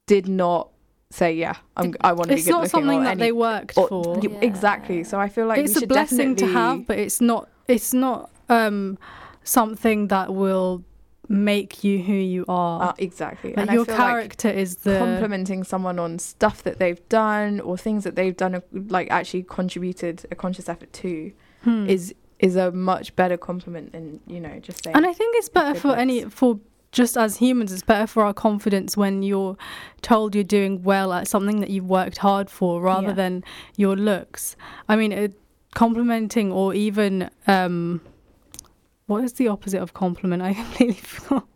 did 0.06 0.28
not 0.28 0.68
say 1.10 1.32
yeah 1.34 1.56
I'm, 1.76 1.94
i 2.00 2.12
want 2.12 2.30
to 2.30 2.36
be 2.36 2.42
good 2.42 2.50
looking. 2.52 2.64
it's 2.64 2.72
not 2.72 2.80
something 2.80 3.02
that 3.04 3.10
any, 3.12 3.20
they 3.20 3.32
worked 3.32 3.76
or- 3.76 3.88
for. 3.88 4.18
y- 4.18 4.38
exactly 4.42 5.02
so 5.04 5.18
i 5.18 5.28
feel 5.28 5.46
like 5.46 5.58
it's 5.58 5.76
we 5.78 5.84
a 5.84 5.86
blessing 5.86 6.36
to 6.36 6.46
have, 6.46 6.86
but 6.86 6.98
it's 6.98 7.20
not. 7.20 7.48
It's 7.68 7.92
not 7.94 8.30
um, 8.48 8.98
something 9.44 10.08
that 10.08 10.34
will 10.34 10.84
make 11.28 11.82
you 11.84 12.02
who 12.02 12.12
you 12.12 12.44
are. 12.48 12.90
uh, 12.90 12.92
exactly 12.98 13.50
Like, 13.50 13.58
and 13.68 13.70
your 13.72 13.84
feel 13.84 13.94
like 13.96 14.04
character 14.06 14.48
is 14.50 14.76
the 14.76 14.98
complimenting 14.98 15.64
someone 15.64 15.98
on 15.98 16.18
stuff 16.18 16.62
that 16.64 16.78
they've 16.78 17.06
done 17.08 17.60
or 17.60 17.78
things 17.78 18.04
that 18.04 18.16
they've 18.16 18.36
done 18.36 18.60
like 18.88 19.10
actually 19.10 19.44
contributed 19.44 20.26
a 20.30 20.34
conscious 20.34 20.68
effort 20.68 20.92
to 20.94 21.32
Hmm. 21.64 21.88
is 21.88 22.12
is 22.40 22.56
a 22.56 22.72
much 22.72 23.14
better 23.14 23.36
compliment 23.36 23.92
than 23.92 24.18
you 24.26 24.40
know 24.40 24.58
just 24.58 24.82
saying 24.82 24.96
and 24.96 25.06
I 25.06 25.12
think 25.12 25.36
it's 25.36 25.48
better 25.48 25.78
for 25.78 25.94
any 25.94 26.24
for 26.24 26.58
just 26.90 27.16
as 27.16 27.36
humans. 27.38 27.72
It's 27.72 27.82
better 27.84 28.06
for 28.06 28.22
our 28.24 28.34
confidence 28.34 28.96
when 28.98 29.22
you're 29.22 29.56
told 30.02 30.34
you're 30.34 30.44
doing 30.44 30.82
well 30.82 31.12
at 31.14 31.26
something 31.26 31.60
that 31.60 31.70
you've 31.70 31.88
worked 31.88 32.18
hard 32.18 32.50
for, 32.50 32.82
rather 32.82 33.06
Yeah. 33.08 33.12
than 33.14 33.44
your 33.76 33.96
looks. 33.96 34.56
I 34.90 34.96
mean, 34.96 35.10
it, 35.12 35.32
complimenting 35.74 36.52
or 36.52 36.74
even 36.74 37.30
um, 37.46 38.00
what 39.06 39.24
is 39.24 39.34
the 39.34 39.48
opposite 39.48 39.80
of 39.80 39.94
compliment? 39.94 40.42
I 40.50 40.54
completely 40.54 40.94
forgot. 40.94 41.46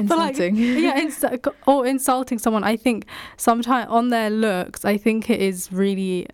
But, 0.00 0.18
like, 0.18 0.30
Insulting. 0.38 0.56
yeah, 0.56 0.98
ins- 0.98 1.24
or 1.66 1.86
insulting 1.86 2.38
someone. 2.38 2.64
I 2.64 2.76
think 2.76 3.06
sometimes 3.36 3.88
on 3.88 4.08
their 4.08 4.30
looks, 4.30 4.84
I 4.84 4.96
think 4.96 5.30
it 5.30 5.40
is 5.40 5.72
really. 5.72 6.26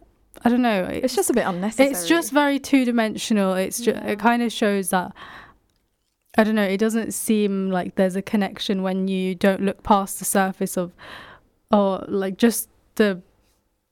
I 0.44 0.48
don't 0.50 0.62
know. 0.62 0.84
it's 0.84 1.16
just 1.16 1.30
a 1.30 1.32
bit 1.32 1.46
unnecessary. 1.46 1.90
It's 1.90 2.06
just 2.06 2.30
very 2.30 2.58
two 2.58 2.84
dimensional. 2.84 3.54
It's 3.54 3.78
just 3.80 3.96
Yeah. 4.00 4.06
it 4.12 4.18
kind 4.18 4.42
of 4.42 4.52
shows 4.52 4.90
that 4.90 5.12
I 6.38 6.44
don't 6.44 6.54
know. 6.54 6.62
It 6.62 6.76
doesn't 6.78 7.12
seem 7.14 7.70
like 7.70 7.94
there's 7.96 8.16
a 8.16 8.22
connection 8.22 8.82
when 8.82 9.08
you 9.08 9.34
don't 9.34 9.62
look 9.62 9.82
past 9.82 10.18
the 10.18 10.24
surface 10.26 10.76
of, 10.76 10.92
or 11.72 12.04
like 12.06 12.36
just 12.36 12.68
the, 12.96 13.22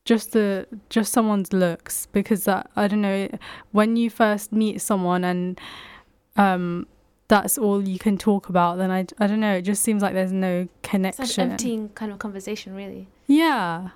just 0.04 0.32
the 0.32 0.66
just 0.90 1.12
someone's 1.12 1.52
looks 1.52 2.06
because 2.12 2.44
that 2.44 2.70
I 2.76 2.88
don't 2.88 3.00
know 3.00 3.28
when 3.72 3.96
you 3.96 4.10
first 4.10 4.52
meet 4.52 4.80
someone 4.82 5.24
and, 5.24 5.60
um, 6.36 6.86
that's 7.28 7.56
all 7.56 7.82
you 7.88 7.98
can 7.98 8.18
talk 8.18 8.48
about. 8.50 8.76
Then 8.76 8.90
I 8.90 9.06
I 9.18 9.26
don't 9.26 9.40
know. 9.40 9.54
It 9.54 9.62
just 9.62 9.82
seems 9.82 10.02
like 10.02 10.12
there's 10.12 10.30
no 10.32 10.68
connection 10.82 11.24
It's 11.24 11.38
an 11.38 11.50
emptying 11.52 11.88
kind 11.90 12.12
of 12.12 12.18
conversation, 12.18 12.74
really. 12.74 13.08
Yeah. 13.26 13.90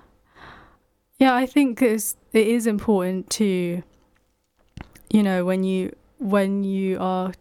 Yeah, 1.19 1.35
I 1.35 1.45
think 1.45 1.81
it's 1.81 2.15
it 2.33 2.47
is 2.47 2.65
important 2.65 3.29
to 3.31 3.83
you 5.11 5.23
know, 5.23 5.45
when 5.45 5.63
you 5.63 5.95
when 6.17 6.63
you 6.63 6.97
are 6.99 7.33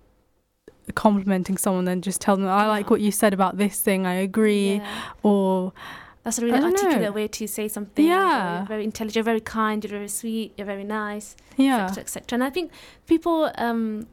complimenting 0.94 1.56
someone 1.58 1.84
then 1.84 2.00
just 2.00 2.20
tell 2.20 2.36
them 2.36 2.46
I 2.48 2.66
like 2.66 2.88
what 2.90 3.00
you 3.00 3.10
said 3.10 3.32
about 3.32 3.56
this 3.56 3.80
thing, 3.80 4.06
I 4.06 4.14
agree 4.14 4.76
Yeah. 4.76 5.02
or 5.22 5.72
That's 6.28 6.38
a 6.40 6.44
really 6.44 6.62
articulate 6.62 7.00
know. 7.00 7.12
way 7.12 7.26
to 7.26 7.46
say 7.46 7.68
something. 7.68 8.04
Yeah. 8.04 8.58
You're 8.58 8.66
very 8.66 8.84
intelligent, 8.84 9.16
you're 9.16 9.24
very 9.24 9.40
kind, 9.40 9.82
you're 9.82 9.90
very 9.90 10.08
sweet, 10.08 10.52
you're 10.58 10.66
very 10.66 10.84
nice, 10.84 11.36
yeah. 11.56 11.84
etc. 11.84 12.02
etc. 12.02 12.36
And 12.36 12.44
I 12.44 12.50
think 12.50 12.70
people 13.06 13.50
um 13.56 14.06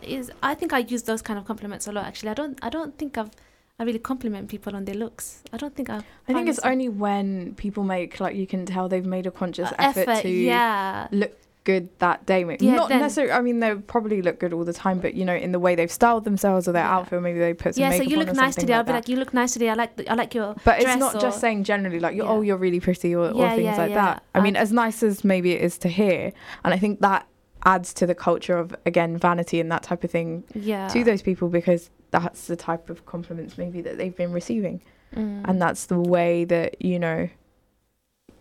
is 0.00 0.30
I 0.44 0.54
think 0.54 0.72
I 0.72 0.78
use 0.78 1.02
those 1.02 1.22
kind 1.22 1.40
of 1.40 1.44
compliments 1.44 1.88
a 1.88 1.92
lot 1.92 2.04
actually. 2.04 2.30
I 2.30 2.34
don't 2.34 2.56
I 2.62 2.70
don't 2.70 2.96
think 2.96 3.18
I've 3.18 3.32
I 3.80 3.82
really 3.82 3.98
compliment 3.98 4.48
people 4.48 4.76
on 4.76 4.84
their 4.84 4.94
looks. 4.94 5.42
I 5.52 5.56
don't 5.56 5.74
think 5.74 5.90
I've 5.90 6.04
I 6.28 6.34
think 6.34 6.48
it's 6.48 6.60
only 6.60 6.88
when 6.88 7.56
people 7.56 7.82
make 7.82 8.20
like 8.20 8.36
you 8.36 8.46
can 8.46 8.64
tell 8.64 8.88
they've 8.88 9.04
made 9.04 9.26
a 9.26 9.32
conscious 9.32 9.72
uh, 9.72 9.90
effort, 9.90 10.22
to 10.22 10.28
yeah. 10.28 11.08
look 11.10 11.36
good 11.64 11.88
that 11.98 12.24
day. 12.26 12.42
Maybe 12.44 12.66
Yeah, 12.66 12.76
not 12.76 12.88
then- 12.88 13.00
necessarily. 13.00 13.32
I 13.32 13.40
mean, 13.40 13.60
they 13.60 13.74
probably 13.74 14.22
look 14.22 14.38
good 14.40 14.52
all 14.52 14.64
the 14.64 14.72
time, 14.72 14.98
but 14.98 15.14
you 15.14 15.24
know, 15.24 15.34
in 15.34 15.52
the 15.52 15.58
way 15.58 15.74
they've 15.74 15.90
styled 15.90 16.24
themselves 16.24 16.66
or 16.66 16.72
their 16.72 16.84
Yeah. 16.84 16.94
outfit, 16.96 17.20
maybe 17.22 17.38
they 17.38 17.52
put 17.54 17.74
some 17.74 17.82
Yeah, 17.82 17.92
so 17.92 18.02
you 18.02 18.16
look 18.16 18.32
nice 18.32 18.54
today. 18.54 18.74
I'll 18.74 18.82
be 18.84 18.92
like, 18.92 19.08
you 19.08 19.16
look 19.16 19.34
nice 19.34 19.52
today. 19.52 19.68
I 19.68 19.74
like 19.74 19.96
the, 19.96 20.08
I 20.10 20.14
like 20.14 20.34
your 20.34 20.54
But 20.64 20.80
it's 20.80 20.96
not 20.96 21.16
or- 21.16 21.20
just 21.20 21.40
saying 21.40 21.64
generally 21.64 22.00
like, 22.00 22.16
you're, 22.16 22.24
Yeah. 22.26 22.32
oh, 22.32 22.40
you're 22.40 22.56
really 22.56 22.80
pretty 22.80 23.14
or, 23.14 23.26
or 23.30 23.48
things 23.50 23.62
yeah, 23.62 23.76
like 23.76 23.94
that. 23.94 24.22
I 24.34 24.40
mean, 24.40 24.56
Um, 24.56 24.62
as 24.62 24.72
nice 24.72 25.02
as 25.02 25.22
maybe 25.24 25.52
it 25.52 25.60
is 25.62 25.76
to 25.78 25.88
hear, 25.88 26.32
and 26.64 26.72
I 26.74 26.78
think 26.78 27.00
that 27.00 27.26
adds 27.66 27.92
to 27.92 28.06
the 28.06 28.14
culture 28.14 28.56
of 28.56 28.74
again 28.86 29.18
vanity 29.18 29.60
and 29.60 29.70
that 29.70 29.82
type 29.82 30.02
of 30.02 30.10
thing 30.10 30.42
yeah 30.54 30.88
to 30.88 31.04
those 31.04 31.20
people 31.20 31.46
because 31.50 31.90
that's 32.10 32.46
the 32.46 32.56
type 32.56 32.88
of 32.88 33.04
compliments 33.04 33.58
maybe 33.58 33.82
that 33.82 33.98
they've 33.98 34.16
been 34.16 34.32
receiving, 34.32 34.80
Mm. 35.14 35.42
and 35.46 35.60
that's 35.60 35.84
the 35.86 36.00
way 36.00 36.44
that 36.46 36.80
you 36.80 36.98
know 36.98 37.28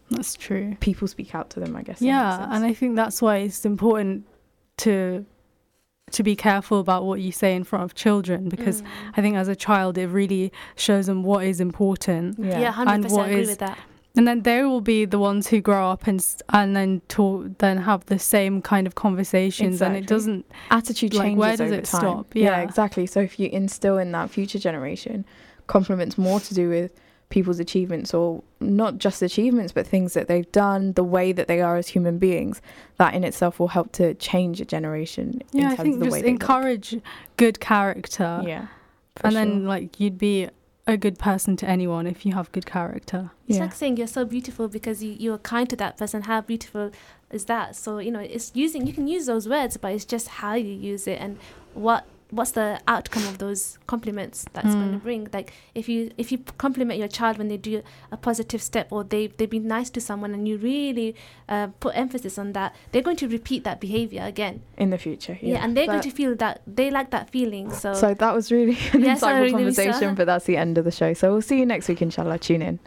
That's 0.09 0.35
true. 0.35 0.75
people 0.79 1.07
speak 1.07 1.35
out 1.35 1.49
to 1.51 1.59
them. 1.59 1.75
I 1.75 1.83
guess. 1.83 2.01
Yeah, 2.01 2.47
and 2.51 2.65
I 2.65 2.73
think 2.73 2.95
that's 2.95 3.21
why 3.21 3.37
it's 3.37 3.65
important 3.65 4.25
to 4.77 5.25
to 6.11 6.23
be 6.23 6.35
careful 6.35 6.79
about 6.79 7.05
what 7.05 7.19
you 7.21 7.31
say 7.31 7.55
in 7.55 7.63
front 7.63 7.83
of 7.85 7.93
children 7.93 8.49
because 8.49 8.81
Mm. 8.81 8.87
I 9.17 9.21
think 9.21 9.35
as 9.35 9.47
a 9.47 9.55
child 9.55 9.95
it 9.97 10.07
really 10.07 10.51
shows 10.75 11.05
them 11.05 11.21
what 11.21 11.45
is 11.45 11.59
important. 11.61 12.39
yeah, 12.39 12.59
yeah. 12.59 12.71
hundred 12.71 12.93
And 12.93 13.03
percent 13.03 13.17
what 13.19 13.29
agree 13.29 13.41
is- 13.41 13.49
with 13.49 13.59
that. 13.59 13.77
And 14.17 14.27
then 14.27 14.41
they 14.41 14.63
will 14.63 14.81
be 14.81 15.05
the 15.05 15.19
ones 15.19 15.47
who 15.49 15.61
grow 15.61 15.91
up 15.91 16.07
and 16.07 16.19
and 16.49 16.75
then 16.75 17.01
talk, 17.09 17.45
then 17.59 17.77
have 17.77 18.07
the 18.07 18.17
same 18.17 18.59
kind 18.59 18.87
of 18.87 18.95
conversations, 18.95 19.81
and 19.83 19.95
it 19.95 20.07
doesn't. 20.07 20.45
attitude 20.71 21.13
Like, 21.13 21.25
changes 21.27 21.39
where 21.39 21.51
does 21.51 21.61
over 21.61 21.73
it 21.75 21.85
time. 21.85 22.01
stop? 22.01 22.35
Yeah. 22.35 22.43
Yeah. 22.45 22.61
exactly. 22.61 23.05
So 23.05 23.19
if 23.21 23.39
you 23.39 23.47
instill 23.51 23.99
in 23.99 24.11
that 24.13 24.31
future 24.31 24.57
generation 24.57 25.25
compliments 25.67 26.17
more 26.17 26.39
to 26.39 26.53
do 26.55 26.69
with 26.69 26.91
people's 27.29 27.59
achievements 27.59 28.13
or 28.13 28.43
not 28.59 28.97
just 28.97 29.21
achievements 29.21 29.71
but 29.71 29.85
things 29.85 30.13
that 30.13 30.27
they've 30.27 30.51
done, 30.51 30.93
the 30.93 31.03
way 31.03 31.31
that 31.31 31.47
they 31.47 31.61
are 31.61 31.77
as 31.77 31.87
human 31.89 32.17
beings, 32.17 32.61
that 32.97 33.13
in 33.13 33.23
itself 33.23 33.59
will 33.59 33.67
help 33.69 33.91
to 33.93 34.13
change 34.15 34.59
a 34.59 34.65
generation 34.65 35.41
in 35.53 35.61
Yeah, 35.61 35.71
I 35.71 35.75
think 35.75 35.95
of 35.95 35.99
the 35.99 36.05
just 36.07 36.13
way 36.13 36.21
they 36.21 36.31
look. 36.33 36.41
encourage 36.41 36.99
good 37.37 37.59
character, 37.59 38.41
Yeah. 38.45 38.67
for 39.15 39.27
and 39.27 39.35
then 39.35 39.65
like 39.65 39.99
you'd 39.99 40.17
be 40.17 40.49
a 40.87 40.97
good 40.97 41.19
person 41.19 41.55
to 41.55 41.69
anyone 41.69 42.07
if 42.07 42.25
you 42.25 42.33
have 42.33 42.51
good 42.51 42.65
character. 42.65 43.29
It's 43.47 43.57
yeah. 43.57 43.65
like 43.65 43.73
saying 43.75 43.97
you're 43.97 44.07
so 44.07 44.25
beautiful 44.25 44.67
because 44.67 45.03
you, 45.03 45.11
you're 45.19 45.37
kind 45.37 45.69
to 45.69 45.75
that 45.75 45.97
person. 45.97 46.23
How 46.23 46.41
beautiful 46.41 46.89
is 47.29 47.45
that? 47.45 47.75
So 47.75 47.99
you 47.99 48.09
know, 48.09 48.21
it's 48.21 48.51
using. 48.55 48.87
You 48.87 48.93
can 48.93 49.07
use 49.07 49.27
those 49.27 49.47
words, 49.47 49.77
but 49.77 49.91
it's 49.93 50.03
just 50.05 50.27
how 50.27 50.55
you 50.55 50.73
use 50.73 51.05
it 51.05 51.19
and 51.21 51.37
what 51.75 52.05
what's 52.31 52.51
the 52.51 52.79
outcome 52.87 53.25
of 53.27 53.39
those 53.39 53.79
compliments 53.87 54.45
that's 54.53 54.75
going 54.75 54.91
to 54.91 54.97
Mm. 54.99 55.03
bring. 55.03 55.27
Like 55.33 55.51
if 55.73 55.89
you 55.89 56.11
if 56.17 56.31
you 56.31 56.37
compliment 56.57 56.99
your 56.99 57.07
child 57.07 57.37
when 57.39 57.47
they 57.47 57.57
do 57.57 57.81
a 58.11 58.17
positive 58.17 58.61
step 58.61 58.91
or 58.91 59.03
they 59.03 59.27
they've 59.27 59.49
been 59.49 59.67
nice 59.67 59.89
to 59.91 59.99
someone 60.01 60.33
and 60.35 60.47
you 60.47 60.57
really 60.57 61.15
uh, 61.47 61.67
put 61.79 61.95
emphasis 61.97 62.37
on 62.37 62.53
that, 62.53 62.75
they're 62.91 63.01
going 63.01 63.17
to 63.17 63.27
repeat 63.27 63.63
that 63.63 63.79
behavior 63.79 64.21
again. 64.23 64.61
in 64.77 64.89
the 64.91 64.97
future. 64.97 65.37
Yeah, 65.41 65.53
Yeah, 65.55 65.63
and 65.63 65.75
they're 65.75 65.87
going 65.87 66.01
to 66.01 66.11
feel 66.11 66.35
that 66.35 66.61
they 66.67 66.91
like 66.91 67.09
that 67.11 67.29
feeling. 67.31 67.71
So, 67.73 67.93
So 67.93 68.13
that 68.13 68.33
was 68.35 68.51
really 68.51 68.77
an 68.93 69.01
Yes, 69.01 69.21
insightful 69.21 69.39
really 69.41 69.51
conversation, 69.51 70.09
saw. 70.09 70.13
but 70.13 70.25
that's 70.25 70.45
the 70.45 70.57
end 70.57 70.77
of 70.77 70.85
the 70.85 70.91
show. 70.91 71.13
So 71.13 71.31
we'll 71.31 71.41
see 71.41 71.57
you 71.59 71.65
next 71.65 71.87
week, 71.89 72.01
inshallah. 72.01 72.37
Tune 72.39 72.61
in. 72.61 72.79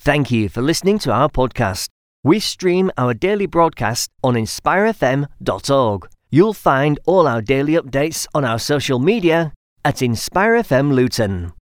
Thank 0.00 0.30
you 0.30 0.48
for 0.48 0.62
listening 0.62 0.98
to 1.00 1.12
our 1.12 1.28
podcast. 1.28 1.88
We 2.24 2.40
stream 2.40 2.90
our 2.98 3.14
daily 3.14 3.46
broadcast 3.46 4.10
on 4.22 4.34
inspirefm.org. 4.34 6.08
You'll 6.30 6.52
find 6.52 6.98
all 7.06 7.26
our 7.26 7.40
daily 7.40 7.72
updates 7.72 8.26
on 8.34 8.44
our 8.44 8.58
social 8.58 8.98
media 8.98 9.52
at 9.84 9.96
InspireFM 9.96 10.92
Luton. 10.92 11.52